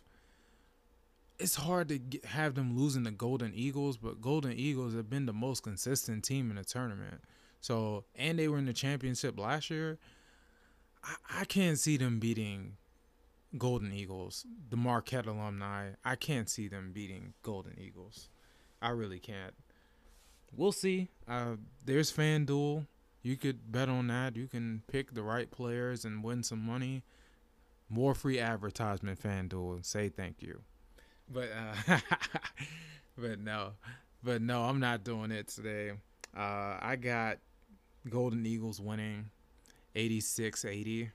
it's 1.39 1.55
hard 1.55 1.89
to 1.89 1.97
get, 1.97 2.25
have 2.25 2.55
them 2.55 2.77
losing 2.77 3.03
the 3.03 3.11
Golden 3.11 3.53
Eagles, 3.53 3.97
but 3.97 4.21
Golden 4.21 4.53
Eagles 4.53 4.93
have 4.93 5.09
been 5.09 5.25
the 5.25 5.33
most 5.33 5.63
consistent 5.63 6.23
team 6.23 6.49
in 6.49 6.55
the 6.55 6.63
tournament. 6.63 7.21
So, 7.59 8.05
and 8.15 8.37
they 8.37 8.47
were 8.47 8.57
in 8.57 8.65
the 8.65 8.73
championship 8.73 9.39
last 9.39 9.69
year. 9.69 9.97
I, 11.29 11.45
can't 11.45 11.77
see 11.77 11.97
them 11.97 12.19
beating 12.19 12.77
Golden 13.57 13.91
Eagles, 13.91 14.45
the 14.69 14.77
Marquette 14.77 15.27
alumni. 15.27 15.91
I 16.03 16.15
can't 16.15 16.49
see 16.49 16.67
them 16.67 16.91
beating 16.93 17.33
Golden 17.43 17.79
Eagles. 17.79 18.29
I 18.81 18.89
really 18.89 19.19
can't. 19.19 19.53
We'll 20.55 20.71
see. 20.71 21.09
Uh, 21.27 21.55
there's 21.85 22.11
FanDuel. 22.11 22.87
You 23.21 23.37
could 23.37 23.71
bet 23.71 23.89
on 23.89 24.07
that. 24.07 24.35
You 24.35 24.47
can 24.47 24.83
pick 24.87 25.13
the 25.13 25.23
right 25.23 25.49
players 25.49 26.05
and 26.05 26.23
win 26.23 26.43
some 26.43 26.65
money. 26.65 27.03
More 27.89 28.15
free 28.15 28.39
advertisement, 28.39 29.21
FanDuel. 29.21 29.85
Say 29.85 30.09
thank 30.09 30.41
you 30.41 30.61
but 31.31 31.49
uh, 31.87 31.99
but 33.17 33.39
no, 33.39 33.73
but 34.23 34.41
no, 34.41 34.63
I'm 34.63 34.79
not 34.79 35.03
doing 35.03 35.31
it 35.31 35.47
today. 35.47 35.91
Uh, 36.35 36.77
I 36.81 36.97
got 36.99 37.37
Golden 38.09 38.45
Eagles 38.45 38.79
winning 38.79 39.29
86-80. 39.95 41.09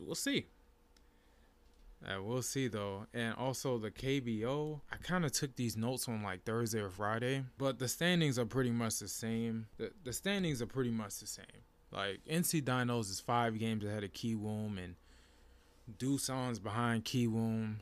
We'll 0.00 0.14
see. 0.14 0.46
Uh, 2.06 2.22
we'll 2.22 2.42
see 2.42 2.68
though, 2.68 3.06
and 3.14 3.34
also 3.36 3.78
the 3.78 3.90
KBO. 3.90 4.80
I 4.92 4.96
kind 4.96 5.24
of 5.24 5.32
took 5.32 5.56
these 5.56 5.76
notes 5.76 6.06
on 6.06 6.22
like 6.22 6.44
Thursday 6.44 6.80
or 6.80 6.90
Friday, 6.90 7.44
but 7.56 7.78
the 7.78 7.88
standings 7.88 8.38
are 8.38 8.44
pretty 8.44 8.70
much 8.70 8.98
the 8.98 9.08
same. 9.08 9.66
The 9.78 9.90
the 10.04 10.12
standings 10.12 10.60
are 10.60 10.66
pretty 10.66 10.90
much 10.90 11.18
the 11.18 11.26
same. 11.26 11.46
Like 11.90 12.20
NC 12.30 12.62
Dinos 12.62 13.10
is 13.10 13.20
five 13.20 13.58
games 13.58 13.84
ahead 13.84 14.04
of 14.04 14.12
Kiwoom, 14.12 14.76
and 14.82 14.96
Doosan's 15.98 16.58
behind 16.58 17.04
Kiwoom. 17.04 17.76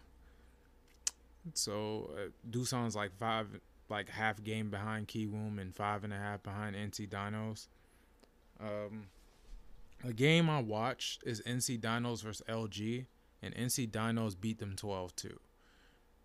So 1.54 2.10
uh, 2.16 2.28
Doosan's 2.48 2.94
like 2.94 3.10
five, 3.18 3.48
like 3.88 4.08
half 4.08 4.42
game 4.44 4.70
behind 4.70 5.08
Kiwoom 5.08 5.60
and 5.60 5.74
five 5.74 6.04
and 6.04 6.12
a 6.12 6.16
half 6.16 6.44
behind 6.44 6.76
NC 6.76 7.08
Dinos. 7.08 7.66
Um, 8.60 9.06
a 10.04 10.12
game 10.12 10.50
I 10.50 10.60
watched 10.60 11.22
is 11.24 11.42
NC 11.46 11.80
Dinos 11.80 12.22
versus 12.22 12.42
LG, 12.48 13.06
and 13.42 13.54
NC 13.54 13.90
Dinos 13.90 14.38
beat 14.38 14.58
them 14.58 14.74
12 14.76 15.14
2. 15.16 15.40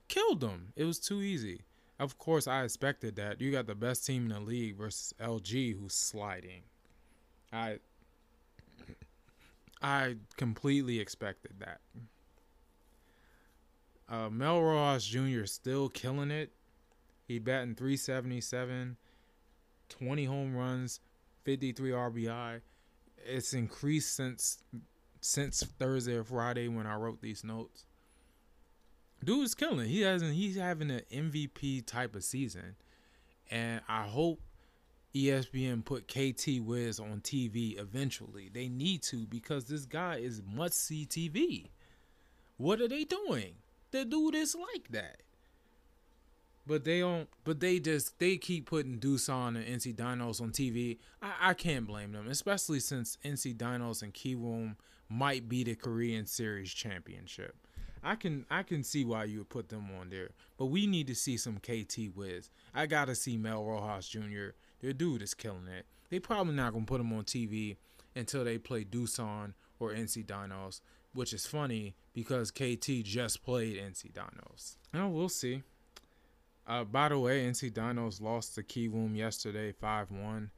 Killed 0.08 0.40
them. 0.40 0.74
It 0.76 0.86
was 0.86 1.00
too 1.00 1.22
easy. 1.22 1.62
Of 2.00 2.18
course, 2.18 2.48
I 2.48 2.64
expected 2.64 3.16
that. 3.16 3.42
You 3.42 3.52
got 3.52 3.68
the 3.68 3.76
best 3.76 4.06
team 4.06 4.24
in 4.24 4.30
the 4.30 4.40
league 4.40 4.78
versus 4.78 5.14
LG 5.20 5.80
who's 5.80 5.94
sliding. 5.94 6.62
I 7.52 7.80
I 9.82 10.16
completely 10.38 11.00
expected 11.00 11.54
that. 11.60 11.82
Uh, 14.10 14.30
Mel 14.30 14.62
Rojas 14.62 15.06
Jr. 15.06 15.46
still 15.46 15.90
killing 15.90 16.32
it. 16.32 16.52
He 17.28 17.40
batting 17.40 17.76
377, 17.76 18.96
20 19.90 20.26
home 20.26 20.56
runs, 20.56 21.02
53 21.44 21.92
RBI. 21.92 22.62
It's 23.28 23.54
increased 23.54 24.16
since 24.16 24.64
since 25.20 25.64
Thursday 25.64 26.16
or 26.16 26.24
Friday 26.24 26.68
when 26.68 26.88
I 26.88 26.96
wrote 26.96 27.22
these 27.22 27.44
notes. 27.44 27.86
Dude 29.24 29.46
is 29.46 29.56
killing. 29.56 29.90
He 29.90 30.02
hasn't. 30.02 30.34
He's 30.34 30.56
having 30.56 30.92
an 30.92 31.02
MVP 31.12 31.86
type 31.86 32.16
of 32.16 32.24
season, 32.24 32.76
and 33.50 33.82
I 33.88 34.04
hope 34.04 34.40
ESPN 35.14 35.84
put 35.84 36.08
KT 36.08 36.62
Wiz 36.62 37.00
on 37.00 37.22
TV 37.22 37.80
eventually. 37.80 38.50
They 38.54 38.70
need 38.70 39.02
to 39.04 39.26
because 39.26 39.66
this 39.66 39.86
guy 39.86 40.18
is 40.18 40.42
must 40.46 40.80
see 40.84 41.06
TV. 41.06 41.70
What 42.58 42.82
are 42.82 42.88
they 42.88 43.04
doing? 43.04 43.56
The 43.92 44.06
dude 44.06 44.36
is 44.36 44.56
like 44.56 44.90
that. 44.92 45.24
But 46.68 46.84
they 46.84 47.00
don't. 47.00 47.30
But 47.44 47.62
they 47.62 47.80
just 47.80 48.20
they 48.20 48.38
keep 48.38 48.66
putting 48.68 49.00
Doosan 49.00 49.56
and 49.56 49.66
NC 49.66 49.96
Dinos 49.96 50.42
on 50.42 50.52
TV. 50.52 50.98
I, 51.22 51.32
I 51.42 51.54
can't 51.54 51.88
blame 51.88 52.12
them, 52.12 52.28
especially 52.28 52.82
since 52.82 53.18
NC 53.24 53.56
Dinos 53.56 54.04
and 54.04 54.14
Kiwoom 54.14 54.76
might 55.10 55.48
be 55.48 55.64
the 55.64 55.76
Korean 55.76 56.26
Series 56.26 56.72
championship. 56.74 57.56
I 58.04 58.16
can 58.16 58.46
I 58.50 58.64
can 58.64 58.84
see 58.84 59.06
why 59.06 59.26
you 59.26 59.40
would 59.40 59.50
put 59.50 59.70
them 59.70 59.88
on 60.00 60.10
there, 60.10 60.30
but 60.58 60.66
we 60.66 60.88
need 60.88 61.08
to 61.08 61.16
see 61.16 61.38
some 61.38 61.58
KT 61.58 62.16
Wiz. 62.16 62.50
I 62.74 62.86
gotta 62.86 63.16
see 63.16 63.38
Mel 63.38 63.64
Rojas 63.64 64.08
Jr. 64.08 64.50
Their 64.82 64.94
dude 64.94 65.22
is 65.22 65.34
killing 65.34 65.68
it. 65.68 65.86
They 66.10 66.20
probably 66.20 66.54
not 66.54 66.74
gonna 66.74 66.86
put 66.86 67.02
him 67.02 67.14
on 67.14 67.24
TV 67.24 67.78
until 68.16 68.44
they 68.44 68.58
play 68.58 68.84
Doosan 68.84 69.54
or 69.80 69.92
NC 69.92 70.26
Dinos, 70.26 70.82
which 71.14 71.34
is 71.34 71.46
funny 71.46 71.96
because 72.14 72.52
KT 72.52 73.04
just 73.04 73.44
played 73.44 73.78
NC 73.78 74.12
Dinos. 74.14 74.78
Oh, 74.94 75.08
we'll 75.08 75.30
see. 75.30 75.64
Uh, 76.68 76.84
by 76.84 77.08
the 77.08 77.18
way, 77.18 77.46
NC 77.46 77.72
Dinos 77.72 78.22
lost 78.22 78.56
to 78.56 78.64
Kiwoom 78.64 79.16
yesterday, 79.16 79.72
five 79.72 80.12
one. 80.12 80.52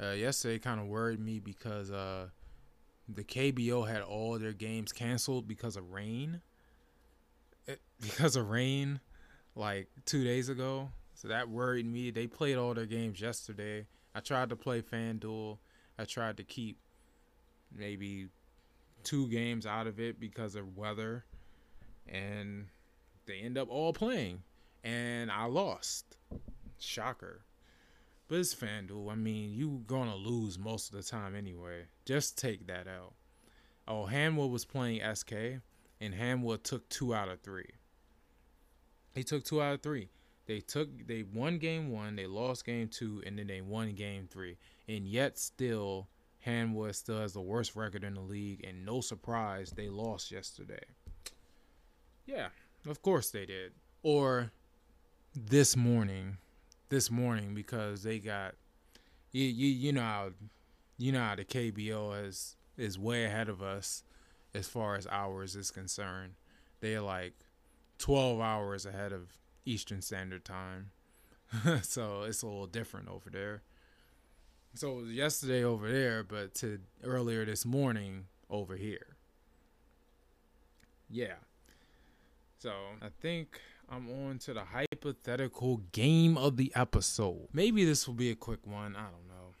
Uh, 0.00 0.10
yesterday 0.10 0.58
kind 0.58 0.80
of 0.80 0.86
worried 0.86 1.20
me 1.20 1.38
because 1.38 1.90
uh, 1.92 2.26
the 3.08 3.22
KBO 3.22 3.88
had 3.88 4.02
all 4.02 4.38
their 4.38 4.52
games 4.52 4.92
canceled 4.92 5.46
because 5.46 5.76
of 5.76 5.92
rain. 5.92 6.40
It, 7.68 7.80
because 8.00 8.34
of 8.34 8.50
rain, 8.50 8.98
like 9.54 9.88
two 10.04 10.24
days 10.24 10.48
ago. 10.48 10.90
So 11.14 11.28
that 11.28 11.48
worried 11.48 11.86
me. 11.86 12.10
They 12.10 12.26
played 12.26 12.56
all 12.56 12.74
their 12.74 12.86
games 12.86 13.20
yesterday. 13.20 13.86
I 14.14 14.20
tried 14.20 14.48
to 14.48 14.56
play 14.56 14.82
FanDuel. 14.82 15.58
I 15.96 16.04
tried 16.04 16.38
to 16.38 16.42
keep 16.42 16.78
maybe 17.72 18.28
two 19.04 19.28
games 19.28 19.64
out 19.64 19.86
of 19.86 20.00
it 20.00 20.18
because 20.18 20.56
of 20.56 20.76
weather. 20.76 21.24
And 22.08 22.66
they 23.26 23.38
end 23.38 23.56
up 23.56 23.68
all 23.70 23.92
playing. 23.92 24.42
And 24.84 25.30
I 25.30 25.44
lost. 25.44 26.16
Shocker. 26.78 27.44
But 28.28 28.38
it's 28.38 28.54
FanDuel. 28.54 29.10
I 29.10 29.14
mean, 29.14 29.52
you're 29.52 29.80
gonna 29.86 30.16
lose 30.16 30.58
most 30.58 30.92
of 30.92 30.96
the 30.96 31.02
time 31.02 31.34
anyway. 31.34 31.84
Just 32.04 32.38
take 32.38 32.66
that 32.66 32.88
out. 32.88 33.14
Oh, 33.86 34.08
Hanwha 34.10 34.48
was 34.48 34.64
playing 34.64 35.02
SK, 35.14 35.32
and 36.00 36.14
Hanwha 36.14 36.62
took 36.62 36.88
two 36.88 37.14
out 37.14 37.28
of 37.28 37.40
three. 37.40 37.70
He 39.14 39.22
took 39.22 39.44
two 39.44 39.60
out 39.60 39.74
of 39.74 39.82
three. 39.82 40.08
They 40.46 40.60
took 40.60 41.06
they 41.06 41.22
won 41.22 41.58
game 41.58 41.90
one, 41.90 42.16
they 42.16 42.26
lost 42.26 42.64
game 42.64 42.88
two, 42.88 43.22
and 43.24 43.38
then 43.38 43.46
they 43.46 43.60
won 43.60 43.92
game 43.94 44.28
three. 44.30 44.56
And 44.88 45.06
yet 45.06 45.38
still 45.38 46.08
Hanwha 46.46 46.94
still 46.94 47.20
has 47.20 47.32
the 47.32 47.40
worst 47.40 47.76
record 47.76 48.04
in 48.04 48.14
the 48.14 48.20
league, 48.20 48.64
and 48.64 48.84
no 48.84 49.00
surprise 49.00 49.70
they 49.70 49.88
lost 49.88 50.30
yesterday. 50.30 50.82
Yeah, 52.26 52.48
of 52.86 53.02
course 53.02 53.30
they 53.30 53.46
did. 53.46 53.72
Or 54.02 54.50
this 55.34 55.76
morning 55.76 56.36
this 56.88 57.10
morning 57.10 57.54
because 57.54 58.02
they 58.02 58.18
got 58.18 58.54
you 59.30 59.44
you 59.44 59.66
you 59.66 59.92
know 59.92 60.02
how 60.02 60.30
you 60.98 61.10
know 61.10 61.20
how 61.20 61.34
the 61.34 61.44
KBO 61.44 62.26
is 62.26 62.56
is 62.76 62.98
way 62.98 63.24
ahead 63.24 63.48
of 63.48 63.62
us 63.62 64.02
as 64.54 64.68
far 64.68 64.96
as 64.96 65.06
hours 65.06 65.56
is 65.56 65.70
concerned. 65.70 66.34
They're 66.80 67.00
like 67.00 67.32
12 67.98 68.40
hours 68.40 68.84
ahead 68.84 69.12
of 69.12 69.30
Eastern 69.64 70.02
Standard 70.02 70.44
Time. 70.44 70.90
so 71.82 72.22
it's 72.22 72.42
a 72.42 72.46
little 72.46 72.66
different 72.66 73.08
over 73.08 73.30
there. 73.30 73.62
So 74.74 74.98
it 74.98 75.02
was 75.02 75.12
yesterday 75.12 75.64
over 75.64 75.90
there, 75.90 76.22
but 76.22 76.54
to 76.56 76.78
earlier 77.04 77.44
this 77.44 77.64
morning 77.64 78.26
over 78.50 78.76
here. 78.76 79.16
Yeah. 81.10 81.34
So 82.58 82.72
I 83.00 83.08
think 83.20 83.60
I'm 83.92 84.08
on 84.26 84.38
to 84.38 84.54
the 84.54 84.64
hypothetical 84.64 85.82
game 85.92 86.38
of 86.38 86.56
the 86.56 86.72
episode. 86.74 87.48
Maybe 87.52 87.84
this 87.84 88.06
will 88.06 88.14
be 88.14 88.30
a 88.30 88.34
quick 88.34 88.66
one. 88.66 88.96
I 88.96 89.02
don't 89.02 89.28
know. 89.28 89.54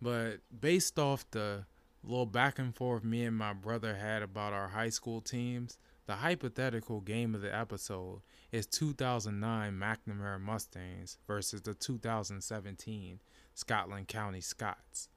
But 0.00 0.36
based 0.58 0.98
off 0.98 1.30
the 1.30 1.66
little 2.02 2.24
back 2.24 2.58
and 2.58 2.74
forth 2.74 3.04
me 3.04 3.24
and 3.24 3.36
my 3.36 3.52
brother 3.52 3.96
had 3.96 4.22
about 4.22 4.54
our 4.54 4.68
high 4.68 4.88
school 4.88 5.20
teams, 5.20 5.76
the 6.06 6.14
hypothetical 6.14 7.02
game 7.02 7.34
of 7.34 7.42
the 7.42 7.54
episode 7.54 8.22
is 8.50 8.66
2009 8.66 9.74
McNamara 9.74 10.40
Mustangs 10.40 11.18
versus 11.26 11.60
the 11.60 11.74
2017 11.74 13.20
Scotland 13.52 14.08
County 14.08 14.40
Scots. 14.40 15.10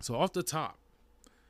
So 0.00 0.16
off 0.16 0.32
the 0.32 0.42
top, 0.42 0.80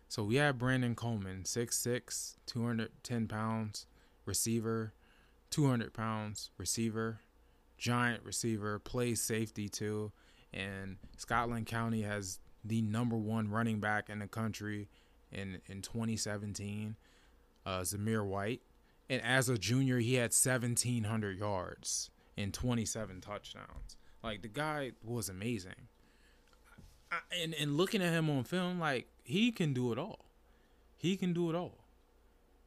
so 0.08 0.24
we 0.24 0.34
have 0.36 0.58
Brandon 0.58 0.94
Coleman, 0.94 1.44
6'6, 1.44 2.36
210 2.44 3.28
pounds, 3.28 3.86
receiver, 4.26 4.92
200 5.54 5.92
pounds 5.92 6.50
receiver, 6.58 7.20
giant 7.78 8.24
receiver, 8.24 8.80
plays 8.80 9.22
safety 9.22 9.68
too. 9.68 10.10
And 10.52 10.96
Scotland 11.16 11.66
County 11.66 12.02
has 12.02 12.40
the 12.64 12.82
number 12.82 13.16
one 13.16 13.48
running 13.48 13.78
back 13.78 14.10
in 14.10 14.18
the 14.18 14.26
country 14.26 14.88
in, 15.30 15.60
in 15.66 15.80
2017, 15.80 16.96
uh, 17.64 17.80
Zamir 17.82 18.26
White. 18.26 18.62
And 19.08 19.22
as 19.22 19.48
a 19.48 19.56
junior, 19.56 20.00
he 20.00 20.14
had 20.14 20.32
1,700 20.32 21.38
yards 21.38 22.10
and 22.36 22.52
27 22.52 23.20
touchdowns. 23.20 23.96
Like 24.24 24.42
the 24.42 24.48
guy 24.48 24.90
was 25.04 25.28
amazing. 25.28 25.88
I, 27.12 27.18
and 27.40 27.54
and 27.54 27.76
looking 27.76 28.02
at 28.02 28.12
him 28.12 28.28
on 28.28 28.42
film, 28.42 28.80
like 28.80 29.06
he 29.22 29.52
can 29.52 29.72
do 29.72 29.92
it 29.92 30.00
all. 30.00 30.24
He 30.96 31.16
can 31.16 31.32
do 31.32 31.48
it 31.48 31.54
all. 31.54 31.83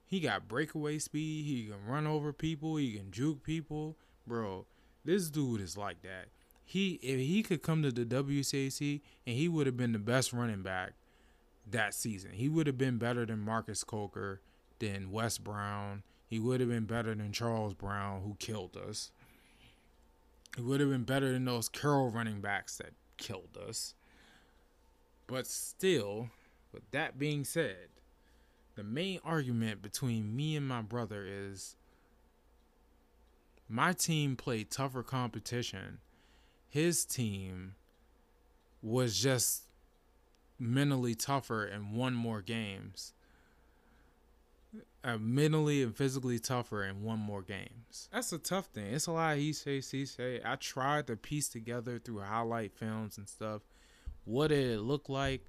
He 0.08 0.22
got 0.22 0.48
breakaway 0.48 1.00
speed. 1.00 1.46
He 1.46 1.66
can 1.66 1.86
run 1.86 2.08
over 2.08 2.32
people. 2.32 2.78
He 2.78 2.94
can 2.94 3.12
juke 3.12 3.44
people. 3.44 3.98
Bro, 4.26 4.66
this 5.04 5.30
dude 5.30 5.62
is 5.62 5.78
like 5.78 6.02
that. 6.02 6.28
He 6.64 7.00
if 7.04 7.20
he 7.20 7.44
could 7.44 7.62
come 7.62 7.84
to 7.84 7.92
the 7.92 8.06
WCAC 8.06 9.02
and 9.26 9.36
he 9.36 9.48
would 9.48 9.68
have 9.68 9.78
been 9.78 9.92
the 9.92 10.00
best 10.00 10.34
running 10.34 10.64
back 10.64 10.94
that 11.70 11.94
season. 11.94 12.32
He 12.34 12.48
would 12.50 12.68
have 12.68 12.78
been 12.78 12.98
better 12.98 13.26
than 13.26 13.40
Marcus 13.40 13.84
Coker, 13.84 14.42
than 14.80 15.12
Wes 15.12 15.38
Brown. 15.38 16.04
He 16.26 16.40
would 16.40 16.60
have 16.60 16.70
been 16.70 16.86
better 16.86 17.14
than 17.14 17.32
Charles 17.32 17.74
Brown, 17.74 18.22
who 18.22 18.36
killed 18.40 18.78
us. 18.78 19.12
He 20.56 20.62
would 20.62 20.80
have 20.80 20.90
been 20.90 21.04
better 21.04 21.32
than 21.32 21.46
those 21.46 21.70
Carroll 21.70 22.10
running 22.10 22.42
backs 22.42 22.78
that 22.78 22.94
killed 23.18 23.58
us. 23.68 23.94
But 25.28 25.48
still, 25.48 26.30
with 26.72 26.90
that 26.92 27.20
being 27.20 27.44
said, 27.44 27.90
the 28.78 28.84
main 28.84 29.20
argument 29.26 29.82
between 29.82 30.36
me 30.36 30.56
and 30.56 30.68
my 30.68 30.82
brother 30.82 31.26
is 31.28 31.76
my 33.68 33.92
team 33.92 34.36
played 34.36 34.70
tougher 34.70 35.02
competition. 35.02 35.98
His 36.70 37.04
team 37.04 37.74
was 38.84 39.20
just 39.20 39.64
mentally 40.60 41.16
tougher 41.16 41.66
and 41.66 41.94
won 41.94 42.14
more 42.14 42.42
games. 42.42 43.14
Uh, 45.04 45.18
mentally 45.18 45.82
and 45.82 45.96
physically 45.96 46.38
tougher 46.38 46.84
and 46.84 47.02
won 47.02 47.18
more 47.18 47.42
games. 47.42 48.10
That's 48.14 48.32
a 48.32 48.38
tough 48.38 48.68
thing. 48.68 48.94
It's 48.94 49.08
a 49.08 49.12
lot 49.12 49.34
of 49.34 49.40
he 49.40 49.54
say, 49.54 49.82
she 49.82 50.06
say. 50.06 50.40
I 50.46 50.56
tried 50.56 51.08
to 51.08 51.16
piece 51.16 51.50
together 51.50 51.98
through 51.98 52.20
highlight 52.20 52.74
films 52.74 53.18
and 53.18 53.28
stuff 53.28 53.64
what 54.28 54.50
did 54.50 54.72
it 54.72 54.82
look 54.82 55.08
like 55.08 55.42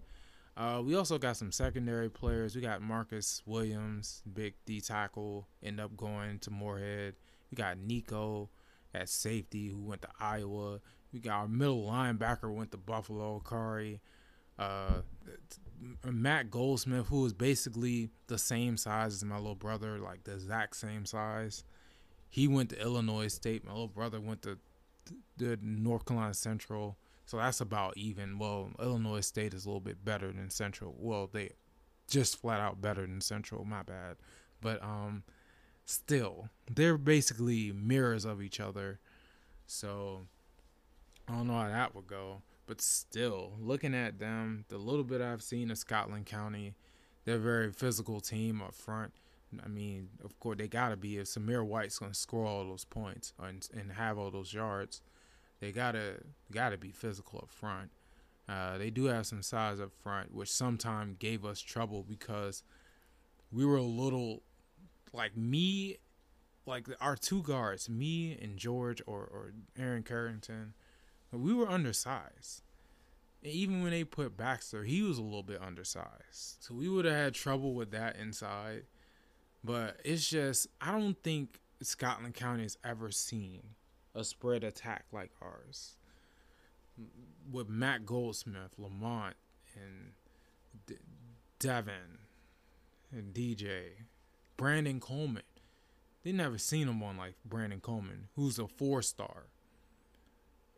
uh, 0.58 0.82
we 0.84 0.96
also 0.96 1.18
got 1.18 1.36
some 1.36 1.52
secondary 1.52 2.10
players. 2.10 2.56
We 2.56 2.60
got 2.60 2.82
Marcus 2.82 3.42
Williams, 3.46 4.22
big 4.34 4.54
D 4.66 4.80
tackle, 4.80 5.46
end 5.62 5.78
up 5.80 5.96
going 5.96 6.40
to 6.40 6.50
Moorhead. 6.50 7.14
We 7.50 7.56
got 7.56 7.78
Nico 7.78 8.50
at 8.92 9.08
safety 9.08 9.68
who 9.68 9.78
went 9.78 10.02
to 10.02 10.08
Iowa. 10.18 10.80
We 11.12 11.20
got 11.20 11.34
our 11.34 11.48
middle 11.48 11.86
linebacker 11.86 12.52
went 12.52 12.72
to 12.72 12.76
Buffalo, 12.76 13.40
Kari. 13.48 14.00
Uh, 14.58 15.02
Matt 16.04 16.50
Goldsmith, 16.50 17.06
who 17.06 17.24
is 17.24 17.32
basically 17.32 18.10
the 18.26 18.36
same 18.36 18.76
size 18.76 19.14
as 19.14 19.24
my 19.24 19.36
little 19.36 19.54
brother, 19.54 19.98
like 19.98 20.24
the 20.24 20.32
exact 20.34 20.74
same 20.74 21.06
size. 21.06 21.62
He 22.28 22.48
went 22.48 22.70
to 22.70 22.82
Illinois 22.82 23.28
State. 23.28 23.64
My 23.64 23.70
little 23.70 23.86
brother 23.86 24.20
went 24.20 24.42
to 24.42 24.58
the 25.36 25.56
North 25.62 26.04
Carolina 26.04 26.34
Central. 26.34 26.98
So 27.28 27.36
that's 27.36 27.60
about 27.60 27.98
even. 27.98 28.38
Well, 28.38 28.70
Illinois 28.80 29.20
State 29.20 29.52
is 29.52 29.66
a 29.66 29.68
little 29.68 29.82
bit 29.82 30.02
better 30.02 30.32
than 30.32 30.48
Central. 30.48 30.94
Well, 30.98 31.28
they 31.30 31.50
just 32.08 32.40
flat 32.40 32.58
out 32.58 32.80
better 32.80 33.02
than 33.02 33.20
Central. 33.20 33.66
My 33.66 33.82
bad. 33.82 34.16
But 34.62 34.82
um, 34.82 35.24
still, 35.84 36.48
they're 36.74 36.96
basically 36.96 37.70
mirrors 37.70 38.24
of 38.24 38.40
each 38.40 38.60
other. 38.60 38.98
So 39.66 40.22
I 41.28 41.32
don't 41.32 41.48
know 41.48 41.58
how 41.58 41.68
that 41.68 41.94
would 41.94 42.06
go. 42.06 42.40
But 42.66 42.80
still, 42.80 43.52
looking 43.60 43.94
at 43.94 44.18
them, 44.18 44.64
the 44.68 44.78
little 44.78 45.04
bit 45.04 45.20
I've 45.20 45.42
seen 45.42 45.70
of 45.70 45.76
Scotland 45.76 46.24
County, 46.24 46.76
they're 47.26 47.36
a 47.36 47.38
very 47.38 47.72
physical 47.72 48.22
team 48.22 48.62
up 48.62 48.74
front. 48.74 49.12
I 49.62 49.68
mean, 49.68 50.08
of 50.24 50.40
course, 50.40 50.56
they 50.56 50.66
got 50.66 50.88
to 50.88 50.96
be 50.96 51.18
if 51.18 51.26
Zamir 51.26 51.62
White's 51.62 51.98
going 51.98 52.12
to 52.12 52.18
score 52.18 52.46
all 52.46 52.64
those 52.64 52.86
points 52.86 53.34
and, 53.38 53.68
and 53.78 53.92
have 53.92 54.16
all 54.16 54.30
those 54.30 54.54
yards 54.54 55.02
they 55.60 55.72
gotta 55.72 56.20
gotta 56.52 56.76
be 56.76 56.90
physical 56.90 57.40
up 57.42 57.50
front. 57.50 57.90
Uh, 58.48 58.78
they 58.78 58.90
do 58.90 59.04
have 59.04 59.26
some 59.26 59.42
size 59.42 59.78
up 59.80 59.92
front, 60.02 60.32
which 60.34 60.50
sometimes 60.50 61.16
gave 61.18 61.44
us 61.44 61.60
trouble 61.60 62.02
because 62.02 62.62
we 63.52 63.64
were 63.64 63.76
a 63.76 63.82
little 63.82 64.42
like 65.12 65.36
me 65.36 65.98
like 66.68 66.86
our 67.00 67.16
two 67.16 67.42
guards, 67.42 67.88
me 67.88 68.38
and 68.40 68.58
George 68.58 69.02
or, 69.06 69.20
or 69.20 69.52
Aaron 69.78 70.02
Carrington, 70.02 70.74
we 71.32 71.52
were 71.54 71.68
undersized. 71.68 72.62
And 73.42 73.52
even 73.52 73.82
when 73.82 73.90
they 73.90 74.04
put 74.04 74.36
Baxter, 74.36 74.84
he 74.84 75.02
was 75.02 75.18
a 75.18 75.22
little 75.22 75.42
bit 75.42 75.62
undersized. 75.62 76.56
So 76.60 76.74
we 76.74 76.88
would 76.88 77.04
have 77.06 77.14
had 77.14 77.34
trouble 77.34 77.74
with 77.74 77.90
that 77.92 78.16
inside. 78.16 78.82
But 79.64 80.00
it's 80.04 80.28
just, 80.28 80.68
I 80.80 80.92
don't 80.92 81.20
think 81.22 81.58
Scotland 81.82 82.34
County 82.34 82.64
has 82.64 82.76
ever 82.84 83.10
seen 83.10 83.62
a 84.18 84.24
spread 84.24 84.64
attack 84.64 85.04
like 85.12 85.30
ours. 85.40 85.96
With 87.50 87.68
Matt 87.68 88.04
Goldsmith, 88.04 88.72
Lamont, 88.76 89.36
and 89.76 90.12
D- 90.86 90.96
Devin, 91.60 92.18
and 93.12 93.32
DJ, 93.32 93.90
Brandon 94.56 94.98
Coleman. 94.98 95.44
They 96.24 96.32
never 96.32 96.58
seen 96.58 96.88
him 96.88 97.02
on 97.02 97.16
like 97.16 97.34
Brandon 97.44 97.80
Coleman, 97.80 98.28
who's 98.34 98.58
a 98.58 98.66
four 98.66 99.02
star. 99.02 99.44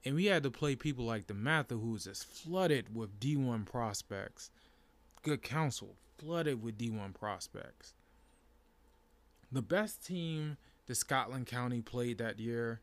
And 0.04 0.14
we 0.14 0.26
had 0.26 0.42
to 0.42 0.50
play 0.50 0.76
people 0.76 1.04
like 1.04 1.26
DeMatha, 1.26 1.80
who's 1.80 2.04
just 2.04 2.24
flooded 2.24 2.94
with 2.94 3.18
D1 3.20 3.66
prospects. 3.66 4.50
Good 5.22 5.42
counsel, 5.42 5.96
flooded 6.18 6.62
with 6.62 6.78
D1 6.78 7.14
prospects. 7.14 7.94
The 9.50 9.62
best 9.62 10.06
team 10.06 10.58
the 10.86 10.94
Scotland 10.94 11.46
County 11.46 11.80
played 11.80 12.18
that 12.18 12.38
year 12.38 12.80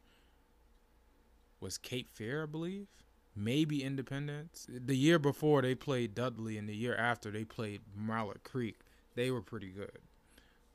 was 1.60 1.78
Cape 1.78 2.10
Fear, 2.14 2.44
I 2.44 2.46
believe. 2.46 2.88
Maybe 3.36 3.84
Independence. 3.84 4.68
The 4.70 4.98
year 4.98 5.20
before 5.20 5.62
they 5.62 5.76
played 5.76 6.16
Dudley, 6.16 6.58
and 6.58 6.68
the 6.68 6.76
year 6.76 6.96
after 6.96 7.30
they 7.30 7.44
played 7.44 7.82
Mallard 7.96 8.44
Creek. 8.44 8.78
They 9.16 9.32
were 9.32 9.42
pretty 9.42 9.70
good. 9.70 10.00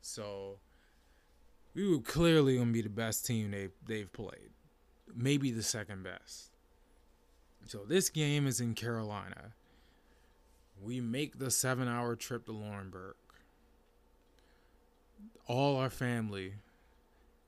So 0.01 0.57
we 1.73 1.89
were 1.89 2.01
clearly 2.01 2.57
gonna 2.57 2.71
be 2.71 2.81
the 2.81 2.89
best 2.89 3.25
team 3.25 3.51
they 3.51 3.69
they've 3.85 4.11
played. 4.11 4.51
Maybe 5.15 5.51
the 5.51 5.63
second 5.63 6.03
best. 6.03 6.51
So 7.65 7.79
this 7.87 8.09
game 8.09 8.47
is 8.47 8.59
in 8.59 8.73
Carolina. 8.75 9.53
We 10.81 10.99
make 10.99 11.39
the 11.39 11.51
seven 11.51 11.87
hour 11.87 12.15
trip 12.15 12.45
to 12.45 12.51
Laurinburg. 12.51 13.13
All 15.47 15.77
our 15.77 15.89
family 15.89 16.55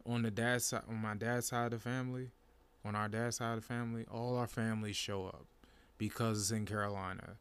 on 0.05 0.21
the 0.21 0.31
dad 0.31 0.61
side 0.61 0.83
on 0.87 1.01
my 1.01 1.15
dad's 1.15 1.47
side 1.47 1.73
of 1.73 1.83
the 1.83 1.89
family, 1.89 2.29
on 2.85 2.95
our 2.95 3.07
dad's 3.07 3.37
side 3.37 3.57
of 3.57 3.61
the 3.61 3.67
family, 3.67 4.05
all 4.11 4.37
our 4.37 4.47
families 4.47 4.95
show 4.95 5.25
up 5.25 5.45
because 5.97 6.39
it's 6.39 6.51
in 6.51 6.65
Carolina. 6.65 7.37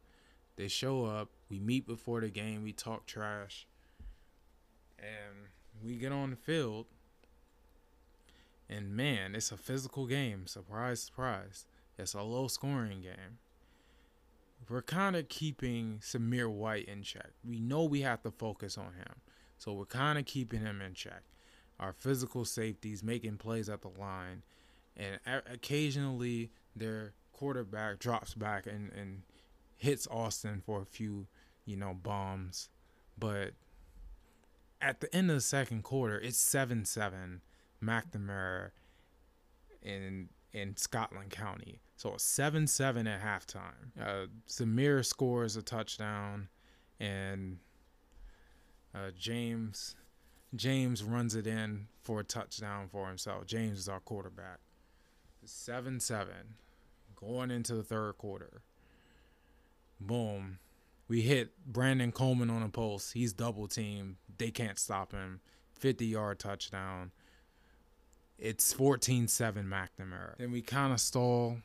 They 0.55 0.67
show 0.67 1.05
up, 1.05 1.29
we 1.49 1.59
meet 1.59 1.85
before 1.85 2.21
the 2.21 2.29
game, 2.29 2.63
we 2.63 2.71
talk 2.71 3.05
trash, 3.05 3.67
and 4.97 5.49
we 5.83 5.95
get 5.95 6.11
on 6.11 6.31
the 6.31 6.35
field. 6.35 6.85
And 8.69 8.95
man, 8.95 9.35
it's 9.35 9.51
a 9.51 9.57
physical 9.57 10.07
game. 10.07 10.47
Surprise, 10.47 11.01
surprise. 11.01 11.65
It's 11.97 12.13
a 12.13 12.23
low 12.23 12.47
scoring 12.47 13.01
game. 13.01 13.39
We're 14.67 14.81
kind 14.81 15.15
of 15.15 15.29
keeping 15.29 15.99
Zamir 16.01 16.49
White 16.49 16.85
in 16.85 17.03
check. 17.03 17.31
We 17.47 17.59
know 17.59 17.83
we 17.83 18.01
have 18.01 18.23
to 18.23 18.31
focus 18.31 18.77
on 18.77 18.93
him. 18.93 19.21
So 19.57 19.73
we're 19.73 19.85
kind 19.85 20.17
of 20.17 20.25
keeping 20.25 20.61
him 20.61 20.81
in 20.81 20.95
check 20.95 21.21
our 21.79 21.93
physical 21.93 22.45
safeties 22.45 23.03
making 23.03 23.37
plays 23.37 23.69
at 23.69 23.81
the 23.81 23.89
line, 23.99 24.43
and 24.97 25.19
occasionally 25.51 26.51
their 26.75 27.13
quarterback 27.33 27.99
drops 27.99 28.33
back 28.33 28.65
and, 28.65 28.91
and 28.93 29.23
hits 29.77 30.07
Austin 30.09 30.61
for 30.65 30.81
a 30.81 30.85
few, 30.85 31.27
you 31.65 31.75
know, 31.75 31.93
bombs. 31.93 32.69
But 33.17 33.53
at 34.81 35.01
the 35.01 35.13
end 35.15 35.29
of 35.29 35.37
the 35.37 35.41
second 35.41 35.83
quarter, 35.83 36.19
it's 36.19 36.37
7 36.37 36.85
7 36.85 37.41
McNamara 37.83 38.71
in, 39.81 40.29
in 40.53 40.77
Scotland 40.77 41.31
County. 41.31 41.81
So 41.97 42.15
7 42.17 42.67
7 42.67 43.07
at 43.07 43.21
halftime. 43.21 43.99
Uh, 44.01 44.27
Zamir 44.47 45.05
scores 45.05 45.55
a 45.55 45.61
touchdown, 45.61 46.49
and 46.99 47.59
uh, 48.93 49.11
James 49.17 49.95
James 50.55 51.03
runs 51.03 51.35
it 51.35 51.47
in 51.47 51.87
for 52.01 52.21
a 52.21 52.23
touchdown 52.23 52.87
for 52.89 53.07
himself. 53.07 53.45
James 53.45 53.79
is 53.79 53.89
our 53.89 53.99
quarterback. 53.99 54.59
7 55.47 55.99
7 55.99 56.33
going 57.15 57.51
into 57.51 57.75
the 57.75 57.83
third 57.83 58.17
quarter. 58.17 58.61
Boom. 59.99 60.59
We 61.07 61.21
hit 61.21 61.51
Brandon 61.65 62.11
Coleman 62.11 62.49
on 62.49 62.63
a 62.63 62.69
post. 62.69 63.13
He's 63.13 63.33
double 63.33 63.67
team. 63.67 64.17
They 64.37 64.51
can't 64.51 64.79
stop 64.79 65.11
him. 65.11 65.39
50 65.73 66.05
yard 66.05 66.39
touchdown. 66.39 67.11
It's 68.37 68.73
14 68.73 69.27
7 69.27 69.65
McNamara. 69.65 70.37
Then 70.37 70.51
we 70.51 70.61
kind 70.61 70.93
of 70.93 70.99
stall. 70.99 71.57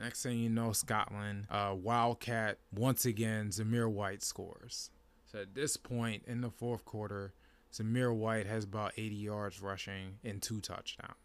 Next 0.00 0.22
thing 0.22 0.38
you 0.38 0.48
know, 0.48 0.72
Scotland, 0.72 1.46
uh, 1.50 1.74
Wildcat, 1.74 2.58
once 2.72 3.04
again, 3.04 3.48
Zamir 3.48 3.90
White 3.90 4.22
scores. 4.22 4.90
So 5.30 5.40
at 5.40 5.54
this 5.54 5.76
point 5.76 6.22
in 6.26 6.40
the 6.40 6.50
fourth 6.50 6.84
quarter, 6.84 7.32
Zamir 7.72 8.14
White 8.14 8.46
has 8.46 8.64
about 8.64 8.92
80 8.96 9.16
yards 9.16 9.60
rushing 9.60 10.18
and 10.22 10.40
two 10.40 10.60
touchdowns. 10.60 11.16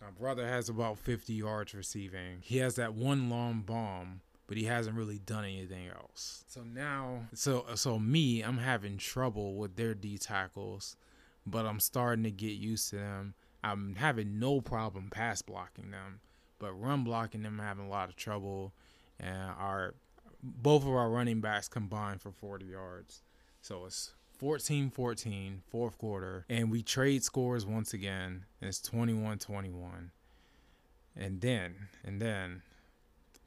My 0.00 0.10
brother 0.10 0.46
has 0.46 0.68
about 0.68 0.98
50 0.98 1.32
yards 1.32 1.74
receiving. 1.74 2.38
He 2.40 2.58
has 2.58 2.76
that 2.76 2.94
one 2.94 3.28
long 3.30 3.62
bomb, 3.62 4.20
but 4.46 4.56
he 4.56 4.64
hasn't 4.64 4.96
really 4.96 5.18
done 5.18 5.44
anything 5.44 5.88
else. 5.88 6.44
So 6.48 6.62
now, 6.62 7.26
so 7.34 7.64
so 7.74 7.98
me, 7.98 8.42
I'm 8.42 8.58
having 8.58 8.96
trouble 8.98 9.56
with 9.56 9.76
their 9.76 9.94
D 9.94 10.18
tackles, 10.18 10.96
but 11.46 11.66
I'm 11.66 11.80
starting 11.80 12.24
to 12.24 12.30
get 12.30 12.52
used 12.52 12.90
to 12.90 12.96
them. 12.96 13.34
I'm 13.62 13.96
having 13.96 14.38
no 14.38 14.60
problem 14.60 15.08
pass 15.10 15.42
blocking 15.42 15.90
them, 15.90 16.20
but 16.58 16.72
run 16.72 17.04
blocking 17.04 17.42
them, 17.42 17.60
I'm 17.60 17.66
having 17.66 17.86
a 17.86 17.90
lot 17.90 18.08
of 18.08 18.16
trouble. 18.16 18.72
And 19.20 19.50
our 19.58 19.94
both 20.42 20.82
of 20.82 20.90
our 20.90 21.10
running 21.10 21.40
backs 21.40 21.68
combined 21.68 22.20
for 22.22 22.30
40 22.30 22.66
yards. 22.66 23.22
So 23.60 23.84
it's 23.86 24.14
14 24.38 24.90
14, 24.90 25.62
fourth 25.68 25.98
quarter, 25.98 26.46
and 26.48 26.70
we 26.70 26.80
trade 26.80 27.24
scores 27.24 27.66
once 27.66 27.92
again, 27.92 28.44
it's 28.62 28.80
21 28.80 29.38
21. 29.38 30.12
And 31.16 31.40
then, 31.40 31.88
and 32.04 32.22
then, 32.22 32.62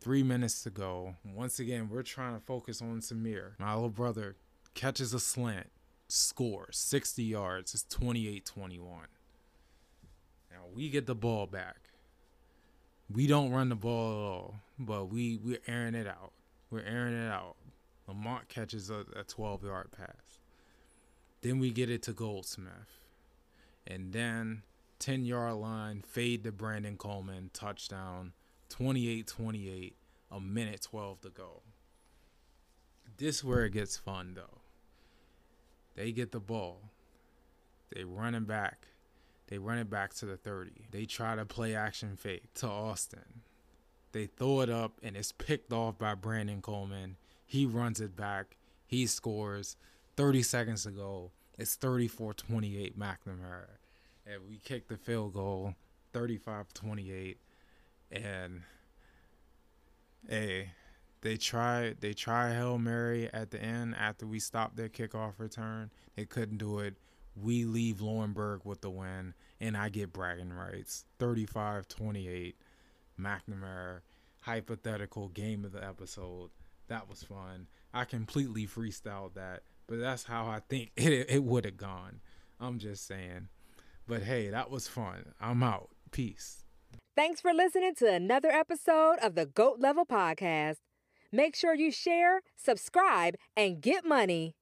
three 0.02 0.22
minutes 0.22 0.64
to 0.64 0.70
go. 0.70 1.16
Once 1.24 1.60
again, 1.60 1.88
we're 1.90 2.04
trying 2.04 2.34
to 2.34 2.42
focus 2.42 2.82
on 2.82 3.00
Zamir. 3.00 3.52
My 3.58 3.74
little 3.74 3.90
brother 3.90 4.36
catches 4.74 5.14
a 5.14 5.20
slant, 5.22 5.70
scores 6.10 6.78
60 6.78 7.24
yards. 7.24 7.74
It's 7.74 7.84
28 7.84 8.46
21. 8.46 8.92
Now 10.52 10.58
we 10.76 10.90
get 10.90 11.06
the 11.06 11.16
ball 11.16 11.48
back. 11.48 11.78
We 13.10 13.28
don't 13.28 13.52
run 13.52 13.70
the 13.70 13.76
ball 13.76 14.12
at 14.12 14.30
all, 14.30 14.56
but 14.78 15.06
we, 15.06 15.38
we're 15.42 15.60
airing 15.68 15.96
it 15.96 16.08
out. 16.08 16.34
We're 16.70 16.84
airing 16.84 17.14
it 17.14 17.32
out. 17.32 17.56
Lamont 18.08 18.50
catches 18.50 18.90
a, 18.90 19.06
a 19.16 19.24
12 19.24 19.64
yard 19.64 19.90
pass. 19.98 20.31
Then 21.42 21.60
we 21.60 21.72
get 21.72 21.90
it 21.90 22.04
to 22.04 22.14
Goldsmith. 22.14 23.00
And 23.86 24.14
then 24.14 24.64
10 25.00 25.26
yard 25.26 25.56
line, 25.56 26.04
fade 26.08 26.44
to 26.44 26.52
Brandon 26.52 26.98
Coleman, 26.98 27.50
touchdown, 27.54 28.34
28 28.70 29.28
28, 29.28 29.96
a 30.32 30.40
minute 30.40 30.82
12 30.84 31.22
to 31.22 31.30
go. 31.30 31.62
This 33.18 33.38
is 33.38 33.44
where 33.44 33.66
it 33.66 33.74
gets 33.74 33.98
fun 33.98 34.34
though. 34.36 34.62
They 35.96 36.12
get 36.12 36.32
the 36.32 36.40
ball, 36.40 36.92
they 37.94 38.04
run 38.04 38.36
it 38.36 38.48
back. 38.48 38.88
They 39.48 39.58
run 39.58 39.80
it 39.80 39.90
back 39.90 40.14
to 40.16 40.26
the 40.26 40.38
30. 40.38 40.88
They 40.92 41.06
try 41.06 41.36
to 41.36 41.46
play 41.46 41.76
action 41.76 42.16
fake 42.16 42.54
to 42.56 42.68
Austin. 42.68 43.42
They 44.14 44.28
throw 44.28 44.62
it 44.62 44.70
up 44.70 44.94
and 45.04 45.18
it's 45.18 45.34
picked 45.34 45.74
off 45.74 45.98
by 45.98 46.16
Brandon 46.16 46.62
Coleman. 46.62 47.18
He 47.46 47.66
runs 47.66 48.00
it 48.00 48.16
back. 48.16 48.56
He 48.88 49.06
scores. 49.08 49.76
30 50.16 50.44
seconds 50.44 50.86
ago, 50.86 51.32
it's 51.58 51.76
34 51.76 52.34
28 52.34 52.98
McNamara. 52.98 53.68
And 54.26 54.42
we 54.48 54.58
kicked 54.58 54.90
the 54.90 54.98
field 54.98 55.34
goal 55.34 55.76
35 56.14 56.74
28. 56.74 57.38
And 58.12 58.64
hey, 60.28 60.72
they 61.22 61.38
try 61.38 61.96
they 62.00 62.14
try 62.14 62.54
Hail 62.54 62.78
Mary 62.78 63.30
at 63.32 63.52
the 63.52 63.62
end 63.62 63.96
after 63.96 64.26
we 64.26 64.40
stopped 64.40 64.76
their 64.76 64.90
kickoff 64.90 65.34
return. 65.38 65.92
They 66.16 66.26
couldn't 66.26 66.58
do 66.58 66.80
it. 66.80 66.96
We 67.36 67.64
leave 67.64 67.98
Laurinburg 67.98 68.66
with 68.66 68.82
the 68.82 68.90
win, 68.90 69.34
and 69.62 69.78
I 69.78 69.90
get 69.90 70.12
bragging 70.12 70.52
rights. 70.52 71.06
35 71.20 71.88
28. 71.88 72.56
McNamara, 73.20 74.00
hypothetical 74.40 75.30
game 75.30 75.64
of 75.64 75.72
the 75.72 75.84
episode. 75.84 76.50
That 76.88 77.08
was 77.08 77.24
fun. 77.24 77.68
I 77.94 78.06
completely 78.06 78.66
freestyled 78.68 79.36
that 79.36 79.64
but 79.92 80.00
that's 80.00 80.24
how 80.24 80.48
I 80.48 80.62
think 80.70 80.92
it 80.98 81.30
it 81.30 81.44
would 81.44 81.66
have 81.66 81.76
gone. 81.76 82.22
I'm 82.62 82.80
just 82.80 83.06
saying. 83.06 83.50
But 84.08 84.24
hey, 84.24 84.50
that 84.50 84.72
was 84.72 84.88
fun. 84.88 85.34
I'm 85.40 85.62
out. 85.62 85.90
Peace. 86.12 86.64
Thanks 87.16 87.42
for 87.42 87.54
listening 87.54 87.96
to 87.96 88.12
another 88.12 88.50
episode 88.50 89.18
of 89.22 89.36
the 89.36 89.46
GOAT 89.46 89.80
Level 89.80 90.06
Podcast. 90.06 90.78
Make 91.30 91.58
sure 91.58 91.76
you 91.76 91.92
share, 91.92 92.42
subscribe, 92.56 93.36
and 93.58 93.82
get 93.82 94.06
money. 94.06 94.56